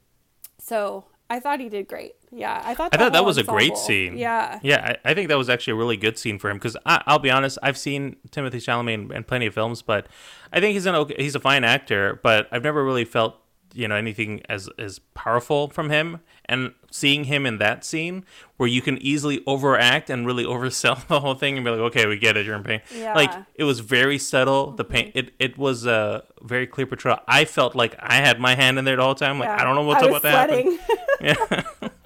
[0.57, 2.15] so I thought he did great.
[2.29, 2.93] Yeah, I thought.
[2.93, 4.17] I thought that was a great scene.
[4.17, 4.59] Yeah.
[4.61, 4.97] yeah.
[5.05, 7.31] I, I think that was actually a really good scene for him because I'll be
[7.31, 10.07] honest, I've seen Timothée Chalamet in, in plenty of films, but
[10.51, 13.40] I think he's an okay, he's a fine actor, but I've never really felt
[13.73, 16.19] you know anything as as powerful from him.
[16.45, 18.25] And seeing him in that scene
[18.57, 22.05] where you can easily overact and really oversell the whole thing and be like, okay,
[22.05, 22.81] we get it, you're in pain.
[22.93, 23.13] Yeah.
[23.13, 24.71] Like it was very subtle.
[24.71, 25.17] The pain, mm-hmm.
[25.17, 27.19] it it was a very clear portrayal.
[27.27, 29.39] I felt like I had my hand in there the whole time.
[29.39, 29.61] Like Yeah.
[29.61, 30.79] I don't know what's I about was to happen.
[31.19, 31.91] sweating.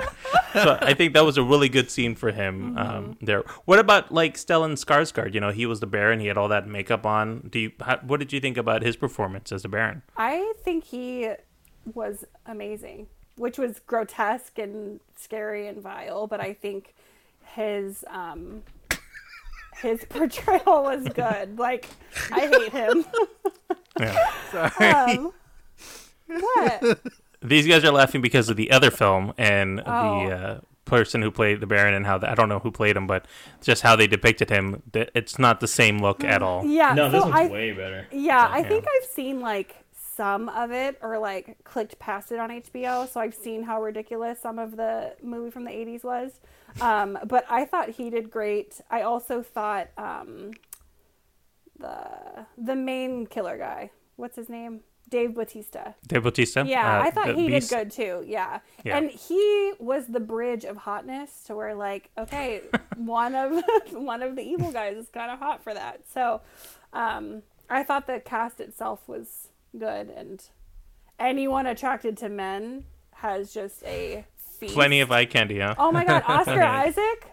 [0.53, 3.25] so I think that was a really good scene for him um, mm-hmm.
[3.25, 3.43] there.
[3.65, 5.33] What about like Stellan Skarsgård?
[5.33, 6.19] You know, he was the Baron.
[6.19, 7.49] He had all that makeup on.
[7.51, 7.71] Do you?
[7.81, 10.01] How, what did you think about his performance as the Baron?
[10.15, 11.29] I think he
[11.93, 13.07] was amazing,
[13.37, 16.93] which was grotesque and scary and vile, but I think
[17.43, 18.63] his um
[19.81, 21.57] his portrayal was good.
[21.59, 21.87] Like
[22.31, 23.05] I hate him.
[23.97, 25.07] Yeah.
[25.07, 25.31] um,
[26.27, 26.99] what?
[27.41, 30.27] These guys are laughing because of the other film and Oh.
[30.27, 32.97] the uh, person who played the Baron and how the, I don't know who played
[32.97, 33.25] him, but
[33.61, 34.83] just how they depicted him.
[34.93, 36.65] It's not the same look at all.
[36.65, 36.93] Yeah.
[36.93, 38.05] No, this so one's I, way better.
[38.11, 38.67] Yeah, I Yeah.
[38.67, 39.75] think I've seen like
[40.15, 44.39] some of it or like clicked past it on HBO, so I've seen how ridiculous
[44.39, 46.39] some of the movie from the 80s was.
[46.81, 48.81] Um, but I thought he did great.
[48.89, 50.51] I also thought um,
[51.79, 54.81] the the main killer guy, what's his name?
[55.07, 55.93] Dave Bautista.
[56.07, 56.63] Dave Bautista.
[56.65, 57.69] Yeah, uh, I thought he Beast.
[57.69, 58.23] did good too.
[58.25, 58.59] Yeah.
[58.83, 58.97] Yeah.
[58.97, 62.61] And he was the bridge of hotness to where like, okay,
[62.97, 66.01] one of one of the evil guys is kind of hot for that.
[66.11, 66.41] So,
[66.93, 69.49] um I thought the cast itself was
[69.79, 70.43] good and
[71.19, 74.73] anyone attracted to men has just a feast.
[74.73, 75.75] Plenty of eye candy, huh?
[75.77, 77.27] Oh my god, Oscar Isaac?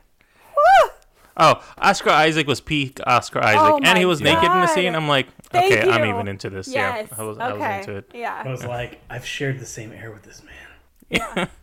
[0.57, 0.91] Woo!
[1.37, 4.67] Oh, Oscar Isaac was peak Oscar Isaac, Oh and he my was naked in the
[4.67, 4.95] scene.
[4.95, 6.69] I'm like, Thank okay, I'm even into this.
[6.69, 7.09] Yes.
[7.11, 7.47] Yeah, I was, okay.
[7.47, 8.11] I was into it.
[8.15, 10.55] Yeah, I was like, I've shared the same air with this man.
[11.11, 11.49] Yeah.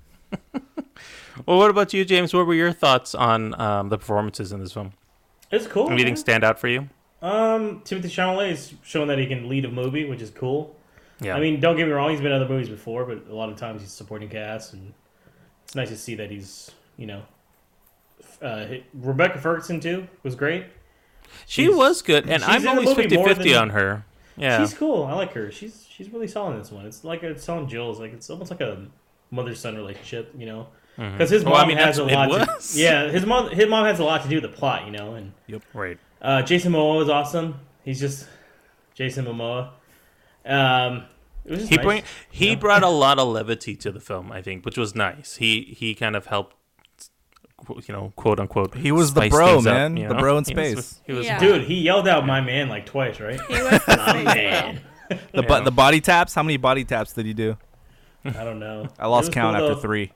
[1.46, 2.34] Well, what about you, James?
[2.34, 4.94] What were your thoughts on um, the performances in this film?
[5.52, 5.90] It's cool.
[5.90, 6.18] Anything man.
[6.18, 6.90] stand out for you?
[7.22, 10.76] Um, Timothée Chalamet is showing that he can lead a movie, which is cool.
[11.22, 11.36] Yeah.
[11.36, 13.50] I mean, don't get me wrong; he's been in other movies before, but a lot
[13.50, 14.94] of times he's supporting cast, and
[15.66, 17.24] it's nice to see that he's, you know,
[18.42, 20.66] uh, Rebecca Ferguson too was great.
[21.46, 24.06] she she's- was good, and I'm always movie 50 50 on her.
[24.38, 24.60] Yeah.
[24.64, 25.04] She's cool.
[25.04, 25.52] I like her.
[25.52, 26.86] She's she's really solid in this one.
[26.86, 28.86] It's like it's telling Jules like it's almost like a
[29.30, 30.68] mother son relationship, you know.
[30.96, 32.28] Because his Well, I mom mean, has a lot.
[32.30, 34.92] To, yeah, his mom his mom has a lot to do with the plot, you
[34.94, 35.16] know.
[35.16, 35.98] And yep, right.
[36.22, 37.60] Uh, Jason Momoa is awesome.
[37.84, 38.28] He's just
[38.94, 39.70] Jason Momoa.
[40.46, 41.06] Um,
[41.46, 41.86] it was just He nice.
[41.86, 45.36] bring he brought a lot of levity to the film, I think, which was nice.
[45.38, 46.56] He he kind of helped,
[47.70, 48.76] you know, quote unquote.
[48.76, 49.98] He was the bro, things up, man.
[49.98, 50.20] you The know?
[50.20, 51.02] bro in He was- space.
[51.06, 51.40] He was, Yeah.
[51.40, 53.40] Dude, he yelled out "my man" like twice, right?
[53.48, 54.82] He was the My man.
[55.34, 56.34] The bu- the body taps.
[56.36, 57.58] How many body taps did he do?
[58.26, 58.88] I don't know.
[59.00, 59.82] I lost count cool, after though.
[59.82, 60.12] three.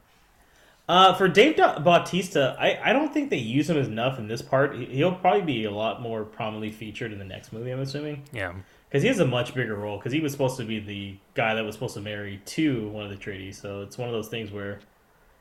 [0.89, 4.41] Uh, for Dave Da- Bautista, I, I don't think they use him enough in this
[4.41, 4.75] part.
[4.75, 8.23] He- He'll probably be a lot more prominently featured in the next movie, I'm assuming.
[8.33, 8.53] yeah.
[8.89, 9.97] Because he has a much bigger role.
[9.97, 13.03] Because he was supposed to be the guy that was supposed to marry to one
[13.05, 13.55] of the Atreides.
[13.55, 14.81] So it's one of those things where,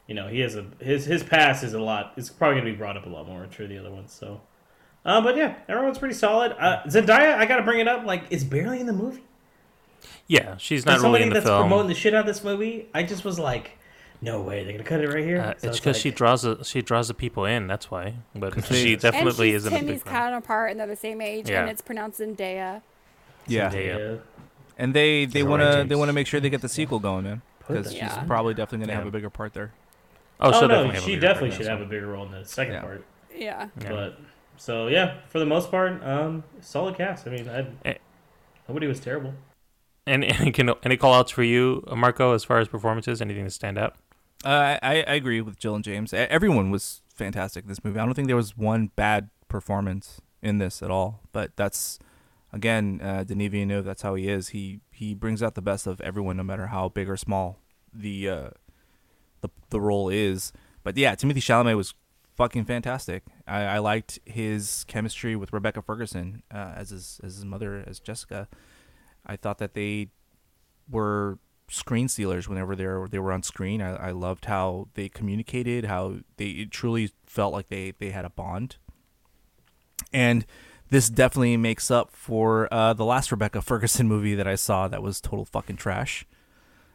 [0.07, 2.14] you know, he has a his his past is a lot.
[2.16, 4.11] It's probably gonna be brought up a lot more through the other ones.
[4.11, 4.40] So,
[5.05, 6.53] uh, but yeah, everyone's pretty solid.
[6.59, 8.07] Uh, Zendaya, I gotta bring it up.
[8.07, 9.22] Like, it's barely in the movie.
[10.28, 11.61] Yeah, she's not really in the that's film.
[11.68, 13.72] promoting the shit out of this movie, I just was like,
[14.22, 15.40] no way, they're gonna cut it right here.
[15.40, 17.66] Uh, So it's because she draws the she draws the people in.
[17.66, 18.14] That's why.
[18.34, 20.12] But she And definitely and she's isn't a Timmy's big fan.
[20.14, 21.60] counterpart, and they're the same age, Yeah.
[21.62, 22.80] and it's pronounced Zendaya.
[23.46, 24.20] Yeah, Zendaya.
[24.78, 27.24] And they they want to they want to make sure they get the sequel going,
[27.24, 27.42] man.
[27.58, 28.24] Because that- she's Yeah.
[28.24, 28.98] probably definitely gonna Yeah.
[29.00, 29.72] have a bigger part there.
[30.40, 32.80] Oh, Oh, no, definitely she definitely should have a bigger role in the second Yeah.
[32.80, 33.04] part.
[33.34, 33.68] Yeah.
[33.80, 33.88] Yeah.
[33.90, 34.18] But
[34.56, 37.26] so yeah, for the most part, um, solid cast.
[37.26, 37.94] I mean, I Eh.
[38.68, 39.30] nobody was terrible.
[39.30, 39.38] one.
[40.06, 43.20] And any can any call outs for you, Marco, as far as performances?
[43.22, 43.94] Anything to stand out?
[44.45, 46.12] Uh, I I agree with Jill and James.
[46.12, 47.99] Everyone was fantastic in this movie.
[47.99, 51.20] I don't think there was one bad performance in this at all.
[51.32, 51.99] But that's
[52.53, 53.84] again, uh, Denis Villeneuve.
[53.84, 54.49] That's how he is.
[54.49, 57.59] He he brings out the best of everyone, no matter how big or small
[57.93, 58.51] the uh,
[59.40, 60.53] the the role is.
[60.82, 61.95] But yeah, Timothée Chalamet was
[62.34, 63.22] fucking fantastic.
[63.47, 68.01] I, I liked his chemistry with Rebecca Ferguson uh, as his as his mother as
[68.01, 68.49] Jessica.
[69.24, 70.09] I thought that they
[70.90, 71.38] were
[71.72, 73.80] screen stealers whenever they were they were on screen.
[73.80, 78.24] I, I loved how they communicated, how they it truly felt like they they had
[78.24, 78.76] a bond.
[80.12, 80.44] And
[80.90, 85.02] this definitely makes up for uh, the last Rebecca Ferguson movie that I saw that
[85.02, 86.26] was total fucking trash.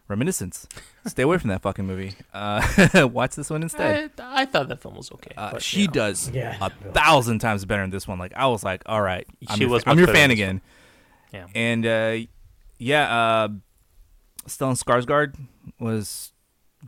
[0.08, 0.68] Reminiscence.
[1.06, 2.14] Stay away from that fucking movie.
[2.34, 4.12] Uh, watch this one instead.
[4.18, 5.34] I, I thought that film was okay.
[5.36, 5.94] Uh, but, she you know.
[5.94, 8.18] does Yeah, a thousand times better in this one.
[8.18, 10.62] Like I was like, all right, I'm She your, was I'm your fan again.
[11.34, 11.48] Yeah.
[11.54, 12.18] And uh,
[12.78, 13.50] yeah, uh,
[14.48, 15.36] Stellan Skarsgård
[15.80, 16.34] was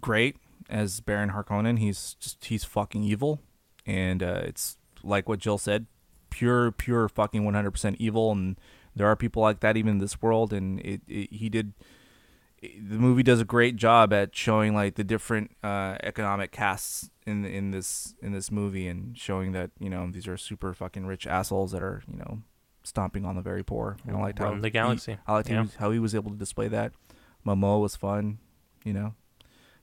[0.01, 0.37] great.
[0.69, 1.79] as Baron Harkonnen.
[1.79, 3.39] He's just he's fucking evil,
[3.85, 5.85] and uh, it's like what Jill said,
[6.29, 8.31] pure pure fucking one hundred percent evil.
[8.31, 8.59] And
[8.95, 10.53] there are people like that even in this world.
[10.53, 11.73] And it, it he did
[12.61, 17.45] the movie does a great job at showing like the different uh, economic casts in
[17.45, 21.25] in this in this movie and showing that you know these are super fucking rich
[21.25, 22.41] assholes that are you know
[22.83, 23.97] stomping on the very poor.
[24.05, 25.17] And I liked how Run the he- galaxy.
[25.25, 25.63] I liked Yeah.
[25.63, 26.91] how, how he was able to display that.
[27.45, 28.39] Momoa was fun,
[28.83, 29.13] you know.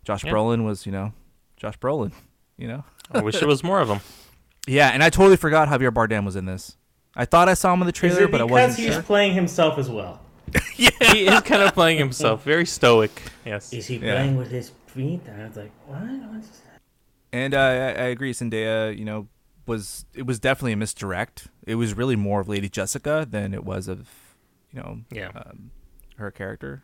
[0.05, 0.33] Josh Yeah.
[0.33, 1.13] Brolin was you know,
[1.57, 2.13] Josh Brolin,
[2.57, 2.85] you know.
[3.11, 4.01] I wish there was more of them.
[4.69, 6.77] Yeah, and I totally forgot Javier Bardem was in this.
[7.15, 9.03] I thought I saw him in the trailer, but I wasn't Because he's sure.
[9.05, 10.21] playing himself as well?
[10.77, 13.23] Yeah, he is kind of playing himself, very stoic.
[13.45, 13.73] Yes.
[13.73, 14.15] Is he Yeah.
[14.17, 15.21] playing with his feet?
[15.29, 16.01] And I was like, what?
[16.03, 16.63] What's this?
[17.33, 18.97] And uh, I, I agree, Zendaya.
[18.99, 19.29] You know,
[19.67, 21.47] was it was definitely a misdirect.
[21.65, 24.09] It was really more of Lady Jessica than it was of,
[24.73, 25.29] you know, Yeah.
[25.37, 25.71] um,
[26.17, 26.83] her character.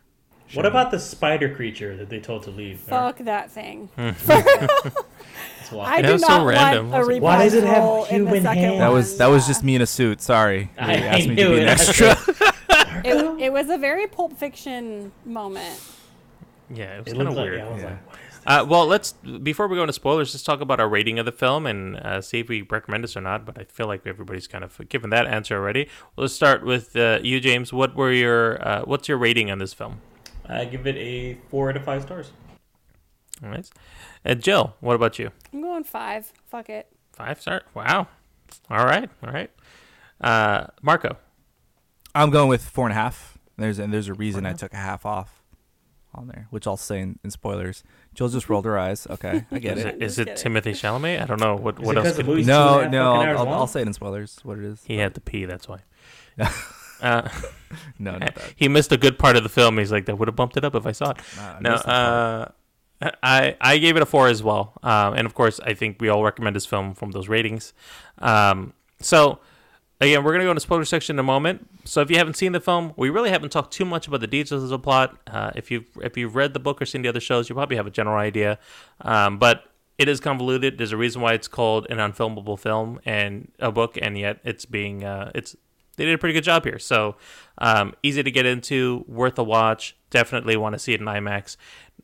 [0.53, 2.79] What about the spider creature that they told to leave?
[2.79, 3.89] Fuck that thing.
[3.97, 4.11] I
[6.01, 6.91] That do was so not random.
[6.91, 8.79] want a Why Why does it have reprisal in human second hands?
[8.79, 10.21] That was that was just me in a suit.
[10.21, 11.67] Sorry, they I- asked me to be an it.
[11.67, 12.15] extra.
[13.05, 15.81] It, it was a very Pulp Fiction moment.
[16.69, 17.61] Yeah, it was kind of looked like, weird.
[17.61, 17.89] I was Yeah.
[17.89, 18.41] like, what is this?
[18.45, 21.31] Uh, well, let's before we go into spoilers, let's talk about our rating of the
[21.33, 23.45] film and uh, see if we recommend this or not.
[23.45, 25.89] But I feel like everybody's kind of given that answer already.
[26.15, 27.73] let's start with uh, you, James.
[27.73, 29.99] What were your uh, what's your rating on this film?
[30.47, 32.31] I give it a four out of five stars.
[33.43, 33.69] All right,
[34.23, 35.31] and Jill, what about you?
[35.51, 36.31] I'm going five.
[36.47, 36.87] Fuck it.
[37.13, 37.63] Five star.
[37.73, 38.07] Wow.
[38.69, 39.09] All right.
[39.25, 39.49] All right.
[40.21, 41.17] Uh, Marco.
[42.15, 43.37] I'm going with four and a half.
[43.57, 45.41] There's and there's a reason I took a half off
[46.13, 47.83] on there, which I'll say in, in spoilers.
[48.13, 49.07] Jill just rolled her eyes.
[49.09, 49.95] Okay, I get Is it.
[49.95, 50.27] it, is it.
[50.29, 51.21] Timothée Chalamet?
[51.21, 52.31] I don't know what Is what it else 'cause the could be.
[52.33, 53.53] movie's two and No, no, I'll, I'll.
[53.53, 54.39] I'll say it in spoilers.
[54.43, 54.81] What it is?
[54.85, 55.45] He had to pee.
[55.45, 55.79] That's why.
[57.03, 57.29] uh,
[57.99, 58.53] No, not that.
[58.55, 59.77] he missed a good part of the film.
[59.79, 61.17] He's like, that would have bumped it up if I saw it.
[61.37, 62.55] Nah, I no, missed that part.
[63.01, 65.97] uh, I I gave it a four as well, um, and of course, I think
[65.99, 67.73] we all recommend this film from those ratings.
[68.19, 69.39] Um, so.
[70.01, 71.69] Again, we're gonna go into spoiler section in a moment.
[71.85, 74.27] So if you haven't seen the film, we really haven't talked too much about the
[74.27, 75.17] details of the plot.
[75.27, 77.77] Uh, if you've if you've read the book or seen the other shows, you probably
[77.77, 78.59] have a general idea.
[78.99, 79.63] Um, but
[79.97, 80.77] it is convoluted.
[80.77, 84.65] There's a reason why it's called an unfilmable film and a book, and yet it's
[84.65, 85.55] being uh, it's
[85.97, 86.79] they did a pretty good job here.
[86.79, 87.15] So
[87.57, 89.95] um, easy to get into, worth a watch.
[90.09, 91.57] Definitely want to see it in IMAX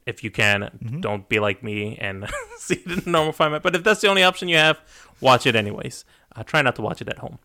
[0.06, 1.00] if you can.
[1.02, 3.64] Don't be like me and see it in a normal format.
[3.64, 4.80] But if that's the only option you have,
[5.22, 6.06] watch it anyways.
[6.36, 7.40] Uh, try not to watch it at home.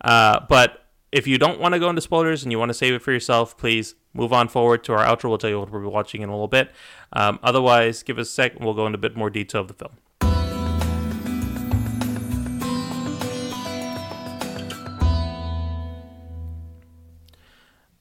[0.00, 2.94] Uh, but if you don't want to go into spoilers and you want to save
[2.94, 5.28] it for yourself, please move on forward to our outro.
[5.28, 6.70] We'll tell you what we'll be watching in a little bit.
[7.12, 9.68] Um, otherwise, give us a sec and we'll go into a bit more detail of
[9.68, 9.92] the film.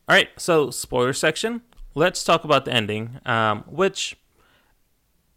[0.10, 1.62] All right, so spoiler section.
[1.93, 4.18] Let's talk about the ending, um, which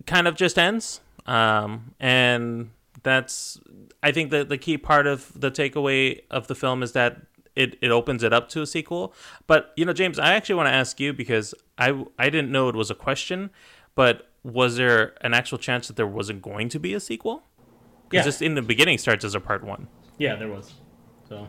[0.06, 1.02] kind of just ends.
[1.26, 2.70] Um, and
[3.02, 3.60] that's,
[4.02, 7.18] I think, the, the key part of the takeaway of the film is that
[7.54, 9.12] it, it opens it up to a sequel.
[9.46, 12.70] But, you know, James, I actually want to ask you because I, I didn't know
[12.70, 13.50] it was a question,
[13.94, 17.42] but was there an actual chance that there wasn't going to be a sequel?
[18.08, 18.28] Because Yeah.
[18.30, 19.88] just in the beginning starts as a part one.
[20.16, 20.72] Yeah, there was.
[21.28, 21.46] So,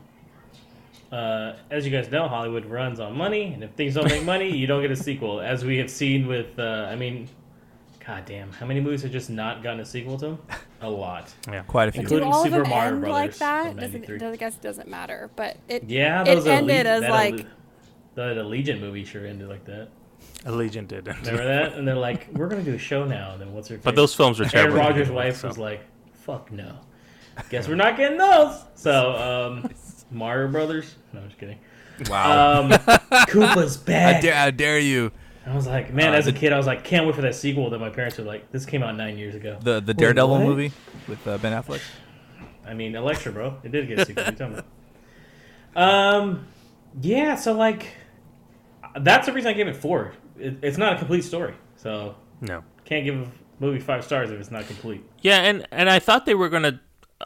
[1.14, 4.50] uh, as you guys know, Hollywood runs on money, and if things don't make money,
[4.50, 5.40] you don't get a sequel.
[5.40, 7.30] As we have seen with, uh, I mean,
[8.06, 10.40] god damn, how many movies have just not gotten a sequel to them?
[10.82, 11.32] A lot.
[11.48, 11.62] Yeah.
[11.64, 12.02] Quite a few.
[12.02, 13.76] Including Do all Super of them Mario end Brothers like that?
[13.78, 15.30] Doesn't, does- I guess it doesn't matter.
[15.36, 17.46] But it Yeah, it those ended Alle- as that like Alle-
[18.16, 19.90] the Allegiant movie sure ended like that.
[20.46, 21.08] Allegiant did.
[21.08, 21.74] Remember that?
[21.74, 23.78] And they're like, "We're gonna do a show now." And then what's her?
[23.78, 23.96] But face?
[23.96, 24.78] those films were terrible.
[24.78, 25.48] Aaron to Rodgers' wife so.
[25.48, 25.82] was like,
[26.12, 26.80] "Fuck no."
[27.50, 28.62] Guess we're not getting those.
[28.76, 29.70] So, um,
[30.14, 30.96] Mario Brothers.
[31.14, 31.60] No, I'm just kidding.
[32.10, 32.62] Wow.
[32.62, 32.70] Um,
[33.28, 35.12] Koopa's I dare, I dare you.
[35.46, 37.36] I was like, man, Uh, as a kid, I was like, can't wait for that
[37.36, 37.70] sequel.
[37.70, 39.58] That my parents were like, this came out nine years ago.
[39.62, 40.42] The the Daredevil what?
[40.46, 40.72] movie
[41.08, 41.82] with uh, Ben Affleck.
[42.66, 43.58] I mean, Elektra, bro.
[43.64, 44.24] It did get a sequel.
[44.24, 44.64] What are you talking
[45.76, 46.16] about?
[46.16, 46.48] Um,
[47.02, 47.36] yeah.
[47.36, 47.88] So like,
[49.00, 50.14] that's the reason I gave it four.
[50.40, 52.64] It, it's not a complete story, so No.
[52.86, 55.04] can't give a movie five stars if it's not complete.
[55.22, 56.80] Yeah, and and I thought they were gonna.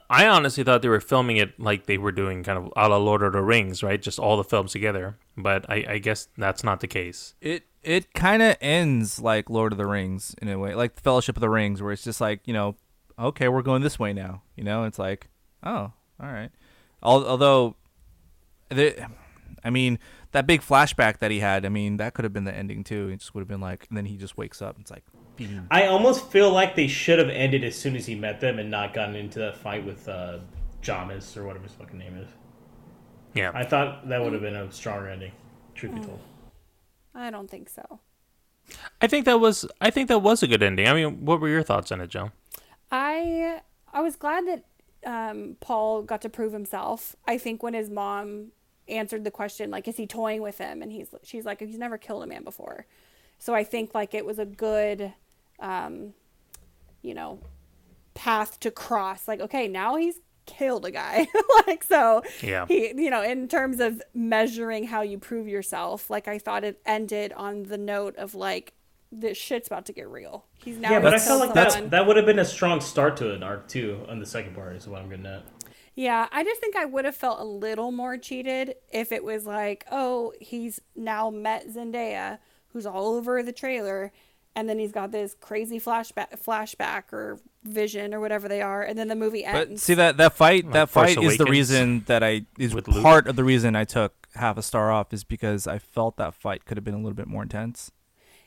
[0.09, 2.97] I honestly thought they were filming it like they were doing kind of a la
[2.97, 4.01] Lord of the Rings, right?
[4.01, 5.17] Just all the films together.
[5.35, 7.35] But I, I guess that's not the case.
[7.41, 11.37] It it kind of ends like Lord of the Rings in a way, like Fellowship
[11.37, 12.75] of the Rings, where it's just like you know,
[13.19, 14.43] okay, we're going this way now.
[14.55, 15.27] You know, it's like,
[15.63, 16.49] oh, all right.
[17.01, 17.75] Although,
[18.69, 19.07] the,
[19.63, 19.99] I mean,
[20.31, 23.09] that big flashback that he had, I mean, that could have been the ending too.
[23.09, 24.75] It just would have been like, and then he just wakes up.
[24.75, 25.03] And it's like,
[25.37, 25.67] beam.
[25.71, 28.69] I almost feel like they should have ended as soon as he met them and
[28.69, 30.39] not gotten into that fight with uh,
[30.81, 32.27] Jamis or whatever his fucking name is.
[33.33, 33.51] Yeah.
[33.53, 35.31] I thought that would have been a stronger ending.
[35.75, 36.19] Truth be told.
[37.13, 37.99] I don't think so.
[39.01, 40.87] I think that was I think that was a good ending.
[40.87, 42.31] I mean, what were your thoughts on it, Joe?
[42.91, 43.61] I
[43.93, 44.65] I was glad that
[45.05, 47.15] um, Paul got to prove himself.
[47.25, 48.47] I think when his mom
[48.87, 50.81] answered the question, like, is he toying with him?
[50.81, 52.85] And he's she's like, he's never killed a man before.
[53.39, 55.13] So I think like it was a good,
[55.59, 56.13] um,
[57.01, 57.39] you know,
[58.13, 59.27] path to cross.
[59.27, 61.27] Like, okay, now he's killed a guy.
[61.67, 62.65] like so Yeah.
[62.67, 66.81] he you know, in terms of measuring how you prove yourself, like I thought it
[66.85, 68.73] ended on the note of like
[69.11, 70.45] this shit's about to get real.
[70.57, 71.89] He's now yeah, but I felt like someone.
[71.89, 74.55] that that would have been a strong start to an arc too on the second
[74.55, 74.75] part.
[74.75, 75.43] Is what I'm getting at.
[75.95, 79.45] Yeah, I just think I would have felt a little more cheated if it was
[79.47, 82.37] like, oh, he's now met Zendaya,
[82.69, 84.13] who's all over the trailer,
[84.57, 88.97] and then he's got this crazy flashback, flashback or vision or whatever they are, and
[88.97, 89.83] then the movie But ends.
[89.83, 92.87] see that that fight Like that Force fight is the reason that I is with
[92.87, 93.03] Luke.
[93.03, 96.33] part of the reason I took half a star off is because I felt that
[96.33, 97.91] fight could have been a little bit more intense.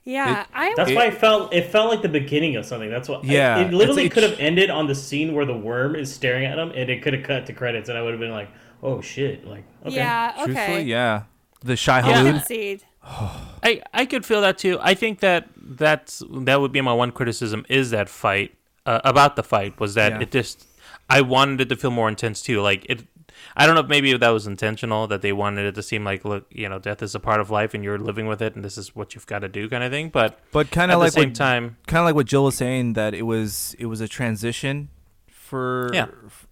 [0.05, 2.91] yeah, I That's It- why I felt it felt like the beginning of something.
[2.91, 3.25] That's what.
[3.25, 6.45] Yeah, it, it literally could have ended on the scene where the worm is staring
[6.45, 8.49] at him, and it could have cut to credits, and I would have been like,
[8.83, 9.95] "Oh shit!" Like, okay.
[9.97, 10.45] yeah, okay.
[10.47, 11.23] Truthfully, yeah.
[11.63, 12.23] The Shy I Yeah.
[12.41, 12.81] Halud.
[13.63, 14.79] I I could feel that too.
[14.81, 18.55] I think that that's that would be my one criticism is that fight
[18.87, 20.21] uh, about the fight was that Yeah.
[20.21, 20.67] it just
[21.09, 22.61] I wanted it to feel more intense too.
[22.61, 23.03] Like it,
[23.57, 26.25] I don't know if maybe that was intentional that they wanted it to seem like
[26.25, 28.65] look you know death is a part of life and you're living with it and
[28.65, 30.11] this is what you've got to do kind of thing.
[30.11, 32.45] But But kind of at the like same what, time, kind of like what Jill
[32.45, 34.91] was saying that it was it was a transition
[35.31, 36.07] for Yeah.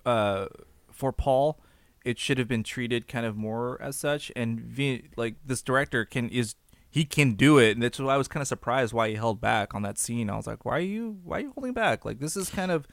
[0.06, 0.46] uh
[0.92, 1.60] for Paul.
[2.04, 4.30] It should have been treated kind of more as such.
[4.36, 6.54] And v, like this director can is
[6.90, 9.40] he can do it, and that's why I was kind of surprised why he held
[9.40, 10.30] back on that scene.
[10.30, 12.04] I was like, why are you why are you holding back?
[12.04, 12.86] Like this is kind of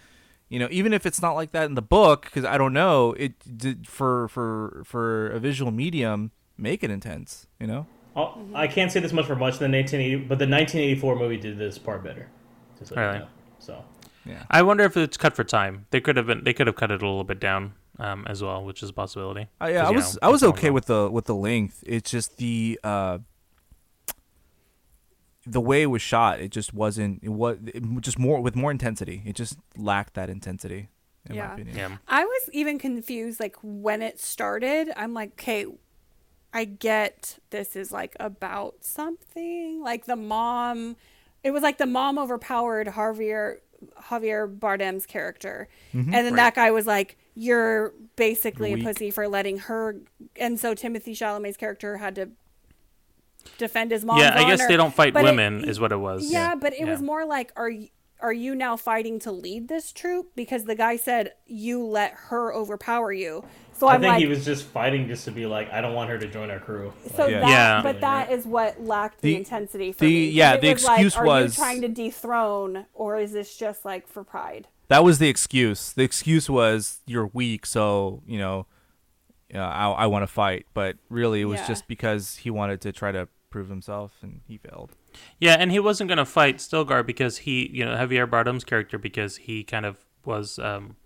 [0.49, 3.13] you know even if it's not like that in the book because I don't know
[3.13, 7.47] it did for for for a visual medium make it intense.
[7.59, 7.87] You know.
[8.15, 11.57] I'll- I can't say this much for much than 1980, but the 1984 movie did
[11.57, 12.27] this part better.
[12.79, 13.27] Just so you know.
[13.59, 13.83] So
[14.49, 15.85] I wonder if it's cut for time.
[15.91, 18.41] They could have been they could have cut it a little bit down um, as
[18.43, 19.47] well, which is a possibility.
[19.61, 21.83] Uh, yeah, 'Cause, I was know, I was okay with the with the length.
[21.87, 23.19] It's just the uh
[25.47, 26.39] the way it was shot.
[26.39, 27.19] It just wasn't.
[27.23, 29.21] It was it, just more with more intensity.
[29.25, 30.89] It just lacked that intensity.
[31.29, 31.47] In Yeah.
[31.47, 31.77] my opinion.
[31.77, 31.97] Yeah.
[32.07, 34.91] I was even confused, like when it started.
[34.95, 35.65] I'm like, okay,
[36.53, 39.81] I get this is like about something.
[39.81, 40.95] Like the mom,
[41.43, 43.57] it was like the mom overpowered Javier
[44.03, 49.57] Javier Bardem's character, and then that guy was like, "You're basically a pussy for letting
[49.59, 49.97] her."
[50.37, 52.29] And so Timothée Chalamet's character had to
[53.57, 54.17] defend his mom.
[54.19, 54.67] yeah, I guess honor.
[54.69, 56.31] they don't fight But women, is what it was.
[56.31, 57.89] yeah, but it was more like, are you,
[58.19, 60.31] are you now fighting to lead this troop?
[60.35, 63.43] Because the guy said you let her overpower you.
[63.73, 65.93] So I I'm think like, he was just fighting just to be like, I don't
[65.93, 66.93] want her to join our crew.
[67.15, 67.41] so Yeah.
[67.41, 67.81] that, Yeah.
[67.83, 70.27] but that is what lacked the, The- intensity for the- me.
[70.29, 73.55] 'Cause yeah, the was like, excuse are was- you trying to dethrone, or is this
[73.57, 74.67] just like for pride?
[74.87, 75.93] That was the excuse.
[75.93, 78.67] The excuse was you're weak, so you know,
[79.49, 80.65] yeah, I I want to fight.
[80.73, 81.67] But really, it was Yeah.
[81.67, 84.91] just because he wanted to try to prove himself, and he failed.
[85.39, 88.97] Yeah, and he wasn't going to fight Stilgar because he, you know, Javier Bardem's character
[88.97, 90.97] because he kind of was um,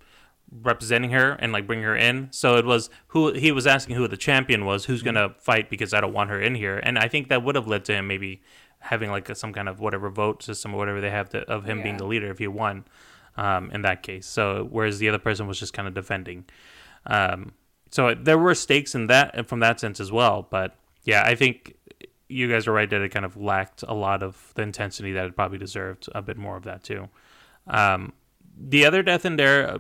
[0.52, 2.28] representing her and like bringing her in.
[2.32, 5.70] So it was who he was asking who the champion was, who's going to fight
[5.70, 6.78] because I don't want her in here.
[6.80, 8.42] And I think that would have led to him maybe
[8.80, 11.66] having like a, some kind of whatever vote system or whatever they have to, of
[11.66, 12.86] him being the leader if he won
[13.40, 14.28] um, in that case.
[14.28, 16.46] So whereas the other person was just kind of defending.
[17.06, 17.54] Um,
[17.90, 20.46] so there were stakes in that from that sense as well.
[20.50, 20.76] But
[21.06, 21.76] yeah, I think
[22.28, 25.26] you guys are right that it kind of lacked a lot of the intensity that
[25.26, 26.10] it probably deserved.
[26.14, 27.08] A bit more of that too.
[27.66, 28.12] Um,
[28.62, 29.80] the other death in there, uh,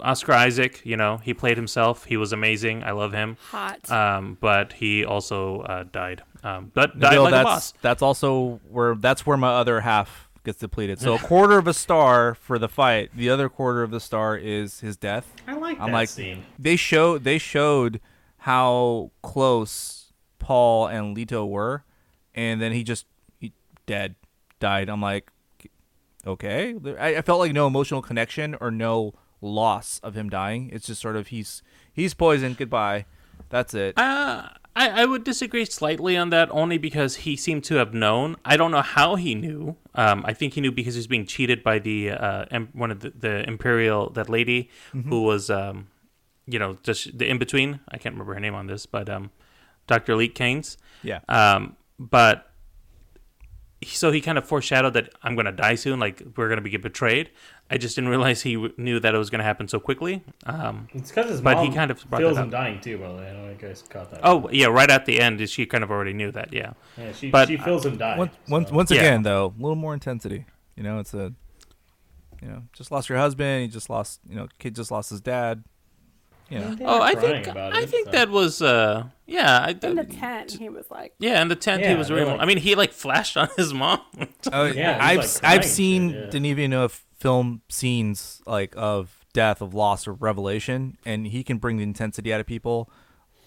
[0.00, 0.80] Oscar Isaac.
[0.84, 2.04] You know, he played himself.
[2.04, 2.84] He was amazing.
[2.84, 3.36] I love him.
[3.50, 3.90] Hot.
[3.90, 6.22] Um, but he also uh, died.
[6.44, 7.74] Um, but died Nabil, like that's a boss.
[7.82, 10.98] that's also where that's where my other half gets depleted.
[11.00, 13.10] So a quarter of a star for the fight.
[13.14, 15.34] The other quarter of the star is his death.
[15.46, 16.44] I like I'm that like scene.
[16.58, 18.00] they show they showed
[18.38, 21.84] how close Paul and Leto were,
[22.34, 23.06] and then he just
[23.38, 23.52] he,
[23.86, 24.14] dead
[24.58, 24.88] died.
[24.88, 25.30] I'm like,
[26.26, 26.74] okay.
[26.98, 30.70] I, I felt like no emotional connection or no loss of him dying.
[30.72, 31.62] It's just sort of he's
[31.92, 32.56] he's poisoned.
[32.56, 33.06] Goodbye.
[33.50, 33.98] That's it.
[33.98, 38.36] Uh, I, I would disagree slightly on that only because he seemed to have known.
[38.44, 39.76] I don't know how he knew.
[39.94, 42.90] Um, I think he knew because he was being cheated by the uh, em- one
[42.90, 45.88] of the, the imperial that lady who was um,
[46.46, 47.80] you know just the in between.
[47.88, 49.30] I can't remember her name on this, but um,
[49.88, 50.14] Dr.
[50.14, 50.76] Liet Kynes.
[51.02, 51.20] yeah.
[51.28, 52.46] Um, but
[53.84, 57.30] so he kind of foreshadowed that I'm gonna die soon, like we're gonna be betrayed.
[57.72, 60.22] I just didn't realize he w- knew that it was gonna happen so quickly.
[60.46, 62.98] Um, It's because his but mom he kind of brought feels him dying too.
[62.98, 64.20] By the way, I don't know if you guys caught that.
[64.24, 66.52] Oh yeah, right at the end, she kind of already knew that.
[66.52, 68.16] Yeah, yeah, she, but she feels him die.
[68.18, 68.74] Once, once, so.
[68.74, 68.98] once Yeah.
[69.00, 70.46] again, though, a little more intensity.
[70.76, 71.32] You know, it's a,
[72.42, 73.62] you know, just lost your husband.
[73.62, 75.62] He just lost, you know, kid just lost his dad.
[76.48, 78.10] You know, They Oh, I think about I it, think so.
[78.12, 79.60] that was uh yeah.
[79.60, 82.24] I, In the tent, he was like, yeah, in the tent he was really.
[82.32, 84.00] like- I mean, he like flashed on his mom.
[84.52, 86.24] Oh, Yeah, I've like, I've seen shit, yeah.
[86.30, 91.44] didn't even know if film scenes like of death, of loss, or revelation, and he
[91.44, 92.90] can bring the intensity out of people.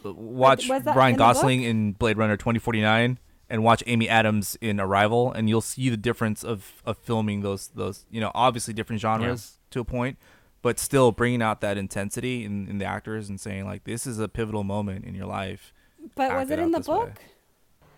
[0.04, 1.18] Watch was that Ryan in?
[1.18, 3.20] Gosling in Blade Runner twenty forty nine,
[3.50, 7.70] and watch Amy Adams in Arrival, and you'll see the difference of of filming those
[7.70, 10.18] those you know obviously different genres to a point,
[10.62, 14.20] but still bringing out that intensity in, in the actors and saying like this is
[14.20, 15.74] a pivotal moment in your life.
[16.16, 16.98] but Act was it it in the this way.
[16.98, 17.14] book?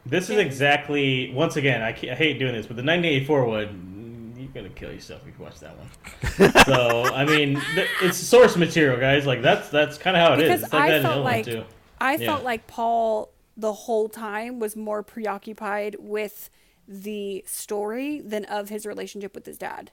[0.05, 1.81] This is exactly once again.
[1.81, 4.14] I, ca- I hate doing this, but the 1984 one, you're
[4.55, 6.51] gonna kill yourself if you watch that one.
[6.65, 9.27] so I mean, th- it's source material, guys.
[9.27, 10.47] Like that's that's kind of how it is.
[10.47, 11.63] Because It's like I that in the felt like too.
[12.01, 12.25] I Yeah.
[12.25, 16.49] felt like Paul the whole time was more preoccupied with
[16.87, 19.91] the story than of his relationship with his dad.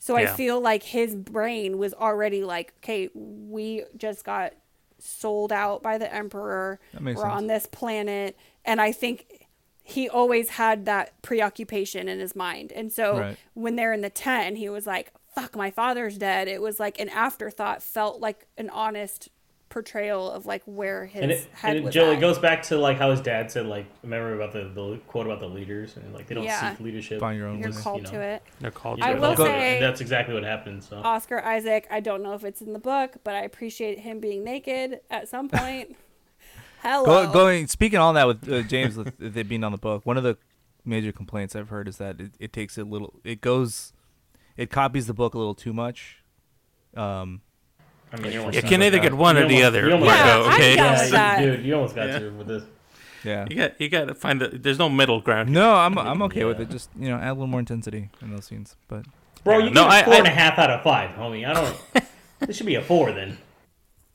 [0.00, 4.52] So I feel like his brain was already like, okay, we just got
[5.00, 6.78] sold out by the emperor.
[6.92, 7.34] That makes We're sense.
[7.34, 9.37] on this planet, and I think
[9.88, 12.72] he always had that preoccupation in his mind.
[12.72, 13.36] And so Right.
[13.54, 17.00] when they're in the tent, he was like, "Fuck, my father's dead." It was like
[17.00, 17.82] an afterthought.
[17.82, 19.30] Felt like an honest
[19.70, 22.16] portrayal of like where his And it, head and it, was Jill, at.
[22.18, 25.26] it goes back to like how his dad said, like remember about the, the quote
[25.26, 26.70] about the leaders and like they don't Yeah.
[26.72, 27.20] seek leadership.
[27.20, 27.76] Find your own You're way.
[27.76, 28.10] called you know.
[28.10, 28.42] to it.
[28.60, 29.00] They're called.
[29.02, 29.36] I to will it.
[29.38, 30.84] Say- that's exactly what happened.
[30.84, 31.86] So Oscar Isaac.
[31.90, 35.28] I don't know if it's in the book, but I appreciate him being naked at
[35.28, 35.96] some point.
[36.82, 37.04] Hello.
[37.26, 40.16] Go, going speaking on that with uh, James with it being on the book, one
[40.16, 40.36] of the
[40.84, 43.92] major complaints I've heard is that it, it takes a little, it goes,
[44.56, 46.18] it copies the book a little too much.
[46.96, 47.42] Um,
[48.12, 49.86] I mean, you almost You got can either with get one You or the other,
[49.86, 50.44] you almost Yeah, Marco.
[50.44, 50.76] got- Okay.
[50.76, 51.40] down Yeah, that.
[51.40, 52.18] dude, you almost got Yeah.
[52.20, 52.62] to with this.
[53.24, 53.46] yeah.
[53.50, 54.48] You got you got to find the.
[54.48, 55.50] There's no middle ground.
[55.50, 56.70] No, I'm I'm okay with it.
[56.70, 58.76] Just you know, add a little more intensity in those scenes.
[58.88, 59.04] But
[59.44, 59.64] Bro, Yeah.
[59.66, 61.46] you No, get I- a four I- and a half out of five, homie.
[61.48, 62.04] I don't.
[62.40, 63.36] this should be a four then.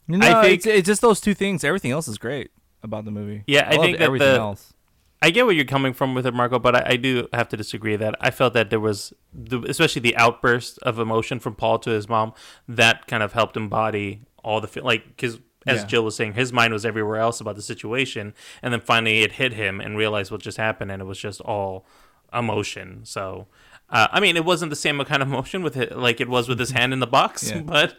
[0.07, 1.63] know, I think- it's, it's just those two things.
[1.63, 2.51] Everything else is great
[2.81, 3.43] about the movie.
[3.47, 4.73] Yeah, I loved think that everything the- else.
[5.21, 7.55] I get where you're coming from with it, Marco, but I, I do have to
[7.55, 11.79] disagree that I felt that there was, the, especially the outburst of emotion from Paul
[11.79, 12.33] to his mom,
[12.67, 15.35] that kind of helped embody all the feel, like because
[15.65, 15.85] as Yeah.
[15.87, 19.31] Jill was saying, his mind was everywhere else about the situation, and then finally it
[19.33, 21.85] hit him and realized what just happened, and it was just all
[22.33, 23.01] emotion.
[23.05, 23.47] So,
[23.93, 26.49] uh, I mean, it wasn't the same kind of motion with it like it was
[26.49, 27.61] with his hand in the box, Yeah.
[27.65, 27.97] but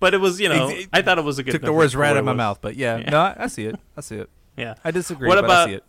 [0.00, 1.52] but it was you know It- it I thought it was a good.
[1.52, 2.58] Took the words right out of my mouth.
[2.60, 3.10] But yeah, Yeah.
[3.10, 3.76] no, I, I see it.
[3.96, 4.28] I see it.
[4.56, 4.74] Yeah.
[4.84, 5.84] I disagree, What but about- I see it.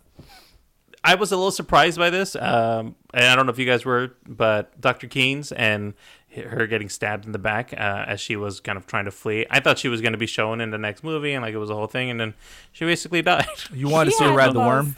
[1.08, 3.86] I was a little surprised by this, um, and I don't know if you guys
[3.86, 5.06] were, but Dr.
[5.08, 5.94] Kynes and
[6.36, 9.46] her getting stabbed in the back uh, as she was kind of trying to flee.
[9.52, 11.58] I thought she was going to be shown in the next movie, and like it
[11.60, 12.34] was a whole thing, and then
[12.72, 13.46] she basically died.
[13.72, 14.96] You wanted to see her ride the the worm?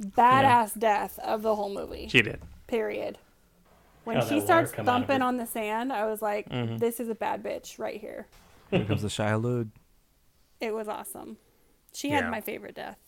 [0.00, 2.08] most Badass death of the whole movie.
[2.08, 2.40] she did.
[2.66, 3.18] Period.
[4.04, 6.78] When How she starts come out of thumping on the sand, I was like, Mm-hmm.
[6.78, 8.26] "This is a bad bitch right here."
[8.70, 9.68] Here comes the Shia LaBeouf.
[10.60, 11.36] It was awesome.
[11.92, 12.22] She Yeah.
[12.22, 12.98] had my favorite death.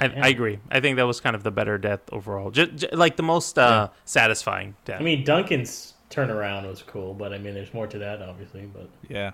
[0.00, 0.58] I, I agree.
[0.70, 3.88] I think that was kind of the better death overall, just, like the most uh,
[4.04, 5.00] satisfying death.
[5.00, 8.62] I mean, Duncan's turnaround was cool, but I mean, there's more to that, obviously.
[8.66, 9.32] But Yeah.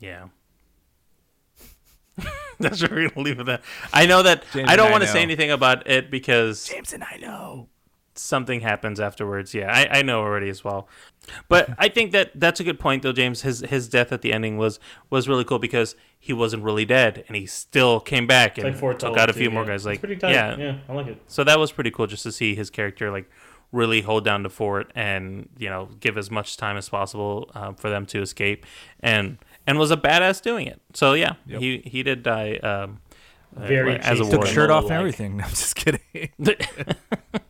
[0.00, 0.24] Yeah.
[2.60, 3.46] That's where we're gonna leave it.
[3.46, 3.62] That
[3.92, 7.04] I know that James I don't want to say anything about it because James and
[7.04, 7.68] I know.
[8.18, 9.54] Something happens afterwards.
[9.54, 10.88] Yeah, I, I know already as well.
[11.48, 13.42] But I think that that's a good point, though, James.
[13.42, 14.80] His his death at the ending was
[15.10, 18.98] was really cool because he wasn't really dead and he still came back and like
[18.98, 19.86] took out a few more guys.
[19.86, 20.32] Like pretty tight.
[20.32, 21.22] yeah, yeah, I like it.
[21.28, 23.30] so that was pretty cool just to see his character like
[23.70, 27.74] really hold down the fort and you know give as much time as possible um,
[27.74, 28.64] for them to escape
[29.00, 29.36] and
[29.66, 30.80] and was a badass doing it.
[30.94, 31.60] So yeah, Yep.
[31.60, 32.54] he he did die.
[32.56, 33.00] Um,
[33.56, 34.24] uh, Very as a.
[34.24, 34.52] Took warrior.
[34.52, 35.36] shirt off and Like- everything.
[35.36, 36.00] No, I'm just kidding.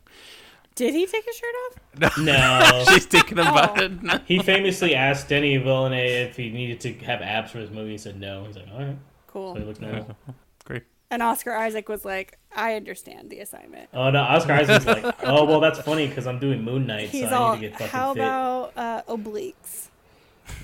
[0.79, 2.17] Did he take his shirt off?
[2.19, 2.85] No, No.
[2.91, 3.85] She's thinking about Oh.
[3.85, 4.23] it.
[4.27, 7.91] he famously asked Denis Villeneuve if he needed to have abs for his movie.
[7.93, 8.45] He said no.
[8.45, 8.97] He's like, all right,
[9.27, 9.55] Cool.
[9.55, 10.17] so he looks normal.
[10.65, 10.85] Great.
[11.11, 15.45] And Oscar Isaac was like, "I understand the assignment." Oh no, Oscar Isaac's like, oh
[15.45, 17.79] well, that's funny because I'm doing Moon Knight, He's so all, I need to get
[17.79, 18.21] fucking "How fit.
[18.21, 19.89] about uh, obliques?"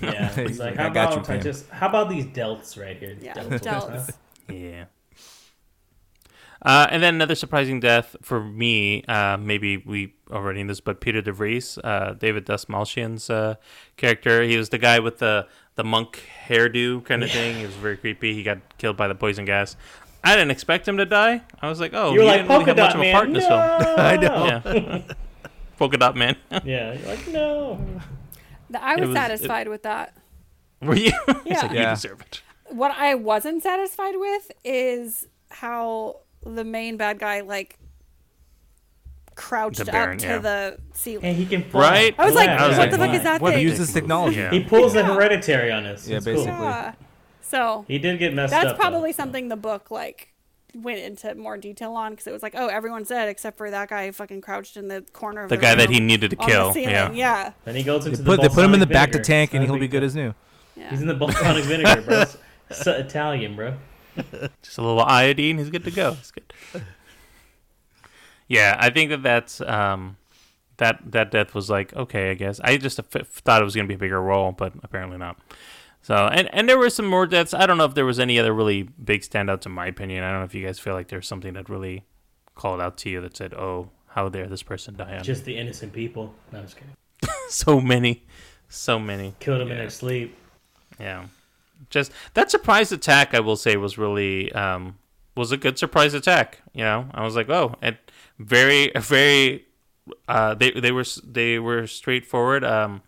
[0.01, 2.25] Yeah, he's, He's like, like, how "I got you, about I just how about these
[2.25, 3.17] delts right here?
[3.19, 4.11] Yeah, Delts, delts.
[4.49, 4.85] Yeah.
[6.65, 10.99] Uh, and then another surprising death for me, uh, maybe we already knew this, but
[10.99, 13.55] Piter De Vries, uh, David Dastmalchian's uh,
[13.97, 14.41] character.
[14.41, 17.57] He was the guy with the, the monk hairdo kind of thing.
[17.57, 18.33] He was very creepy.
[18.33, 19.75] He got killed by the poison gas.
[20.23, 21.43] I didn't expect him to die.
[21.61, 22.99] I was like, oh, You were he like didn't really polka have much dot of
[22.99, 23.13] a man.
[23.13, 23.79] part in this no.
[23.79, 23.99] film.
[23.99, 24.45] I know.
[24.45, 25.01] Yeah.
[25.77, 26.35] Polka dot man.
[26.65, 27.79] Yeah, you're like no.
[28.79, 30.15] I was, was- satisfied with that.
[30.81, 31.11] Were you?
[31.45, 31.61] Yeah.
[31.61, 32.41] like, you deserve it.
[32.69, 37.77] What I wasn't satisfied with is how the main bad guy like
[39.35, 40.37] crouched The Baron, up to yeah.
[40.37, 41.25] the ceiling.
[41.25, 41.81] And he can fly.
[41.81, 42.15] Right?
[42.17, 43.15] I was like, Yeah, I was what like, the fuck why?
[43.15, 43.63] is that What thing?
[43.67, 44.37] Uses technology.
[44.37, 44.51] Yeah.
[44.51, 45.13] He pulls the Yeah.
[45.13, 46.07] hereditary on us.
[46.07, 46.35] Yeah, It's cool.
[46.35, 46.51] basically.
[46.53, 46.93] Yeah.
[47.41, 48.77] So He did get messed that's up.
[48.77, 48.81] though.
[48.81, 50.29] probably something the book like
[50.73, 53.89] went into more detail on because it was like, oh, everyone's dead except for that
[53.89, 56.75] guy fucking crouched in the corner of The the, guy that he needed to kill.
[56.77, 57.11] Yeah.
[57.11, 59.11] yeah, Then he goes They into put, the they put him in the balsamic back
[59.13, 60.33] to tank, and he'll be good as new.
[60.75, 60.89] yeah.
[60.89, 62.21] He's in the balsamic vinegar, bro.
[62.21, 62.37] It's,
[62.69, 63.75] it's Italian, bro.
[64.61, 66.15] Just a little iodine, he's good to go.
[66.19, 66.53] It's good.
[68.47, 70.17] Yeah, I think that that's um,
[70.77, 72.59] that that death was like okay, I guess.
[72.63, 75.37] I just f- thought it was going to be a bigger role, but apparently not.
[76.03, 77.53] So, and and there were some more deaths.
[77.55, 80.23] I don't know if there was any other really big standouts in my opinion.
[80.23, 82.03] I don't know if you guys feel like there's something that really
[82.53, 85.91] called out to you that said, "Oh, how dare this person die?" Just the innocent
[85.93, 86.35] people.
[86.51, 86.93] No, I'm just kidding.
[87.49, 88.23] so many,
[88.69, 89.33] so many.
[89.39, 89.81] Killed him in Yeah.
[89.81, 90.37] their sleep.
[90.99, 91.25] Yeah,
[91.89, 93.33] just that surprise attack.
[93.33, 94.97] I will say was really um,
[95.35, 96.61] was a good surprise attack.
[96.73, 97.97] You know, I was like, oh, and
[98.39, 99.65] very very.
[100.27, 102.63] Uh, they they were they were straightforward.
[102.63, 103.01] Um,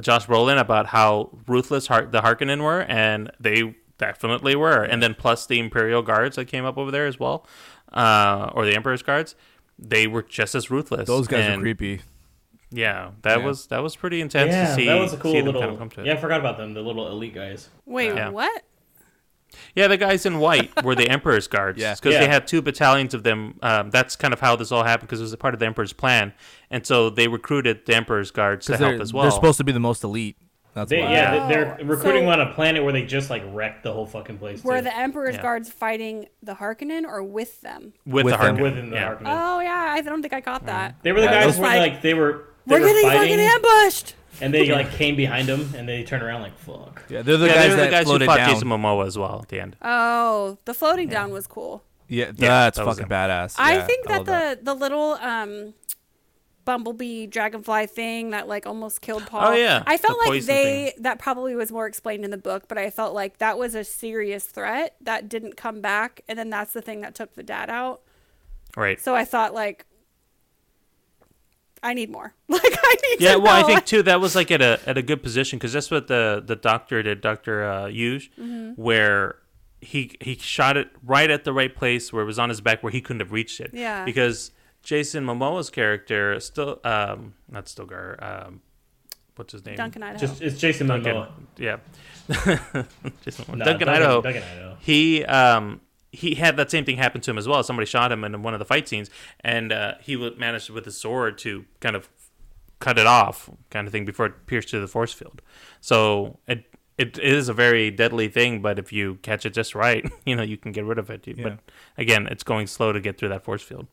[0.00, 4.82] Josh Brolin about how ruthless Har- the Harkonnen were, and they definitely were.
[4.82, 7.46] And then plus the Imperial guards that came up over there as well,
[7.92, 9.34] uh, or the Emperor's guards,
[9.78, 11.06] they were just as ruthless.
[11.06, 12.02] Those guys And, are creepy.
[12.70, 13.44] Yeah, that Yeah.
[13.44, 14.86] was that was pretty intense yeah, to see.
[14.86, 15.60] that was a cool little.
[15.60, 16.06] kind of come to it.
[16.06, 16.74] yeah, I forgot about them.
[16.74, 17.68] The little elite guys.
[17.84, 18.28] Wait, Yeah.
[18.30, 18.62] what?
[19.74, 21.80] Yeah, the guys in white were the Emperor's guards.
[21.80, 21.94] Yeah.
[21.94, 22.20] because Yeah.
[22.20, 23.58] they had two battalions of them.
[23.62, 25.66] Um, that's kind of how this all happened because it was a part of the
[25.66, 26.32] Emperor's plan,
[26.70, 29.22] and so they recruited the Emperor's guards to Because help they're, as well.
[29.22, 30.36] they're supposed to be the most elite.
[30.74, 31.12] That's They, why.
[31.12, 31.48] yeah, Wow.
[31.48, 34.36] they- they're recruiting So- on a planet where they just like wrecked the whole fucking
[34.38, 34.62] place.
[34.62, 34.82] Were too.
[34.82, 35.42] the Emperor's Yeah.
[35.42, 37.94] guards fighting the Harkonnen or with them?
[38.04, 38.38] with, with the.
[38.44, 38.60] Harkonnen.
[38.60, 39.14] within the yeah.
[39.14, 39.22] Harkonnen.
[39.56, 40.96] Oh yeah, I don't think I got that.
[41.02, 42.48] They were the I guys was where like, they were.
[42.66, 44.14] They we're were getting fighting, fucking ambushed.
[44.40, 47.02] and they like came behind them, and they turned around like fuck.
[47.08, 48.50] Yeah, they're the yeah, guys they were that the guys who fought down.
[48.50, 49.76] Jason Momoa as well at the end.
[49.82, 51.82] Oh, the floating down was cool.
[52.08, 53.30] Yeah, Yeah, that's that fucking them.
[53.30, 53.54] badass.
[53.58, 55.74] I Yeah, think that love the the little um
[56.64, 59.48] bumblebee dragonfly thing that like almost killed Paul.
[59.48, 62.36] Oh, yeah, I felt the like poison they that probably was more explained in the
[62.36, 66.36] book, but I felt like that was a serious threat that didn't come back, and
[66.38, 68.02] then that's the thing that took the dad out.
[68.76, 69.00] Right.
[69.00, 69.86] So I thought like.
[71.86, 72.34] I need more.
[72.48, 74.96] Like I need Yeah, to well, I think too that was like at a at
[74.98, 78.70] a good position because that's what the the doctor did, Doctor uh, Yueh, Mm-hmm.
[78.80, 79.36] where
[79.80, 82.82] he he shot it right at the right place where it was on his back
[82.82, 83.70] where he couldn't have reached it.
[83.72, 84.04] Yeah.
[84.04, 84.50] Because
[84.82, 88.60] Jason Momoa's character still um not Stilgar um
[89.36, 90.18] what's his name Duncan Idaho.
[90.26, 91.28] Just it's Jason Duncan Momoa.
[91.58, 91.76] yeah
[93.22, 93.56] Jason Momoa.
[93.56, 94.76] No, Duncan, Idaho Duncan Idaho.
[94.80, 95.80] he um
[96.12, 97.62] he had that same thing happen to him as well.
[97.62, 99.10] Somebody shot him in one of the fight scenes,
[99.40, 102.08] and uh, he managed with his sword to kind of
[102.78, 105.42] cut it off, kind of thing, before it pierced through the force field.
[105.80, 106.64] So it
[106.98, 110.42] it is a very deadly thing, but if you catch it just right, you know
[110.42, 111.26] you can get rid of it.
[111.26, 111.34] Yeah.
[111.42, 111.58] But
[111.98, 113.86] again, it's going slow to get through that force field.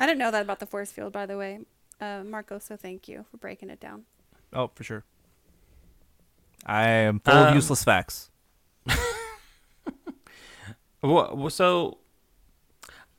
[0.00, 1.60] I didn't know that about the force field, by the way,
[2.00, 2.58] uh, Marco.
[2.58, 4.04] So thank you for breaking it down.
[4.52, 5.04] Oh, for sure.
[6.66, 8.30] I am full Um, of useless facts.
[11.02, 11.98] Wha- So.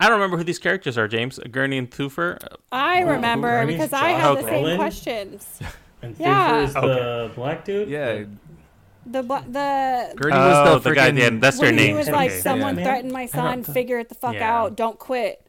[0.02, 1.40] I don't remember who these characters are, James.
[1.52, 2.38] Gurney and Thufir.
[2.72, 4.66] I Well, remember Ernie's because I Josh had the Brolin.
[4.70, 5.60] same questions.
[6.02, 6.52] And Yeah.
[6.52, 7.90] Thufir is the black dude.
[7.90, 8.24] Yeah,
[9.06, 11.12] The bla- the Gurney Oh, was the, the guy.
[11.12, 11.98] freaking- Yeah, that's their when he names.
[11.98, 12.40] was like, Okay.
[12.40, 12.84] "Someone Yeah.
[12.86, 13.64] threatened my son.
[13.64, 14.58] Figure it the fuck Yeah.
[14.58, 14.78] out.
[14.78, 15.46] Don't quit."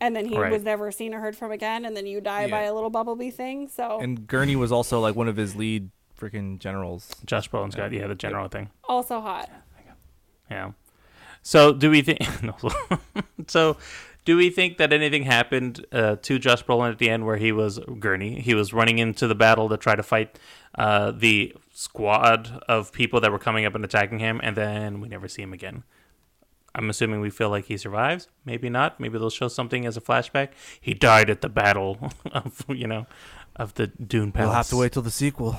[0.00, 0.50] And then he Right.
[0.50, 1.84] was never seen or heard from again.
[1.84, 2.50] And then you die Yeah.
[2.50, 3.68] by a little bumblebee thing.
[3.68, 7.14] So and Gurney was also like one of his lead freaking generals.
[7.26, 8.70] Josh Brolin's got yeah the general thing.
[8.88, 9.50] also hot.
[10.50, 10.70] Yeah.
[11.42, 12.20] So do we think?
[12.42, 12.56] no.
[13.48, 13.76] so
[14.24, 17.52] do we think that anything happened uh, to Josh Brolin at the end where he
[17.52, 18.40] was Gurney?
[18.40, 20.38] He was running into the battle to try to fight
[20.76, 25.08] uh, the squad of people that were coming up and attacking him, and then we
[25.08, 25.84] never see him again.
[26.74, 28.28] I'm assuming we feel like he survives.
[28.44, 29.00] Maybe not.
[29.00, 30.50] Maybe they'll show something as a flashback.
[30.80, 33.06] He died at the battle of you know
[33.56, 34.46] of the Dune Palace.
[34.46, 35.56] We'll have to wait till the sequel.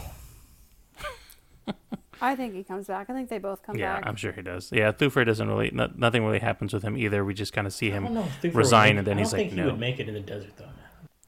[2.21, 3.09] I think he comes back.
[3.09, 4.03] I think they both come Yeah, back.
[4.03, 4.71] Yeah, I'm sure he does.
[4.71, 5.71] Yeah, Thufir doesn't really.
[5.71, 7.25] No, nothing really happens with him either.
[7.25, 9.39] We just kind of see him know if Thufir would resign, and then he's don't
[9.39, 9.71] like, think he no.
[9.71, 10.65] would make it in the desert though.
[10.65, 10.75] Man.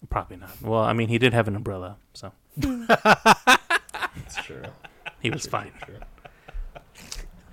[0.10, 0.62] Probably not.
[0.62, 4.62] Well, I mean, he did have an umbrella, so That's true.
[5.22, 5.72] he was fine.
[5.86, 5.96] True.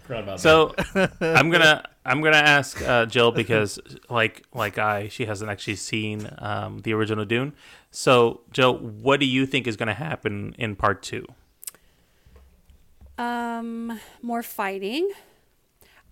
[0.02, 0.74] Forgot about So
[1.20, 6.28] I'm gonna I'm gonna ask uh, Jill because like like I she hasn't actually seen
[6.38, 7.52] um, the original Dune.
[7.90, 11.24] So Jill, what do you think is gonna happen in part two?
[13.20, 15.10] Um, more fighting.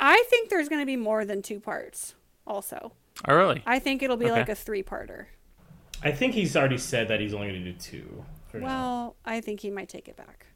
[0.00, 2.14] I think there's going to be more than two parts.
[2.46, 2.92] Also,
[3.26, 3.62] Oh, really?
[3.66, 4.32] I think it'll be Okay.
[4.34, 5.26] like a three-parter.
[6.04, 8.24] I think he's already said that he's only going to do two.
[8.48, 8.66] For now.
[8.66, 10.46] Well, I think he might take it back.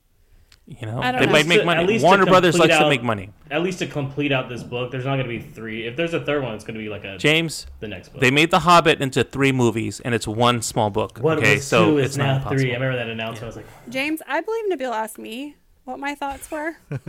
[0.64, 1.32] You know, I don't they know.
[1.32, 1.82] might make To- money.
[1.82, 3.30] at least to Warner Brothers complete likes to out- make money.
[3.50, 5.86] At least to complete out this book, there's not going to be three.
[5.88, 8.20] If there's a third one, it's going to be like a James, the next book.
[8.20, 11.18] they made The Hobbit into three movies, and it's one small book.
[11.18, 12.70] what okay, was so two it's is now not three.
[12.70, 13.42] I remember that announcement.
[13.42, 16.76] I was like, James, I believe Nabil asked me what my thoughts were.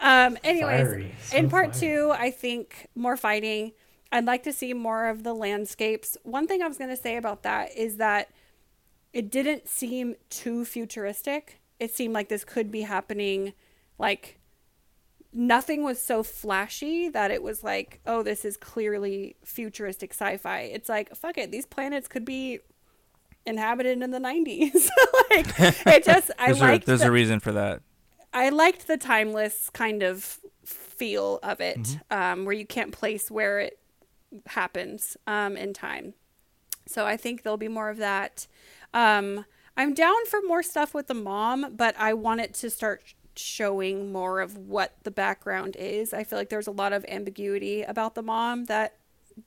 [0.00, 1.94] um, anyways, so in part fiery.
[1.94, 3.72] two, I think more fighting.
[4.10, 6.16] I'd like to see more of the landscapes.
[6.22, 8.30] One thing I was going to say about that is that
[9.12, 11.60] it didn't seem too futuristic.
[11.78, 13.52] It seemed like this could be happening
[13.98, 14.38] like
[15.32, 20.60] nothing was so flashy that it was like, oh, this is clearly futuristic sci-fi.
[20.60, 22.60] It's like, fuck it, these planets could be
[23.48, 24.88] inhabited in the 90s.
[25.30, 27.80] like it just I There's, a, liked there's the, a reason for that.
[28.32, 32.18] I liked the timeless kind of feel of it, Mm-hmm.
[32.40, 33.78] um, where you can't place where it
[34.48, 36.14] happens um, in time.
[36.86, 38.46] So I think there'll be more of that.
[38.94, 39.44] Um,
[39.76, 43.02] I'm down for more stuff with the mom, but I want it to start
[43.36, 46.12] showing more of what the background is.
[46.12, 48.96] I feel like there's a lot of ambiguity about the mom that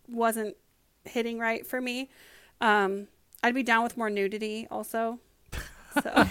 [0.08, 0.56] wasn't
[1.04, 2.10] hitting right for me.
[2.62, 3.08] Um,
[3.44, 5.20] I'd be down with more nudity also.
[5.94, 6.02] So.
[6.06, 6.28] I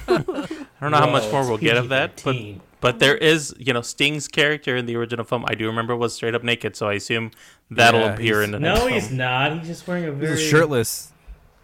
[0.81, 2.37] don't know how much more we'll get of that, but
[2.81, 5.45] but there is, you know, Sting's character in the original film.
[5.47, 7.31] I do remember was straight up naked, so I assume
[7.71, 8.95] that'll Yeah, appear in the next no, film.
[8.95, 9.59] he's not.
[9.59, 11.13] He's just wearing a very He's shirtless.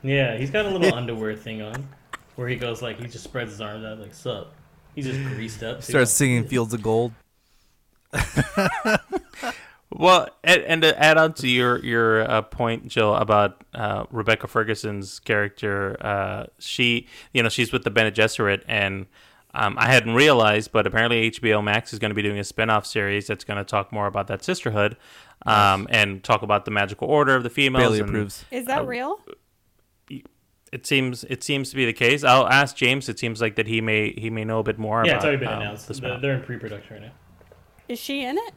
[0.02, 1.88] Yeah, he's got a little underwear thing on,
[2.34, 4.52] where he goes like he just spreads his arms out like sup.
[4.94, 5.76] He's just greased up.
[5.78, 5.92] too.
[5.92, 7.12] Starts singing "Fields of Gold."
[9.98, 14.46] Well, and, and to add on to your your uh, point, Jill, about uh, Rebecca
[14.46, 19.06] Ferguson's character, uh, she you know she's with the Bene Gesserit, and
[19.54, 22.84] um, I hadn't realized, but apparently HBO Max is going to be doing a spin-off
[22.84, 24.98] series that's going to talk more about that sisterhood,
[25.46, 27.84] um, and talk about the magical order of the females.
[27.84, 28.44] Bailey and approves.
[28.50, 29.20] Is that Uh, real?
[30.72, 32.22] It seems it seems to be the case.
[32.22, 33.08] I'll ask James.
[33.08, 35.04] It seems like that he may he may know a bit more.
[35.06, 35.88] Yeah, about, it's already been um, announced.
[35.88, 37.12] the they're in pre-production right now.
[37.88, 38.52] Is she in it?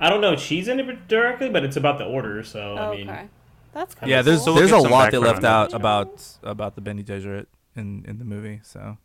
[0.00, 2.42] I don't know if she's in it directly, but it's about the order.
[2.42, 3.28] So I mean, okay.
[3.72, 5.74] That's kind Yeah, of there's So we'll there's a lot they left on out it.
[5.74, 7.46] about about the Bene Gesserit
[7.76, 8.60] in in the movie.
[8.62, 8.98] So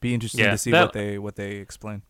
[0.00, 2.02] be interesting Yeah, to see that- what they what they explain.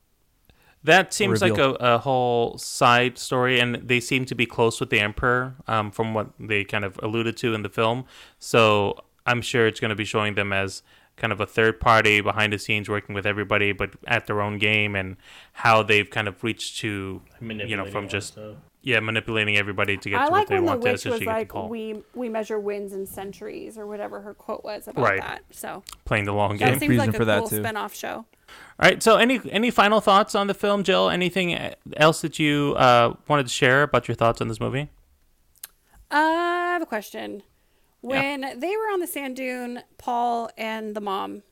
[0.85, 4.90] That seems like a, a whole side story, and they seem to be close with
[4.90, 8.05] the Emperor, um, from what they kind of alluded to in the film.
[8.39, 8.97] So
[9.27, 10.85] I'm sure it's going to be showing them as
[11.16, 14.59] kind of a third party behind the scenes, working with everybody, but at their own
[14.59, 15.16] game, and
[15.52, 18.56] how they've kind of reached to, you know, from just that stuff.
[18.82, 20.93] yeah, manipulating everybody to get I to like what they when the want to witch
[20.93, 24.62] was essentially get to like, "We we measure wins in centuries" or whatever her quote
[24.64, 25.20] was about Right.
[25.20, 25.43] that.
[25.51, 26.59] So playing the long game.
[26.59, 26.78] that game.
[26.80, 27.62] seems reason like a for that, cool too.
[27.62, 28.26] spin-off show.
[28.78, 29.02] All right.
[29.02, 31.09] So, any any final thoughts on the film, Jill?
[31.10, 34.90] Anything else that you uh, wanted to share about your thoughts on this movie?
[36.10, 37.43] Uh, I have a question.
[38.07, 41.43] When they were on the sand dune, Paul and the mom,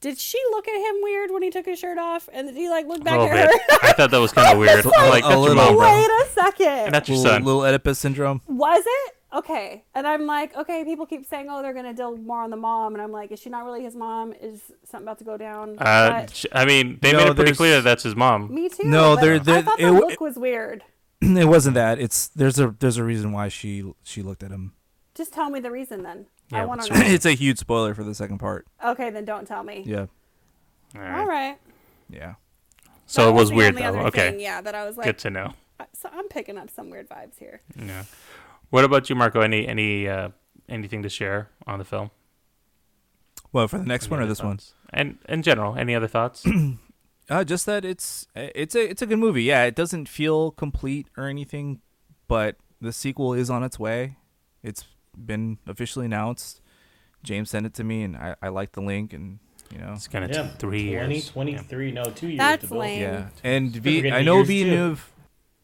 [0.00, 2.28] did she look at him weird when he took his shirt off?
[2.32, 3.60] And did he like look back at bit.
[3.70, 3.78] her?
[3.88, 4.84] I thought that was kind of weird.
[4.84, 5.74] I'm like, A that's your little.
[5.74, 5.76] mom.
[5.78, 6.92] Wait a second.
[6.92, 7.44] That's your Little, son.
[7.44, 8.40] little Oedipus syndrome.
[8.48, 9.14] Was it?
[9.34, 9.84] Okay.
[9.94, 12.56] And I'm like, okay, people keep saying, oh, they're going to deal more on the
[12.56, 12.94] mom.
[12.94, 14.34] And I'm like, is she not really his mom?
[14.34, 15.76] Is something about to go down?
[15.78, 18.52] Uh, But- I mean, they No, made it pretty there's- clear that that's his mom.
[18.54, 18.84] me too.
[18.84, 20.82] No, but they're- I they're- thought the it look was weird.
[21.22, 21.98] it wasn't that.
[22.00, 24.72] It's there's a there's a reason why she she looked at him.
[25.14, 26.26] Just tell me the reason then.
[26.52, 27.00] I Yeah, want to know.
[27.04, 28.66] it's a huge spoiler for the second part.
[28.84, 29.82] okay, then don't tell me.
[29.86, 30.06] Yeah,
[30.96, 31.26] All All right.
[31.26, 31.58] right.
[32.08, 32.34] yeah.
[33.06, 34.06] So That it was the weird only though.
[34.06, 35.52] Okay, thing, yeah, that I was like, good to know.
[35.92, 37.60] so I'm picking up some weird vibes here.
[37.76, 38.04] Yeah.
[38.70, 39.40] What about you, Marco?
[39.42, 40.30] Any any uh,
[40.68, 42.10] anything to share on the film?
[43.52, 44.60] Well, for the next Any one or other this one?
[44.94, 46.44] And in general, any other thoughts?
[47.30, 49.44] Uh, just that it's it's a it's a good movie.
[49.44, 51.80] Yeah, it doesn't feel complete or anything,
[52.26, 54.16] but the sequel is on its way.
[54.62, 54.84] It's
[55.16, 56.60] been officially announced.
[57.22, 59.38] James sent it to me, and I, I like the link, and
[59.72, 61.06] you know, It's kind of Yeah, take three years.
[61.28, 61.92] 2023.
[61.92, 62.38] No, two years.
[62.38, 63.00] That's to lame.
[63.00, 63.28] yeah.
[63.44, 64.54] And Don't v, forget I know years, too.
[64.64, 65.12] Villeneuve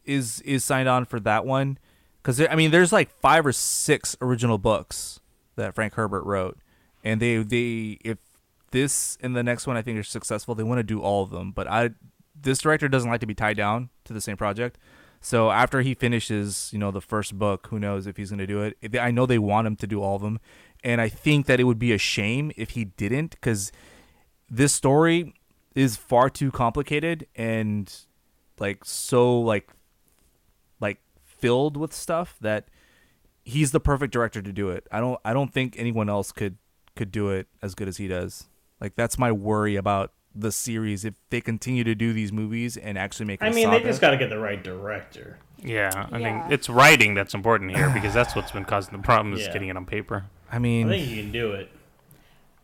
[0.04, 1.78] is is signed on for that one
[2.22, 5.20] because I mean, there's like five or six original books
[5.56, 6.58] that Frank Herbert wrote,
[7.04, 8.18] and they they if
[8.70, 11.30] this and the next one I think are successful, they want to do all of
[11.30, 11.50] them.
[11.52, 11.90] But I
[12.40, 14.78] this director doesn't like to be tied down to the same project.
[15.20, 18.46] So after he finishes, you know, the first book, who knows if he's going to
[18.46, 18.98] do it?
[18.98, 20.38] I know they want him to do all of them,
[20.84, 23.72] and I think that it would be a shame if he didn't, because
[24.48, 25.34] this story
[25.74, 27.94] is far too complicated and
[28.58, 29.70] like so like
[30.80, 32.68] like filled with stuff that
[33.44, 34.86] he's the perfect director to do it.
[34.90, 36.56] I don't I don't think anyone else could
[36.96, 38.48] could do it as good as he does.
[38.80, 42.96] Like that's my worry about the series if they continue to do these movies and
[42.98, 43.40] actually make.
[43.42, 43.78] It I a mean, saga.
[43.78, 45.38] they just got to get the right director.
[45.58, 46.40] Yeah, I Yeah.
[46.42, 49.52] think it's writing that's important here because that's what's been causing the problem is Yeah.
[49.52, 50.26] getting it on paper.
[50.50, 51.70] I mean, I mean, think you can do it.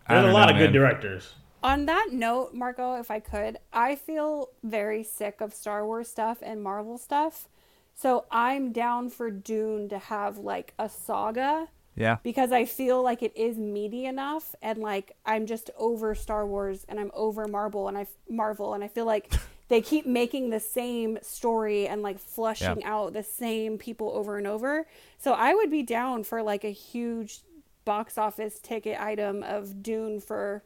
[0.06, 0.72] I There's a lot know, of good man.
[0.72, 1.34] directors.
[1.62, 6.38] On that note, Marco, if I could, I feel very sick of Star Wars stuff
[6.42, 7.48] and Marvel stuff.
[7.94, 13.22] So I'm down for Dune to have like a saga yeah, because I feel like
[13.22, 17.88] it is meaty enough and like I'm just over Star Wars and I'm over Marvel
[17.88, 19.32] and I Marvel and I feel like
[19.68, 22.92] they keep making the same story and like flushing Yeah.
[22.94, 24.86] out the same people over and over.
[25.18, 27.40] So I would be down for like a huge
[27.84, 30.62] box office ticket item of Dune for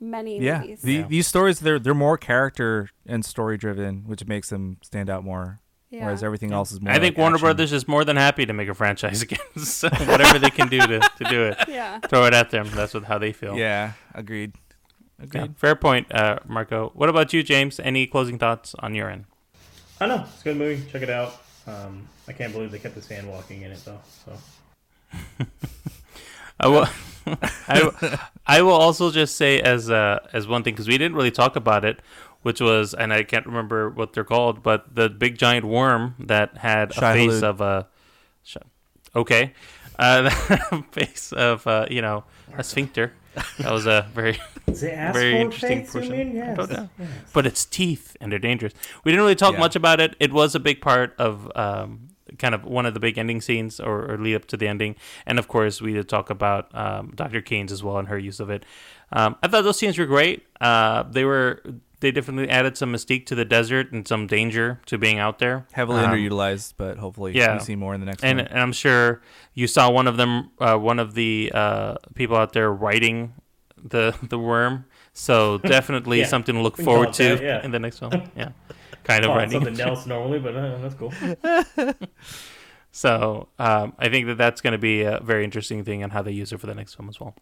[0.00, 0.60] many yeah.
[0.60, 0.82] movies.
[0.82, 5.24] The, These stories they're they're more character and story driven, which makes them stand out
[5.24, 5.60] more.
[5.90, 6.92] Whereas everything else is more.
[6.92, 7.44] I think Warner action.
[7.46, 9.38] Brothers is more than happy to make a franchise again.
[9.56, 11.98] so whatever they can do to, to do it, Yeah.
[12.00, 12.68] throw it at them.
[12.74, 13.56] That's what how they feel.
[13.56, 14.52] Yeah, agreed.
[15.20, 15.40] Agreed.
[15.40, 16.92] Yeah, fair point, uh, Marco.
[16.94, 17.80] What about you, James?
[17.80, 19.24] Any closing thoughts on your end?
[20.00, 20.82] I know it's a good movie.
[20.92, 21.34] Check it out.
[21.66, 24.00] Um, I can't believe they kept the sand walking in it though.
[24.24, 24.32] So
[26.60, 26.86] I will.
[27.68, 31.14] I, will- I will also just say as uh, as one thing because we didn't
[31.16, 32.00] really talk about it,
[32.42, 36.56] which was and I can't remember what they're called, but the big giant worm that
[36.58, 37.42] had a face Hulud.
[37.42, 37.86] of a.
[38.44, 38.56] sh-
[39.16, 39.54] Okay,
[39.98, 40.28] uh,
[40.92, 42.24] face of uh, you know
[42.56, 43.12] a sphincter.
[43.58, 46.12] That was a very very interesting face, portion.
[46.12, 46.34] mean?
[46.36, 46.50] Yes.
[46.52, 46.88] I don't know.
[46.98, 47.08] yes.
[47.32, 48.74] But it's teeth and they're dangerous.
[49.04, 49.60] We didn't really talk Yeah.
[49.60, 50.14] much about it.
[50.20, 52.08] It was a big part of um,
[52.38, 54.96] kind of one of the big ending scenes or, or lead up to the ending.
[55.24, 57.40] And of course, we did talk about um, Dr.
[57.40, 58.64] Kynes as well and her use of it.
[59.12, 60.46] Um, I thought those scenes were great.
[60.60, 61.62] Uh, they were
[62.00, 65.66] they definitely added some mystique to the desert and some danger to being out there.
[65.72, 67.54] Heavily Um, underutilized, but hopefully yeah.
[67.54, 68.46] we see more in the next and, one.
[68.46, 69.20] and I'm sure
[69.54, 73.34] you saw one of them, uh, one of the uh, people out there writing
[73.82, 74.84] the the worm.
[75.12, 77.64] So definitely Yeah, something to look we can call forward to that, yeah.
[77.64, 78.12] in the next film.
[78.36, 78.50] Yeah,
[79.04, 79.64] kind of Call it writing.
[79.64, 81.12] something else normally, but uh, that's cool.
[82.90, 86.22] So um, I think that that's going to be a very interesting thing on how
[86.22, 87.34] they use it for the next film as well.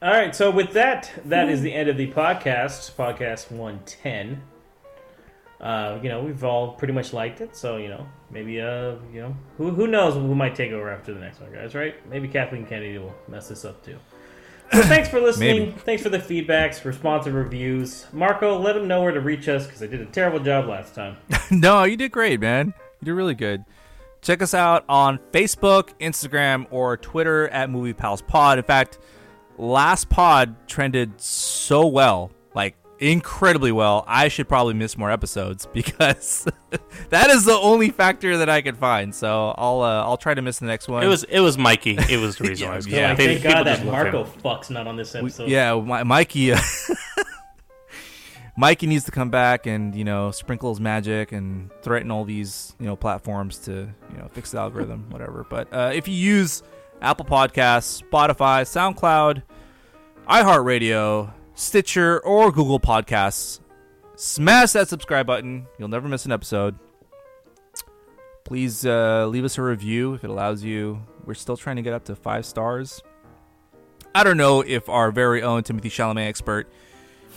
[0.00, 4.40] All right, so with that, that is the end of the podcast, podcast 110.
[5.60, 9.20] Uh, you know, we've all pretty much liked it, so you know, maybe uh, you
[9.20, 11.96] know, who who knows who might take over after the next one, guys, right?
[12.08, 13.98] Maybe Kathleen Kennedy will mess this up too.
[14.72, 15.58] So thanks for listening.
[15.58, 15.72] Maybe.
[15.80, 18.06] Thanks for the feedbacks, responsive reviews.
[18.12, 20.94] Marco, let them know where to reach us because I did a terrible job last
[20.94, 21.16] time.
[21.50, 22.72] no, you did great, man.
[23.00, 23.64] You did really good.
[24.22, 28.58] Check us out on Facebook, Instagram, or Twitter at Movie Pals Pod.
[28.58, 28.98] In fact,
[29.58, 34.04] last pod trended so well, like incredibly well.
[34.08, 36.46] I should probably miss more episodes because
[37.10, 39.14] that is the only factor that I could find.
[39.14, 41.02] So I'll uh, I'll try to miss the next one.
[41.02, 41.96] It was it was Mikey.
[41.98, 44.24] It was the reason why I was Yeah, Like, They- thank people God that Marco
[44.24, 44.40] him.
[44.40, 45.48] fuck's not on this We- episode.
[45.48, 46.52] yeah, Mi- Mikey.
[46.52, 46.58] Uh,
[48.56, 52.74] Mikey needs to come back and you know sprinkle his magic and threaten all these
[52.80, 53.70] you know platforms to
[54.10, 55.46] you know fix the algorithm, whatever.
[55.48, 56.64] But uh, if you use
[57.00, 59.42] Apple Podcasts, Spotify, SoundCloud,
[60.28, 63.60] iHeartRadio, Stitcher, or Google Podcasts,
[64.16, 65.66] smash that subscribe button.
[65.78, 66.78] You'll never miss an episode.
[68.44, 71.02] Please uh, leave us a review if it allows you.
[71.24, 73.02] We're still trying to get up to five stars.
[74.14, 76.68] I don't know if our very own Timothée Chalamet expert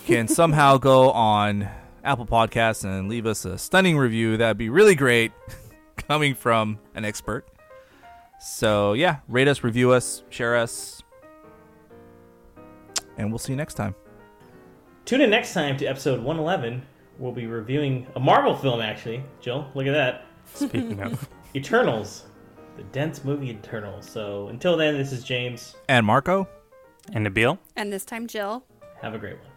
[0.06, 1.70] can somehow go on
[2.04, 4.38] Apple Podcasts and leave us a stunning review.
[4.38, 5.32] That'd be really great
[5.98, 7.46] coming from an expert.
[8.42, 11.04] So, yeah, rate us, review us, share us,
[13.18, 13.94] and we'll see you next time.
[15.06, 16.82] Tune in next time to episode 111.
[17.20, 19.24] We'll be reviewing a Marvel film, actually.
[19.42, 20.26] Jill, look at that.
[20.54, 22.26] Speaking of, Eternals.
[22.78, 24.10] The dense movie Eternals.
[24.10, 25.76] So until then, this is James.
[25.88, 26.48] And Marco?
[27.14, 27.58] and Nabil.
[27.76, 28.64] And this time, Jill.
[29.02, 29.51] Have a great one.